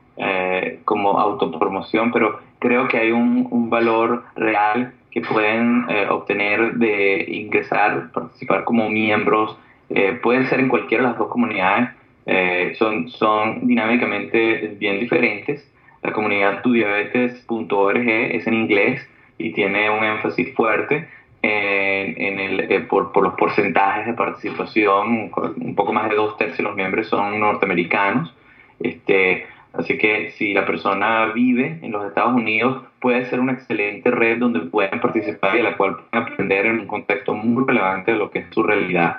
como 0.85 1.21
autopromoción, 1.21 2.11
pero 2.11 2.41
creo 2.59 2.89
que 2.89 2.99
hay 2.99 3.13
un, 3.13 3.47
un 3.51 3.71
valor 3.71 4.25
real 4.35 4.93
que 5.11 5.21
pueden 5.21 5.87
eh, 5.89 6.07
obtener 6.09 6.75
de 6.75 7.25
ingresar, 7.29 8.11
participar 8.13 8.65
como 8.65 8.89
miembros, 8.89 9.57
eh, 9.91 10.19
pueden 10.23 10.47
ser 10.47 10.61
en 10.61 10.69
cualquiera 10.69 11.05
de 11.05 11.11
las 11.11 11.19
dos 11.19 11.29
comunidades, 11.29 11.91
eh, 12.27 12.75
son, 12.79 13.09
son 13.09 13.67
dinámicamente 13.67 14.77
bien 14.79 15.01
diferentes. 15.01 15.67
La 16.03 16.13
comunidad 16.13 16.63
tudiabetes.org 16.63 18.09
es 18.09 18.47
en 18.47 18.55
inglés 18.55 19.09
y 19.39 19.53
tiene 19.53 19.91
un 19.91 20.05
énfasis 20.05 20.55
fuerte 20.55 21.09
en, 21.41 22.41
el, 22.41 22.87
por, 22.87 23.13
por, 23.13 23.23
los 23.23 23.35
porcentajes 23.35 24.07
de 24.07 24.13
participación, 24.13 25.31
un 25.35 25.75
poco 25.75 25.93
más 25.93 26.09
de 26.09 26.17
dos 26.17 26.37
tercios 26.37 26.59
de 26.59 26.65
los 26.65 26.77
miembros 26.77 27.09
son 27.09 27.39
norteamericanos. 27.41 28.35
Este, 28.81 29.47
Así 29.79 29.97
que 29.97 30.31
si 30.33 30.53
la 30.53 30.67
persona 30.67 31.27
vive 31.27 31.79
en 31.83 31.93
los 31.93 32.05
Estados 32.05 32.35
Unidos, 32.35 32.83
puede 33.01 33.25
ser 33.27 33.39
una 33.39 33.53
excelente 33.53 34.11
red 34.11 34.39
donde 34.39 34.59
pueden 34.61 35.01
participar 35.01 35.55
y 35.55 35.61
a 35.61 35.63
la 35.63 35.77
cual 35.77 35.99
pueden 36.11 36.27
aprender 36.27 36.67
en 36.67 36.81
un 36.81 36.87
contexto 36.89 37.33
muy 37.33 37.65
relevante 37.65 38.11
de 38.11 38.19
lo 38.19 38.29
que 38.29 38.41
es 38.41 38.47
su 38.51 38.65
realidad. 38.65 39.19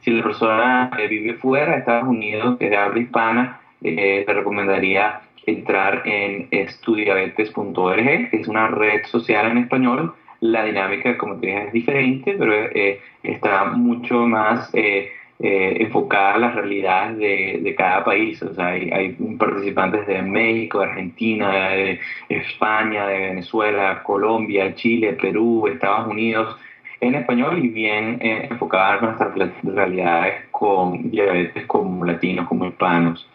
Si 0.00 0.10
la 0.10 0.24
persona 0.24 0.90
eh, 0.98 1.06
vive 1.06 1.34
fuera 1.34 1.70
de 1.72 1.78
Estados 1.78 2.08
Unidos, 2.08 2.58
que 2.58 2.66
es 2.66 2.76
habla 2.76 2.98
hispana, 2.98 3.60
eh, 3.80 4.24
te 4.26 4.32
recomendaría 4.34 5.20
entrar 5.46 6.02
en 6.04 6.48
estudiabetes.org, 6.50 8.30
que 8.30 8.36
es 8.36 8.48
una 8.48 8.66
red 8.66 9.04
social 9.06 9.52
en 9.52 9.58
español. 9.58 10.14
La 10.40 10.64
dinámica, 10.64 11.16
como 11.16 11.36
te 11.36 11.46
dije, 11.46 11.66
es 11.68 11.72
diferente, 11.72 12.34
pero 12.36 12.52
eh, 12.52 13.00
está 13.22 13.66
mucho 13.66 14.26
más... 14.26 14.68
Eh, 14.74 15.12
eh, 15.44 15.78
enfocada 15.80 16.34
a 16.34 16.38
las 16.38 16.54
realidades 16.54 17.18
de, 17.18 17.74
cada 17.76 18.04
país. 18.04 18.40
O 18.42 18.54
sea, 18.54 18.68
hay, 18.68 19.16
participantes 19.38 20.06
de 20.06 20.22
México, 20.22 20.78
de 20.78 20.86
Argentina, 20.86 21.70
de 21.70 22.00
España, 22.28 23.08
de 23.08 23.18
Venezuela, 23.18 24.02
Colombia, 24.04 24.72
Chile, 24.76 25.14
Perú, 25.14 25.66
Estados 25.66 26.06
Unidos, 26.06 26.56
en 27.00 27.16
español 27.16 27.58
y 27.58 27.68
bien 27.68 28.18
eh, 28.20 28.46
enfocadas 28.50 29.02
a 29.02 29.06
nuestras 29.06 29.64
realidades 29.64 30.44
con 30.52 31.10
diabetes 31.10 31.66
como 31.66 32.04
latinos, 32.04 32.46
como 32.46 32.66
hispanos. 32.66 33.28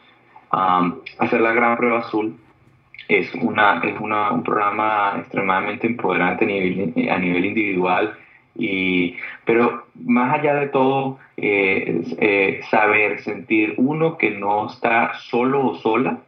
hacer 1.19 1.41
la 1.41 1.51
gran 1.51 1.75
prueba 1.75 1.99
azul 1.99 2.37
es, 3.09 3.33
una, 3.35 3.81
es 3.83 3.99
una, 3.99 4.31
un 4.31 4.43
programa 4.43 5.15
extremadamente 5.19 5.87
empoderante 5.87 6.45
a 6.45 6.47
nivel, 6.47 7.09
a 7.09 7.17
nivel 7.17 7.45
individual. 7.45 8.17
Y, 8.57 9.15
pero 9.45 9.85
más 10.05 10.39
allá 10.39 10.55
de 10.55 10.67
todo, 10.67 11.19
eh, 11.37 12.01
eh, 12.19 12.61
saber, 12.69 13.21
sentir 13.21 13.75
uno 13.77 14.17
que 14.17 14.31
no 14.31 14.67
está 14.67 15.13
solo 15.29 15.67
o 15.67 15.75
sola, 15.75 16.19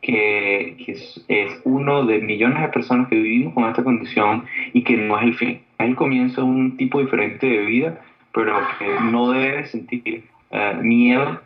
que, 0.00 0.76
es, 0.86 1.24
es, 1.28 1.60
uno 1.64 2.04
de 2.04 2.18
millones 2.18 2.60
de 2.62 2.68
personas 2.68 3.08
que 3.08 3.16
vivimos 3.16 3.54
con 3.54 3.64
esta 3.64 3.84
condición 3.84 4.44
y 4.72 4.82
que 4.82 4.96
no 4.96 5.18
es 5.18 5.24
el 5.24 5.34
fin. 5.34 5.60
Es 5.78 5.86
el 5.86 5.96
comienzo 5.96 6.42
de 6.42 6.46
un 6.46 6.76
tipo 6.76 7.00
diferente 7.00 7.46
de 7.46 7.58
vida, 7.58 8.00
pero 8.34 8.56
que 8.78 8.86
no 9.10 9.30
debe 9.30 9.64
sentir 9.66 10.24
eh, 10.50 10.74
miedo 10.82 11.40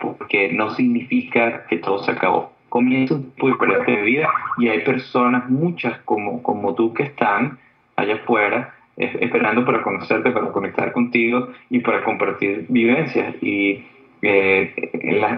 porque 0.00 0.52
no 0.52 0.70
significa 0.70 1.66
que 1.66 1.78
todo 1.78 1.98
se 2.04 2.12
acabó 2.12 2.52
comienza 2.68 3.14
un 3.14 3.30
tipo 3.30 3.48
diferente 3.48 3.90
de 3.90 4.02
vida 4.02 4.28
y 4.58 4.68
hay 4.68 4.80
personas, 4.84 5.48
muchas 5.48 5.98
como, 6.04 6.42
como 6.42 6.74
tú, 6.74 6.92
que 6.92 7.04
están 7.04 7.58
allá 7.96 8.16
afuera 8.16 8.74
esperando 8.98 9.64
para 9.64 9.82
conocerte, 9.82 10.30
para 10.30 10.48
conectar 10.48 10.92
contigo 10.92 11.48
y 11.70 11.80
para 11.80 12.02
compartir 12.04 12.66
vivencias. 12.68 13.34
Y 13.42 13.86
eh, 14.22 14.74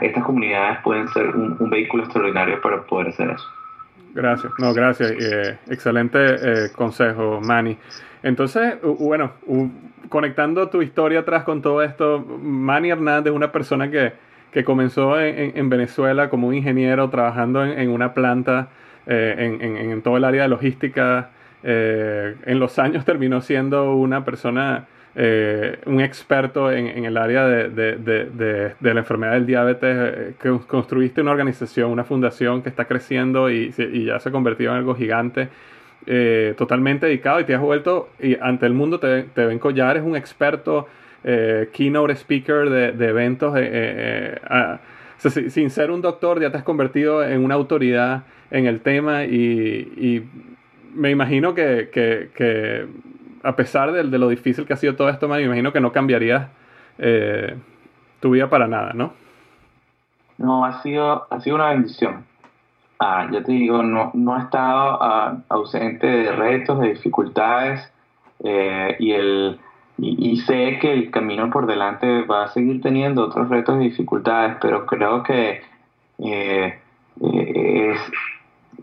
estas 0.03 0.25
comunidades 0.25 0.79
pueden 0.83 1.09
ser 1.09 1.29
un, 1.29 1.71
vehículo 1.71 2.05
extraordinario 2.05 2.61
para 2.61 2.83
poder 2.83 3.09
hacer 3.09 3.31
eso. 3.31 3.47
Gracias, 4.15 4.53
no, 4.59 4.73
gracias. 4.75 5.13
Eh, 5.13 5.59
excelente 5.69 6.19
eh, 6.19 6.69
consejo, 6.75 7.41
Manny. 7.41 7.77
Entonces, 8.23 8.75
bueno, 8.83 9.33
conectando 10.09 10.69
tu 10.69 10.83
historia 10.83 11.21
atrás 11.21 11.45
con 11.45 11.63
todo 11.63 11.83
esto, 11.83 12.19
Manny 12.43 12.91
Hernández 12.91 13.33
una 13.33 13.53
persona 13.53 13.91
que 13.91 14.13
que 14.53 14.65
comenzó 14.65 15.21
en, 15.21 15.69
Venezuela 15.69 16.29
como 16.29 16.49
un 16.49 16.55
ingeniero 16.55 17.09
trabajando 17.09 17.65
en, 17.65 17.89
una 17.89 18.15
planta 18.15 18.69
eh, 19.07 19.59
en, 19.61 20.03
todo 20.03 20.17
el 20.17 20.25
área 20.25 20.43
de 20.43 20.49
logística. 20.49 21.31
Eh, 21.63 22.37
en 22.47 22.59
los 22.59 22.79
años 22.79 23.05
terminó 23.07 23.41
siendo 23.41 23.95
una 23.95 24.25
persona, 24.25 24.87
eh, 25.15 25.79
un 25.87 26.01
experto 26.01 26.71
en, 26.71 27.05
el 27.05 27.17
área 27.17 27.47
de, 27.47 28.75
la 28.81 29.01
enfermedad 29.01 29.33
del 29.33 29.47
diabetes. 29.47 30.37
que 30.37 30.59
construiste 30.67 31.21
una 31.21 31.33
organización, 31.33 31.91
una 31.91 32.05
fundación 32.05 32.63
que 32.63 32.69
está 32.69 32.87
creciendo 32.87 33.51
y, 33.51 33.73
ya 34.05 34.19
se 34.19 34.29
ha 34.29 34.33
convertido 34.33 34.73
en 34.73 34.79
algo 34.79 34.95
gigante. 34.95 35.49
totalmente 36.57 37.07
dedicado 37.07 37.41
y 37.41 37.45
te 37.45 37.55
has 37.55 37.61
vuelto 37.61 38.11
y 38.19 38.37
ante 38.41 38.67
el 38.67 38.73
mundo 38.73 38.99
te, 38.99 39.25
te 39.25 39.45
ven 39.45 39.59
collares, 39.59 40.03
un 40.03 40.17
experto 40.17 40.87
eh, 41.23 41.69
keynote 41.73 42.15
speaker 42.15 42.71
de, 42.71 43.07
eventos. 43.07 43.55
Eh, 43.59 44.39
eh, 44.51 45.51
sin 45.51 45.71
ser 45.71 45.91
un 45.91 46.01
doctor, 46.01 46.41
ya 46.41 46.51
te 46.51 46.57
has 46.57 46.65
convertido 46.65 47.23
en 47.23 47.45
una 47.45 47.55
autoridad 47.55 48.23
en 48.51 48.67
el 48.67 48.81
tema 48.81 49.25
y, 49.25 50.25
me 50.95 51.11
imagino 51.11 51.55
que, 51.55 52.89
a 53.43 53.57
pesar 53.57 53.93
de, 53.93 54.05
lo 54.05 54.29
difícil 54.29 54.67
que 54.67 54.73
ha 54.73 54.77
sido 54.77 54.97
todo 54.97 55.09
esto, 55.09 55.29
me 55.29 55.43
imagino 55.43 55.73
que 55.73 55.81
no 55.81 55.93
cambiarías 55.93 56.49
tu 58.21 58.31
vida 58.31 58.51
para 58.51 58.67
nada, 58.67 58.93
¿no? 58.93 59.13
No, 60.39 60.65
ha 60.65 60.83
sido, 60.83 61.27
ha 61.31 61.41
sido 61.41 61.57
una 61.57 61.71
bendición. 61.71 62.25
Ah, 62.99 63.29
ya 63.31 63.43
te 63.43 63.53
digo, 63.53 63.83
no, 63.83 64.11
no 64.15 64.37
he 64.37 64.41
estado 64.41 64.99
ah, 65.03 65.39
ausente 65.49 66.07
de 66.07 66.33
retos, 66.33 66.81
de 66.81 66.89
dificultades 66.89 67.91
y 68.43 69.13
el 69.13 69.59
y, 70.03 70.37
sé 70.39 70.79
que 70.81 70.93
el 70.93 71.11
camino 71.11 71.51
por 71.51 71.67
delante 71.67 72.23
va 72.23 72.45
a 72.45 72.49
seguir 72.49 72.81
teniendo 72.81 73.25
otros 73.25 73.49
retos 73.49 73.77
y 73.81 73.85
dificultades, 73.85 74.57
pero 74.61 74.87
creo 74.87 75.23
que 75.23 75.63
eh, 76.19 76.79
eh, 77.23 77.93
es 77.93 78.01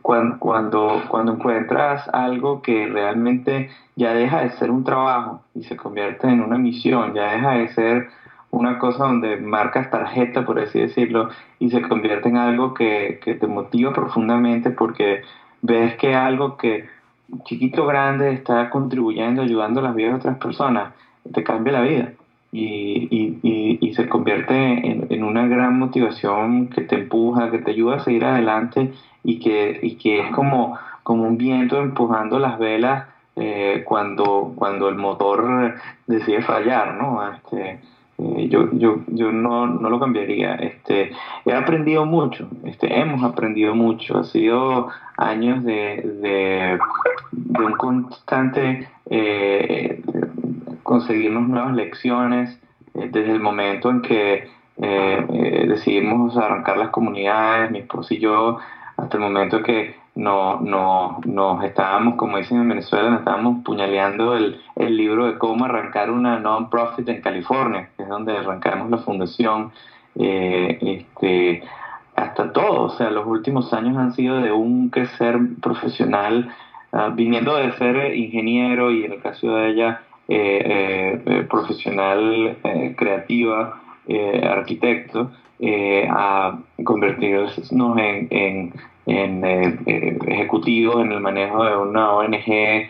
cuando, 0.02 0.40
cuando, 0.40 1.04
cuando 1.08 1.34
encuentras 1.34 2.08
algo 2.14 2.62
que 2.62 2.88
realmente 2.88 3.70
ya 3.96 4.14
deja 4.14 4.42
de 4.42 4.52
ser 4.52 4.72
un 4.72 4.84
trabajo 4.84 5.42
y 5.56 5.64
se 5.64 5.76
convierte 5.76 6.28
en 6.28 6.42
una 6.42 6.58
misión, 6.58 7.14
ya 7.14 7.34
deja 7.34 7.52
de 7.52 7.68
ser 7.70 8.10
una 8.52 8.80
cosa 8.80 9.06
donde 9.06 9.38
marcas 9.38 9.90
tarjeta, 9.90 10.46
por 10.46 10.60
así 10.60 10.80
decirlo, 10.80 11.30
y 11.60 11.70
se 11.70 11.82
convierte 11.82 12.30
en 12.30 12.38
algo 12.38 12.74
que, 12.74 13.20
que 13.24 13.36
te 13.36 13.48
motiva 13.48 13.94
profundamente 13.94 14.72
porque 14.72 15.22
ves 15.62 15.96
que 15.96 16.16
algo 16.16 16.58
que 16.58 16.86
chiquito 17.44 17.86
grande 17.86 18.32
está 18.32 18.70
contribuyendo, 18.70 19.42
ayudando 19.42 19.82
a 19.82 19.84
las 19.84 19.96
vidas 19.96 20.14
de 20.14 20.18
otras 20.18 20.38
personas 20.38 20.94
te 21.34 21.44
cambia 21.44 21.74
la 21.74 21.82
vida 21.82 22.14
y, 22.52 23.08
y, 23.12 23.78
y, 23.82 23.94
se 23.94 24.08
convierte 24.08 24.56
en, 24.56 25.24
una 25.24 25.48
gran 25.48 25.78
motivación 25.78 26.70
que 26.70 26.82
te 26.82 26.96
empuja, 26.96 27.52
que 27.52 27.60
te 27.60 27.72
ayuda 27.72 27.98
a 27.98 28.00
seguir 28.00 28.24
adelante 28.24 28.94
y 29.28 29.40
que, 29.40 29.78
y 29.84 29.98
que 29.98 30.22
es 30.22 30.32
como, 30.32 30.80
como 31.04 31.24
un 31.24 31.38
viento 31.38 31.82
empujando 31.82 32.40
las 32.40 32.58
velas 32.58 33.10
eh, 33.36 33.84
cuando, 33.86 34.54
cuando 34.56 34.88
el 34.88 34.96
motor 34.96 35.76
decide 36.08 36.42
fallar, 36.42 36.94
¿no? 36.94 37.20
Este, 37.34 37.82
eh, 38.20 38.48
yo, 38.48 38.72
yo, 38.72 39.02
yo 39.08 39.34
no, 39.34 39.68
no, 39.68 39.90
lo 39.90 40.00
cambiaría. 40.00 40.56
Este, 40.56 41.12
he 41.46 41.52
aprendido 41.52 42.06
mucho, 42.06 42.48
este, 42.64 43.02
hemos 43.02 43.22
aprendido 43.22 43.76
mucho. 43.76 44.18
Ha 44.18 44.24
sido 44.24 44.88
años 45.18 45.62
de, 45.66 46.02
de, 46.22 46.80
de 47.32 47.66
un 47.66 47.74
constante 47.74 48.88
eh, 49.10 50.02
conseguirnos 50.84 51.50
nuevas 51.50 51.76
lecciones 51.76 52.58
eh, 52.94 53.10
desde 53.12 53.34
el 53.34 53.42
momento 53.42 53.90
en 53.90 54.02
que 54.02 54.48
eh, 54.82 55.66
decidimos 55.68 56.38
arrancar 56.38 56.78
las 56.78 56.92
comunidades, 56.92 57.72
mi 57.72 57.80
esposo 57.80 58.14
y 58.14 58.20
yo, 58.20 58.60
hasta 58.98 59.18
el 59.18 59.24
momento 59.24 59.62
que 59.62 59.96
no, 60.16 60.60
no, 60.60 61.20
nos 61.26 61.64
estábamos, 61.64 62.16
como 62.16 62.38
dicen 62.38 62.58
en 62.58 62.70
Venezuela, 62.70 63.12
nos 63.12 63.20
estábamos 63.20 63.64
puñaleando 63.64 64.36
el, 64.36 64.60
el 64.76 64.98
libro 64.98 65.28
de 65.28 65.38
cómo 65.38 65.66
arrancar 65.66 66.10
una 66.10 66.40
non-profit 66.40 67.08
en 67.08 67.22
California, 67.22 67.90
que 67.96 68.04
es 68.04 68.10
donde 68.10 68.36
arrancamos 68.36 68.90
la 68.90 68.98
fundación. 68.98 69.72
este, 70.16 71.64
hasta 72.16 72.52
todo, 72.52 72.86
o 72.86 72.90
sea, 72.90 73.12
los 73.12 73.28
últimos 73.28 73.72
años 73.74 73.96
han 73.96 74.14
sido 74.14 74.42
de 74.42 74.52
un 74.52 74.90
crecer 74.90 75.38
profesional, 75.62 76.50
ah, 76.92 77.12
viniendo 77.14 77.56
de 77.56 77.72
ser 77.74 78.16
ingeniero 78.16 78.92
y 78.92 79.06
en 79.06 79.14
el 79.14 79.22
caso 79.22 79.56
de 79.56 79.70
ella 79.70 80.02
eh, 80.28 81.22
eh, 81.24 81.48
profesional 81.48 82.58
creativa, 82.98 83.82
arquitecto, 84.50 85.32
a 86.10 86.60
convertirnos 86.84 87.72
en, 87.72 88.28
en, 88.30 88.74
en 89.06 89.44
ejecutivos 90.28 91.02
en 91.04 91.12
el 91.12 91.20
manejo 91.20 91.64
de 91.64 91.78
una 91.78 92.12
ONG, 92.12 92.90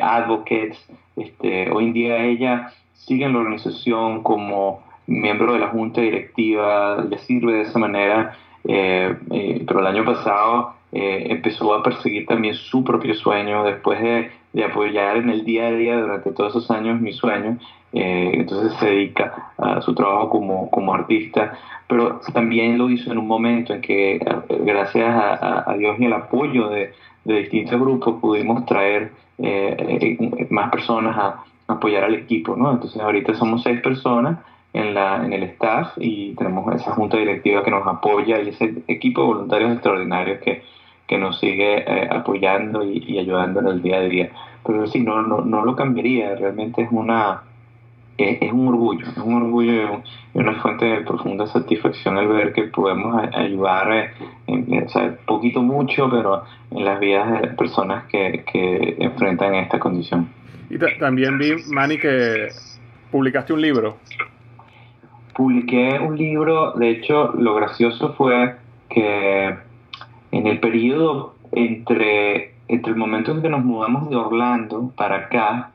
advocates. 0.00 0.78
Este, 1.16 1.70
hoy 1.70 1.86
en 1.86 1.92
día 1.92 2.24
ella 2.24 2.72
sigue 2.94 3.24
en 3.24 3.32
la 3.32 3.40
organización 3.40 4.22
como 4.22 4.82
miembro 5.06 5.54
de 5.54 5.58
la 5.58 5.68
junta 5.68 6.00
directiva, 6.00 7.04
le 7.08 7.18
sirve 7.18 7.54
de 7.54 7.62
esa 7.62 7.78
manera, 7.78 8.36
pero 8.62 9.80
el 9.80 9.86
año 9.86 10.04
pasado 10.04 10.74
empezó 10.92 11.74
a 11.74 11.82
perseguir 11.82 12.26
también 12.26 12.54
su 12.54 12.84
propio 12.84 13.14
sueño 13.14 13.64
después 13.64 14.00
de 14.00 14.30
de 14.52 14.64
apoyar 14.64 15.16
en 15.18 15.30
el 15.30 15.44
día 15.44 15.68
a 15.68 15.72
día 15.72 16.00
durante 16.00 16.32
todos 16.32 16.54
esos 16.54 16.70
años 16.70 17.00
mi 17.00 17.12
sueño. 17.12 17.58
Eh, 17.92 18.32
entonces 18.34 18.72
se 18.78 18.86
dedica 18.86 19.52
a 19.56 19.80
su 19.80 19.94
trabajo 19.94 20.28
como, 20.28 20.70
como, 20.70 20.92
artista, 20.92 21.58
pero 21.86 22.20
también 22.34 22.76
lo 22.76 22.90
hizo 22.90 23.10
en 23.10 23.18
un 23.18 23.26
momento 23.26 23.72
en 23.72 23.80
que, 23.80 24.16
eh, 24.16 24.22
gracias 24.48 25.08
a, 25.08 25.74
Dios 25.78 25.96
y 25.98 26.04
el 26.04 26.12
apoyo 26.12 26.68
de, 26.68 26.92
de, 27.24 27.38
distintos 27.40 27.80
grupos, 27.80 28.20
pudimos 28.20 28.66
traer 28.66 29.12
eh, 29.38 30.46
más 30.50 30.70
personas 30.70 31.16
a, 31.16 31.44
apoyar 31.66 32.04
al 32.04 32.14
equipo. 32.14 32.56
¿no? 32.56 32.72
Entonces 32.72 33.00
ahorita 33.00 33.34
somos 33.34 33.62
seis 33.62 33.80
personas 33.80 34.38
en, 34.72 34.94
la, 34.94 35.24
en 35.24 35.32
el 35.32 35.42
staff 35.44 35.92
y 35.96 36.34
tenemos 36.34 36.74
esa 36.74 36.92
junta 36.92 37.16
directiva 37.16 37.62
que 37.62 37.70
nos 37.70 37.86
apoya 37.86 38.40
y 38.40 38.50
ese 38.50 38.82
equipo 38.86 39.22
de 39.22 39.26
voluntarios 39.26 39.72
extraordinarios 39.72 40.40
que 40.40 40.62
que 41.08 41.18
nos 41.18 41.40
sigue 41.40 41.78
eh, 41.78 42.08
apoyando 42.12 42.84
y, 42.84 43.18
ayudando 43.18 43.60
en 43.60 43.66
el 43.66 43.82
día 43.82 43.96
a 43.96 44.02
día. 44.02 44.30
Pero 44.64 44.86
sí, 44.86 45.00
no, 45.00 45.22
no, 45.22 45.40
no 45.40 45.64
lo 45.64 45.74
cambiaría, 45.74 46.36
realmente 46.36 46.82
es 46.82 46.88
una 46.92 47.42
es, 48.18 48.52
un 48.52 48.68
orgullo, 48.68 49.06
es 49.06 49.16
un 49.16 49.34
orgullo 49.34 50.02
y 50.34 50.38
una 50.38 50.60
fuente 50.60 50.84
de 50.84 51.00
profunda 51.02 51.46
satisfacción 51.46 52.18
el 52.18 52.28
ver 52.28 52.52
que 52.52 52.64
podemos 52.64 53.22
ayudar, 53.32 53.92
eh, 53.92 54.10
en, 54.48 54.84
o 54.84 54.88
sea, 54.88 55.16
poquito 55.24 55.62
mucho, 55.62 56.10
pero 56.10 56.42
en 56.72 56.84
las 56.84 56.98
vidas 56.98 57.40
de 57.40 57.48
personas 57.48 58.04
que, 58.06 58.44
que 58.52 58.96
enfrentan 58.98 59.54
esta 59.54 59.78
condición. 59.78 60.28
Y 60.68 60.78
también 60.98 61.38
vi, 61.38 61.54
Manny, 61.72 61.96
que 61.98 62.48
publicaste 63.10 63.52
un 63.52 63.62
libro. 63.62 63.96
Publiqué 65.34 65.98
un 66.00 66.18
libro, 66.18 66.72
de 66.72 66.90
hecho, 66.90 67.32
lo 67.34 67.54
gracioso 67.54 68.14
fue 68.14 68.56
que 68.90 69.54
en 70.32 70.46
el 70.46 70.58
periodo 70.58 71.36
entre, 71.52 72.54
entre 72.66 72.92
el 72.92 72.98
momento 72.98 73.32
en 73.32 73.42
que 73.42 73.48
nos 73.48 73.64
mudamos 73.64 74.10
de 74.10 74.16
Orlando 74.16 74.92
para 74.96 75.16
acá 75.16 75.70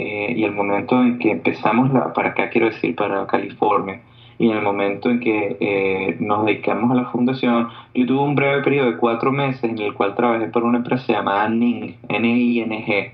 eh, 0.00 0.32
y 0.34 0.44
el 0.44 0.52
momento 0.52 1.00
en 1.02 1.18
que 1.18 1.30
empezamos 1.30 1.92
la, 1.92 2.12
para 2.12 2.30
acá, 2.30 2.48
quiero 2.48 2.68
decir, 2.68 2.94
para 2.94 3.26
California, 3.26 4.00
y 4.38 4.48
en 4.50 4.56
el 4.56 4.62
momento 4.62 5.10
en 5.10 5.20
que 5.20 5.58
eh, 5.60 6.16
nos 6.18 6.46
dedicamos 6.46 6.90
a 6.92 6.94
la 6.94 7.04
fundación, 7.10 7.68
yo 7.94 8.06
tuve 8.06 8.22
un 8.22 8.34
breve 8.34 8.62
periodo 8.62 8.92
de 8.92 8.96
cuatro 8.96 9.30
meses 9.30 9.62
en 9.62 9.78
el 9.78 9.92
cual 9.92 10.14
trabajé 10.14 10.46
por 10.46 10.64
una 10.64 10.78
empresa 10.78 11.12
llamada 11.12 11.48
NING, 11.50 11.96
N-I-N-G. 12.08 13.12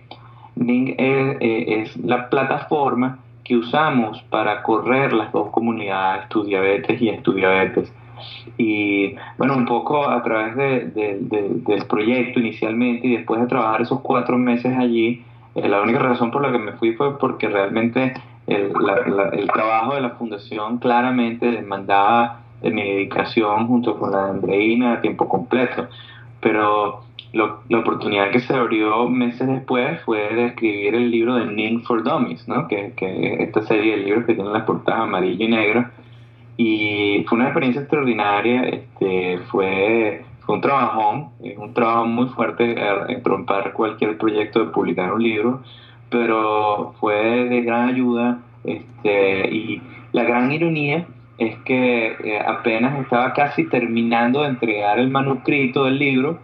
NING 0.55 0.95
eh, 0.97 1.81
es 1.81 1.97
la 1.97 2.31
plataforma 2.31 3.19
que 3.43 3.57
usamos 3.57 4.23
para 4.31 4.63
correr 4.63 5.13
las 5.13 5.33
dos 5.33 5.51
comunidades, 5.51 6.29
tu 6.29 6.45
diabetes 6.45 7.03
y 7.03 7.09
estudiabetes. 7.09 7.93
Y 8.57 9.17
bueno, 9.39 9.57
un 9.57 9.67
poco 9.67 10.09
a 10.09 10.23
través 10.23 10.57
del 10.95 11.85
proyecto 11.89 12.39
inicialmente 12.39 13.07
y 13.09 13.17
después 13.17 13.41
de 13.41 13.49
trabajar 13.49 13.83
esos 13.83 14.01
cuatro 14.01 14.39
meses 14.39 14.77
allí, 14.77 15.25
eh, 15.57 15.69
la 15.69 15.81
única 15.81 15.99
razón 15.99 16.31
por 16.31 16.43
la 16.43 16.53
que 16.53 16.59
me 16.59 16.73
fui 16.73 16.93
fue 16.93 17.19
porque 17.19 17.49
realmente 17.49 18.13
el, 18.47 18.73
trabajo 19.53 19.95
de 19.95 20.03
la 20.03 20.11
fundación 20.11 20.79
claramente 20.79 21.51
demandaba 21.51 22.41
de 22.61 22.71
mi 22.71 22.83
dedicación 22.83 23.67
junto 23.67 23.99
con 23.99 24.13
la 24.13 24.25
de 24.25 24.31
Andreina 24.31 24.93
a 24.95 25.01
tiempo 25.01 25.29
completo. 25.29 25.89
Pero 26.41 27.01
la 27.33 27.79
oportunidad 27.79 28.31
que 28.31 28.41
se 28.41 28.55
abrió 28.55 29.09
meses 29.09 29.49
después 29.49 30.01
fue 30.03 30.35
de 30.35 30.47
escribir 30.47 30.95
el 30.95 31.11
libro 31.11 31.35
de 31.37 31.47
Ning 31.47 31.83
for 31.83 32.03
Dummies, 32.03 32.47
¿no? 32.49 32.69
que, 32.69 32.93
que 32.95 33.43
esta 33.43 33.63
serie 33.63 33.97
de 33.97 34.05
libros 34.05 34.27
que 34.27 34.35
tienen 34.35 34.53
las 34.53 34.65
portadas 34.65 35.03
amarillo 35.03 35.45
y 35.45 35.49
negro. 35.49 35.87
Y 36.59 37.25
fue 37.29 37.37
una 37.37 37.49
experiencia 37.49 37.83
extraordinaria, 37.83 38.63
este, 38.69 39.39
fue, 39.51 40.25
fue 40.47 40.55
un 40.55 40.61
trabajón, 40.61 41.31
un 41.59 41.75
trabajo 41.75 42.07
muy 42.07 42.29
fuerte 42.29 42.77
en 43.09 43.25
romper 43.25 43.73
cualquier 43.73 44.17
proyecto 44.17 44.61
de 44.61 44.67
publicar 44.67 45.13
un 45.13 45.23
libro, 45.23 45.63
pero 46.09 46.95
fue 47.01 47.49
de 47.49 47.63
gran 47.63 47.89
ayuda 47.89 48.39
este, 48.63 49.49
y 49.53 49.83
la 50.13 50.23
gran 50.23 50.53
ironía 50.53 51.07
es 51.39 51.57
que 51.65 52.07
eh, 52.07 52.41
apenas 52.47 52.99
estaba 53.01 53.33
casi 53.33 53.69
terminando 53.69 54.43
de 54.43 54.49
entregar 54.49 55.01
el 55.01 55.11
manuscrito 55.11 55.85
del 55.85 55.99
libro 55.99 56.39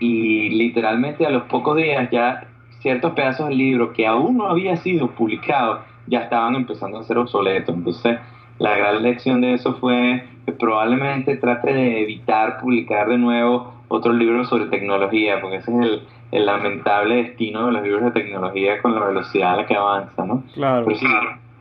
y 0.00 0.48
literalmente 0.50 1.26
a 1.26 1.30
los 1.30 1.44
pocos 1.44 1.76
días 1.76 2.08
ya 2.10 2.48
ciertos 2.80 3.12
pedazos 3.12 3.48
del 3.48 3.58
libro 3.58 3.92
que 3.92 4.06
aún 4.06 4.38
no 4.38 4.46
había 4.46 4.76
sido 4.76 5.10
publicado 5.10 5.80
ya 6.06 6.20
estaban 6.20 6.54
empezando 6.54 6.98
a 6.98 7.04
ser 7.04 7.18
obsoletos. 7.18 7.74
Entonces, 7.74 8.18
la 8.58 8.76
gran 8.76 9.02
lección 9.02 9.42
de 9.42 9.54
eso 9.54 9.74
fue 9.74 10.24
que 10.48 10.52
probablemente 10.54 11.36
trate 11.36 11.74
de 11.74 12.02
evitar 12.02 12.58
publicar 12.58 13.06
de 13.06 13.18
nuevo 13.18 13.74
otros 13.88 14.14
libros 14.14 14.48
sobre 14.48 14.64
tecnología, 14.66 15.42
porque 15.42 15.56
ese 15.56 15.70
es 15.70 15.78
el, 15.78 16.02
el 16.32 16.46
lamentable 16.46 17.16
destino 17.16 17.66
de 17.66 17.72
los 17.72 17.82
libros 17.82 18.02
de 18.04 18.10
tecnología 18.12 18.80
con 18.80 18.94
la 18.94 19.04
velocidad 19.04 19.52
a 19.52 19.56
la 19.56 19.66
que 19.66 19.76
avanza, 19.76 20.24
¿no? 20.24 20.44
Claro. 20.54 20.86
sí, 20.94 21.06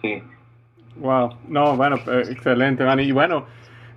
sí. 0.01 0.23
Wow, 1.01 1.31
no, 1.49 1.75
bueno, 1.75 1.97
eh, 1.97 2.23
excelente, 2.31 2.85
Manny. 2.85 3.03
Y 3.03 3.11
bueno, 3.11 3.43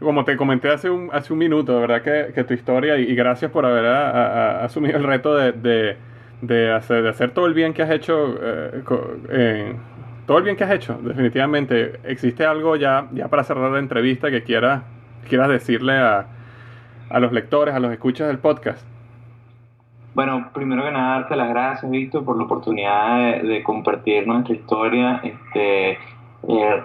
como 0.01 0.24
te 0.24 0.36
comenté 0.36 0.68
hace 0.70 0.91
un, 0.91 1.09
hace 1.12 1.32
un 1.32 1.38
minuto, 1.38 1.72
de 1.74 1.80
verdad 1.86 2.03
que, 2.03 2.32
que 2.34 2.43
tu 2.43 2.55
historia, 2.55 2.99
y, 2.99 3.14
gracias 3.14 3.53
por 3.53 3.64
haber 3.64 3.86
asumido 3.86 4.97
el 4.97 5.05
reto 5.05 5.36
de, 5.36 5.97
de, 6.43 6.72
hacer, 6.72 7.05
de 7.05 7.11
hacer 7.11 7.30
todo 7.30 7.47
el 7.47 7.55
bien 7.55 7.74
que 7.74 7.82
has 7.82 7.91
hecho, 7.91 8.34
eh, 8.43 8.82
eh, 9.30 9.74
todo 10.26 10.38
el 10.38 10.44
bien 10.44 10.56
que 10.56 10.64
has 10.64 10.70
hecho, 10.70 10.98
definitivamente. 11.02 12.00
¿Existe 12.04 12.44
algo 12.44 12.76
ya, 12.76 13.08
ya 13.12 13.28
para 13.28 13.44
cerrar 13.44 13.70
la 13.70 13.78
entrevista 13.78 14.30
que 14.30 14.42
quieras, 14.42 14.82
quieras 15.28 15.48
decirle 15.48 15.96
a, 15.98 16.26
a 17.10 17.20
los 17.20 17.32
lectores, 17.32 17.74
a 17.74 17.80
los 17.80 17.92
escuchas 17.92 18.28
del 18.28 18.38
podcast? 18.38 18.86
Bueno, 20.14 20.50
primero 20.52 20.82
que 20.82 20.90
nada, 20.90 21.20
darte 21.20 21.36
las 21.36 21.48
gracias, 21.50 21.90
Víctor, 21.90 22.24
por 22.24 22.36
la 22.36 22.44
oportunidad 22.44 23.42
de, 23.42 23.62
compartir 23.62 24.26
nuestra 24.26 24.54
historia. 24.54 25.20
Este, 25.22 25.98
eh, 26.48 26.82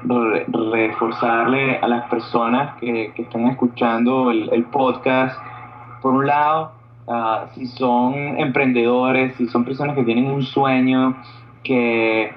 reforzarle 0.48 1.78
a 1.78 1.88
las 1.88 2.10
personas 2.10 2.76
que, 2.80 3.14
están 3.18 3.48
escuchando 3.48 4.30
el, 4.30 4.66
podcast, 4.66 5.40
por 6.02 6.14
un 6.14 6.28
lado, 6.28 6.74
ah, 7.08 7.46
si 7.54 7.66
son 7.68 8.14
emprendedores, 8.38 9.36
si 9.38 9.48
son 9.48 9.64
personas 9.66 9.96
que 9.96 10.04
tienen 10.04 10.28
un 10.28 10.44
sueño, 10.44 11.16
que, 11.64 12.34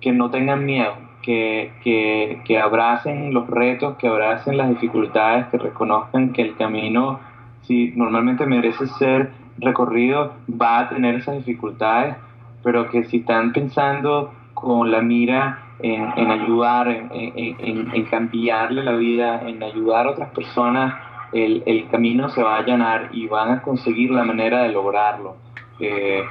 que 0.00 0.12
no 0.12 0.30
tengan 0.30 0.64
miedo, 0.64 0.94
que, 1.22 1.72
que, 1.82 2.40
que, 2.44 2.58
abracen 2.58 3.34
los 3.34 3.48
retos, 3.48 3.96
que 3.96 4.08
abracen 4.08 4.56
las 4.56 4.68
dificultades, 4.68 5.46
que 5.48 5.58
reconozcan 5.58 6.32
que 6.32 6.42
el 6.42 6.56
camino, 6.56 7.20
si 7.62 7.92
normalmente 7.96 8.46
merece 8.46 8.86
ser 8.86 9.30
recorrido, 9.58 10.34
va 10.50 10.80
a 10.80 10.88
tener 10.88 11.16
esas 11.16 11.36
dificultades, 11.36 12.16
pero 12.62 12.88
que 12.90 13.04
si 13.04 13.18
están 13.18 13.52
pensando 13.52 14.32
con 14.54 14.90
la 14.90 15.02
mira 15.02 15.58
en, 15.80 16.30
ayudar, 16.30 16.88
en, 16.88 18.04
cambiarle 18.04 18.82
la 18.82 18.92
vida, 18.92 19.42
en 19.46 19.62
ayudar 19.62 20.06
a 20.06 20.10
otras 20.10 20.30
personas, 20.30 20.94
el, 21.32 21.86
camino 21.90 22.28
se 22.28 22.42
va 22.42 22.56
a 22.56 22.58
allanar 22.60 23.10
y 23.12 23.26
van 23.26 23.50
a 23.50 23.62
conseguir 23.62 24.10
la 24.10 24.24
manera 24.24 24.62
de 24.62 24.70
lograrlo. 24.70 25.36
Eh, 25.78 26.24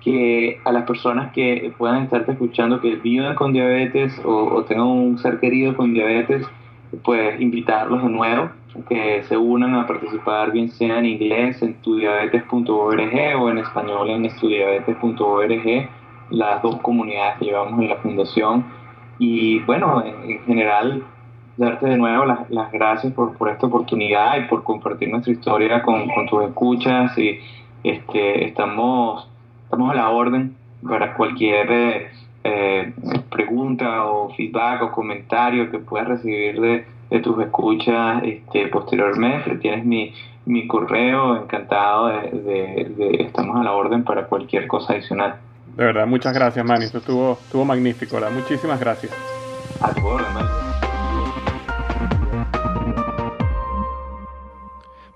que 0.00 0.60
a 0.64 0.72
las 0.72 0.84
personas 0.84 1.32
que 1.32 1.72
puedan 1.76 2.04
estarte 2.04 2.32
escuchando 2.32 2.80
que 2.80 2.96
vivan 2.96 3.34
con 3.34 3.52
diabetes 3.52 4.20
o, 4.24 4.64
tengan 4.64 4.86
un 4.86 5.18
ser 5.18 5.40
querido 5.40 5.76
con 5.76 5.92
diabetes, 5.92 6.46
pues 7.04 7.40
invitarlos 7.40 8.02
de 8.02 8.08
nuevo, 8.08 8.50
que 8.88 9.22
se 9.24 9.36
unan 9.36 9.74
a 9.74 9.86
participar, 9.86 10.52
bien 10.52 10.68
sea 10.70 10.98
en 10.98 11.06
inglés 11.06 11.60
en 11.62 11.74
tudiabetes.org 11.74 13.40
o 13.40 13.50
en 13.50 13.58
español 13.58 14.10
en 14.10 14.24
estudiabetes.org, 14.24 15.88
las 16.30 16.62
dos 16.62 16.80
comunidades 16.80 17.38
que 17.38 17.46
llevamos 17.46 17.80
en 17.80 17.88
la 17.88 17.96
fundación 17.96 18.64
y 19.20 19.58
bueno, 19.60 20.02
en, 20.02 20.40
general, 20.46 21.04
darte 21.58 21.86
de 21.86 21.98
nuevo 21.98 22.24
las, 22.24 22.50
las 22.50 22.72
gracias 22.72 23.12
por, 23.12 23.36
por, 23.36 23.50
esta 23.50 23.66
oportunidad 23.66 24.38
y 24.38 24.48
por 24.48 24.64
compartir 24.64 25.10
nuestra 25.10 25.32
historia 25.32 25.82
con, 25.82 26.08
con 26.08 26.26
tus 26.26 26.44
escuchas. 26.44 27.16
Y 27.18 27.38
este, 27.84 28.46
estamos, 28.46 29.29
estamos 29.70 29.92
a 29.92 29.94
la 29.94 30.10
orden 30.10 30.56
para 30.82 31.14
cualquier 31.14 32.10
eh, 32.42 32.92
pregunta 33.30 34.04
o 34.06 34.34
feedback 34.34 34.82
o 34.82 34.90
comentario 34.90 35.70
que 35.70 35.78
puedas 35.78 36.08
recibir 36.08 36.60
de, 36.60 36.86
de 37.08 37.20
tus 37.20 37.40
escuchas 37.40 38.20
este, 38.24 38.66
posteriormente. 38.66 39.54
Tienes 39.58 39.84
mi, 39.84 40.12
mi 40.44 40.66
correo, 40.66 41.36
encantado 41.40 42.08
de, 42.08 42.92
de, 42.96 43.22
estamos 43.22 43.60
a 43.60 43.62
la 43.62 43.72
orden 43.72 44.02
para 44.02 44.26
cualquier 44.26 44.66
cosa 44.66 44.94
adicional. 44.94 45.36
De 45.76 45.84
verdad, 45.84 46.06
muchas 46.08 46.34
gracias, 46.34 46.64
Manny. 46.66 46.86
Esto 46.86 46.98
estuvo, 46.98 47.38
estuvo 47.40 47.64
magnífico, 47.64 48.16
¿verdad? 48.16 48.32
Muchísimas 48.32 48.80
gracias. 48.80 49.12
A 49.80 49.94
tu 49.94 50.69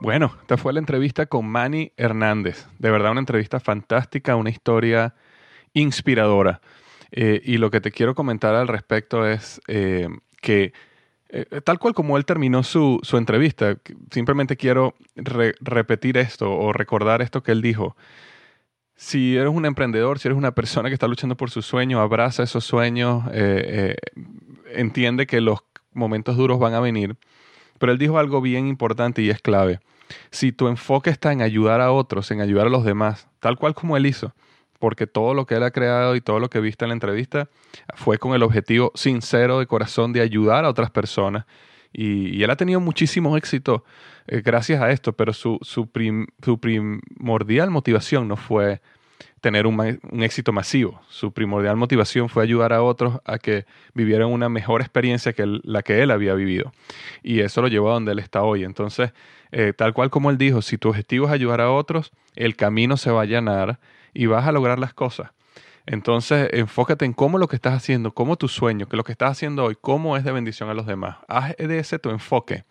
Bueno, 0.04 0.36
esta 0.42 0.58
fue 0.58 0.74
la 0.74 0.80
entrevista 0.80 1.24
con 1.24 1.46
Manny 1.46 1.90
Hernández. 1.96 2.66
De 2.78 2.90
verdad, 2.90 3.12
una 3.12 3.20
entrevista 3.20 3.58
fantástica, 3.58 4.36
una 4.36 4.50
historia 4.50 5.14
inspiradora. 5.72 6.60
Eh, 7.10 7.40
y 7.42 7.56
lo 7.56 7.70
que 7.70 7.80
te 7.80 7.90
quiero 7.90 8.14
comentar 8.14 8.54
al 8.54 8.68
respecto 8.68 9.26
es 9.26 9.62
eh, 9.66 10.10
que, 10.42 10.74
eh, 11.30 11.46
tal 11.64 11.78
cual 11.78 11.94
como 11.94 12.18
él 12.18 12.26
terminó 12.26 12.62
su, 12.64 13.00
su 13.02 13.16
entrevista, 13.16 13.78
simplemente 14.10 14.58
quiero 14.58 14.94
repetir 15.14 16.18
esto 16.18 16.52
o 16.52 16.74
recordar 16.74 17.22
esto 17.22 17.42
que 17.42 17.52
él 17.52 17.62
dijo 17.62 17.96
si 18.96 19.38
eres 19.38 19.54
un 19.54 19.64
emprendedor, 19.64 20.18
si 20.18 20.28
eres 20.28 20.36
una 20.36 20.54
persona 20.54 20.90
que 20.90 20.94
está 20.94 21.08
luchando 21.08 21.34
por 21.34 21.50
su 21.50 21.62
sueño, 21.62 22.00
abraza 22.00 22.42
esos 22.42 22.64
sueños, 22.64 23.24
entiende 24.70 25.26
que 25.26 25.40
los 25.40 25.64
momentos 25.94 26.36
duros 26.36 26.58
van 26.58 26.74
a 26.74 26.80
venir. 26.80 27.16
Pero 27.78 27.92
él 27.92 27.98
dijo 27.98 28.18
algo 28.18 28.40
bien 28.40 28.66
importante 28.66 29.22
y 29.22 29.30
es 29.30 29.40
clave. 29.40 29.80
Si 30.30 30.52
tu 30.52 30.68
enfoque 30.68 31.10
está 31.10 31.32
en 31.32 31.42
ayudar 31.42 31.80
a 31.80 31.92
otros, 31.92 32.30
en 32.30 32.40
ayudar 32.40 32.66
a 32.66 32.70
los 32.70 32.84
demás, 32.84 33.28
tal 33.40 33.56
cual 33.56 33.74
como 33.74 33.96
él 33.96 34.06
hizo, 34.06 34.34
porque 34.78 35.06
todo 35.06 35.34
lo 35.34 35.46
que 35.46 35.54
él 35.54 35.62
ha 35.62 35.70
creado 35.70 36.14
y 36.14 36.20
todo 36.20 36.40
lo 36.40 36.50
que 36.50 36.60
viste 36.60 36.84
en 36.84 36.90
la 36.90 36.94
entrevista 36.94 37.48
fue 37.94 38.18
con 38.18 38.34
el 38.34 38.42
objetivo 38.42 38.92
sincero 38.94 39.58
de 39.58 39.66
corazón 39.66 40.12
de 40.12 40.20
ayudar 40.20 40.64
a 40.64 40.68
otras 40.68 40.90
personas. 40.90 41.46
Y, 41.92 42.42
él 42.42 42.50
ha 42.50 42.56
tenido 42.56 42.80
muchísimo 42.80 43.36
éxito 43.36 43.84
eh, 44.26 44.42
gracias 44.44 44.82
a 44.82 44.90
esto, 44.90 45.12
pero 45.12 45.32
su, 45.32 45.58
su, 45.62 45.88
primordial 45.88 47.70
motivación 47.70 48.26
no 48.26 48.36
fue 48.36 48.82
tener 49.44 49.66
un, 49.66 50.00
éxito 50.22 50.52
masivo. 50.52 51.02
Su 51.10 51.32
primordial 51.32 51.76
motivación 51.76 52.30
fue 52.30 52.42
ayudar 52.42 52.72
a 52.72 52.82
otros 52.82 53.20
a 53.26 53.38
que 53.38 53.66
vivieran 53.92 54.28
una 54.28 54.48
mejor 54.48 54.80
experiencia 54.80 55.34
que 55.34 55.44
la 55.62 55.82
que 55.82 56.02
él 56.02 56.10
había 56.10 56.32
vivido. 56.32 56.72
Y 57.22 57.40
eso 57.40 57.60
lo 57.60 57.68
llevó 57.68 57.90
a 57.90 57.92
donde 57.92 58.12
él 58.12 58.20
está 58.20 58.42
hoy. 58.42 58.64
Entonces, 58.64 59.12
eh, 59.52 59.74
tal 59.76 59.92
cual 59.92 60.08
como 60.08 60.30
él 60.30 60.38
dijo, 60.38 60.62
si 60.62 60.78
tu 60.78 60.88
objetivo 60.88 61.26
es 61.26 61.32
ayudar 61.32 61.60
a 61.60 61.70
otros, 61.70 62.10
el 62.36 62.56
camino 62.56 62.96
se 62.96 63.10
va 63.10 63.20
a 63.20 63.22
allanar 63.24 63.80
y 64.14 64.24
vas 64.24 64.46
a 64.46 64.52
lograr 64.52 64.78
las 64.78 64.94
cosas. 64.94 65.32
Entonces, 65.84 66.48
enfócate 66.54 67.04
en 67.04 67.12
cómo 67.12 67.36
lo 67.36 67.46
que 67.46 67.56
estás 67.56 67.74
haciendo, 67.74 68.12
cómo 68.12 68.36
tu 68.36 68.48
sueño, 68.48 68.88
que 68.88 68.96
lo 68.96 69.04
que 69.04 69.12
estás 69.12 69.32
haciendo 69.32 69.64
hoy, 69.64 69.76
cómo 69.78 70.16
es 70.16 70.24
de 70.24 70.32
bendición 70.32 70.70
a 70.70 70.74
los 70.74 70.86
demás. 70.86 71.18
Haz 71.28 71.54
de 71.58 71.78
ese 71.78 71.98
tu 71.98 72.08
enfoque 72.08 72.64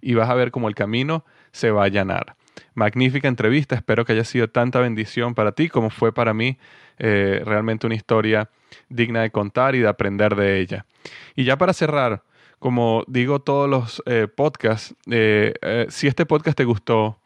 y 0.00 0.14
vas 0.14 0.30
a 0.30 0.34
ver 0.34 0.50
cómo 0.50 0.68
el 0.68 0.74
camino 0.74 1.26
se 1.52 1.70
va 1.70 1.82
a 1.82 1.84
allanar. 1.84 2.34
Magnífica 2.74 3.28
entrevista, 3.28 3.74
espero 3.74 4.04
que 4.04 4.12
haya 4.12 4.24
sido 4.24 4.48
tanta 4.48 4.80
bendición 4.80 5.34
para 5.34 5.52
ti 5.52 5.68
como 5.68 5.90
fue 5.90 6.12
para 6.12 6.34
mí. 6.34 6.58
Eh, 6.98 7.42
realmente 7.44 7.86
una 7.86 7.96
historia 7.96 8.50
digna 8.88 9.22
de 9.22 9.30
contar 9.30 9.74
y 9.74 9.80
de 9.80 9.88
aprender 9.88 10.36
de 10.36 10.60
ella. 10.60 10.86
Y 11.34 11.44
ya 11.44 11.56
para 11.58 11.72
cerrar, 11.72 12.22
como 12.58 13.04
digo 13.08 13.40
todos 13.40 13.68
los 13.68 14.02
eh, 14.06 14.28
podcasts, 14.28 14.94
eh, 15.10 15.54
si 15.88 16.06
este 16.06 16.24
podcast 16.24 16.56
te 16.56 16.64
gustó, 16.64 17.18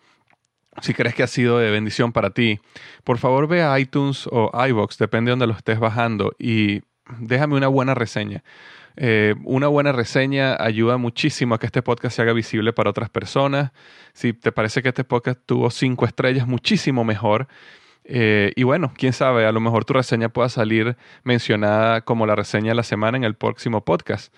si 0.81 0.95
crees 0.95 1.14
que 1.14 1.22
ha 1.22 1.26
sido 1.26 1.59
de 1.59 1.70
bendición 1.70 2.12
para 2.12 2.31
ti, 2.31 2.61
por 3.05 3.18
favor 3.18 3.47
ve 3.47 3.62
a 3.62 3.79
iTunes 3.79 4.26
o 4.31 4.51
iBox, 4.68 4.99
depende 4.99 5.29
de 5.29 5.33
donde 5.33 5.47
lo 5.47 5.55
estés 5.55 5.79
bajando, 5.79 6.35
y 6.39 6.83
déjame 7.18 7.57
una 7.57 7.68
buena 7.68 7.95
reseña. 7.95 8.43
Una 9.44 9.68
buena 9.68 9.92
reseña 9.92 10.57
ayuda 10.61 10.96
muchísimo 10.96 11.55
a 11.55 11.59
que 11.59 11.66
este 11.66 11.82
podcast 11.82 12.16
se 12.16 12.22
haga 12.22 12.32
visible 12.32 12.72
para 12.72 12.90
otras 12.90 13.11
personas. 13.11 13.72
Si 14.12 14.32
te 14.32 14.53
parece 14.53 14.82
que 14.82 14.88
este 14.88 15.05
podcast 15.05 15.38
tuvo 15.46 15.70
cinco 15.70 16.05
estrellas, 16.05 16.46
muchísimo 16.46 17.05
mejor. 17.05 17.49
y 18.05 18.62
bueno, 18.62 18.92
quién 18.96 19.12
sabe, 19.12 19.46
a 19.46 19.53
lo 19.53 19.61
mejor 19.61 19.84
tu 19.84 19.92
reseña 19.92 20.30
pueda 20.30 20.49
salir 20.49 20.96
mencionada 21.22 22.01
como 22.01 22.26
la 22.26 22.34
reseña 22.34 22.70
de 22.70 22.74
la 22.74 22.82
semana 22.82 23.16
en 23.18 23.24
el 23.24 23.34
próximo 23.34 23.84
podcast. 23.84 24.32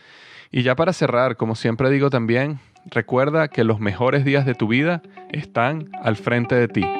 Y 0.50 0.62
ya 0.62 0.74
para 0.74 0.92
cerrar, 0.92 1.36
como 1.36 1.54
siempre 1.54 1.90
digo 1.90 2.10
también, 2.10 2.58
recuerda 2.86 3.48
que 3.48 3.64
los 3.64 3.78
mejores 3.80 4.24
días 4.24 4.44
de 4.46 4.54
tu 4.54 4.68
vida 4.68 5.02
están 5.30 5.90
al 6.02 6.16
frente 6.16 6.54
de 6.54 6.68
ti. 6.68 6.99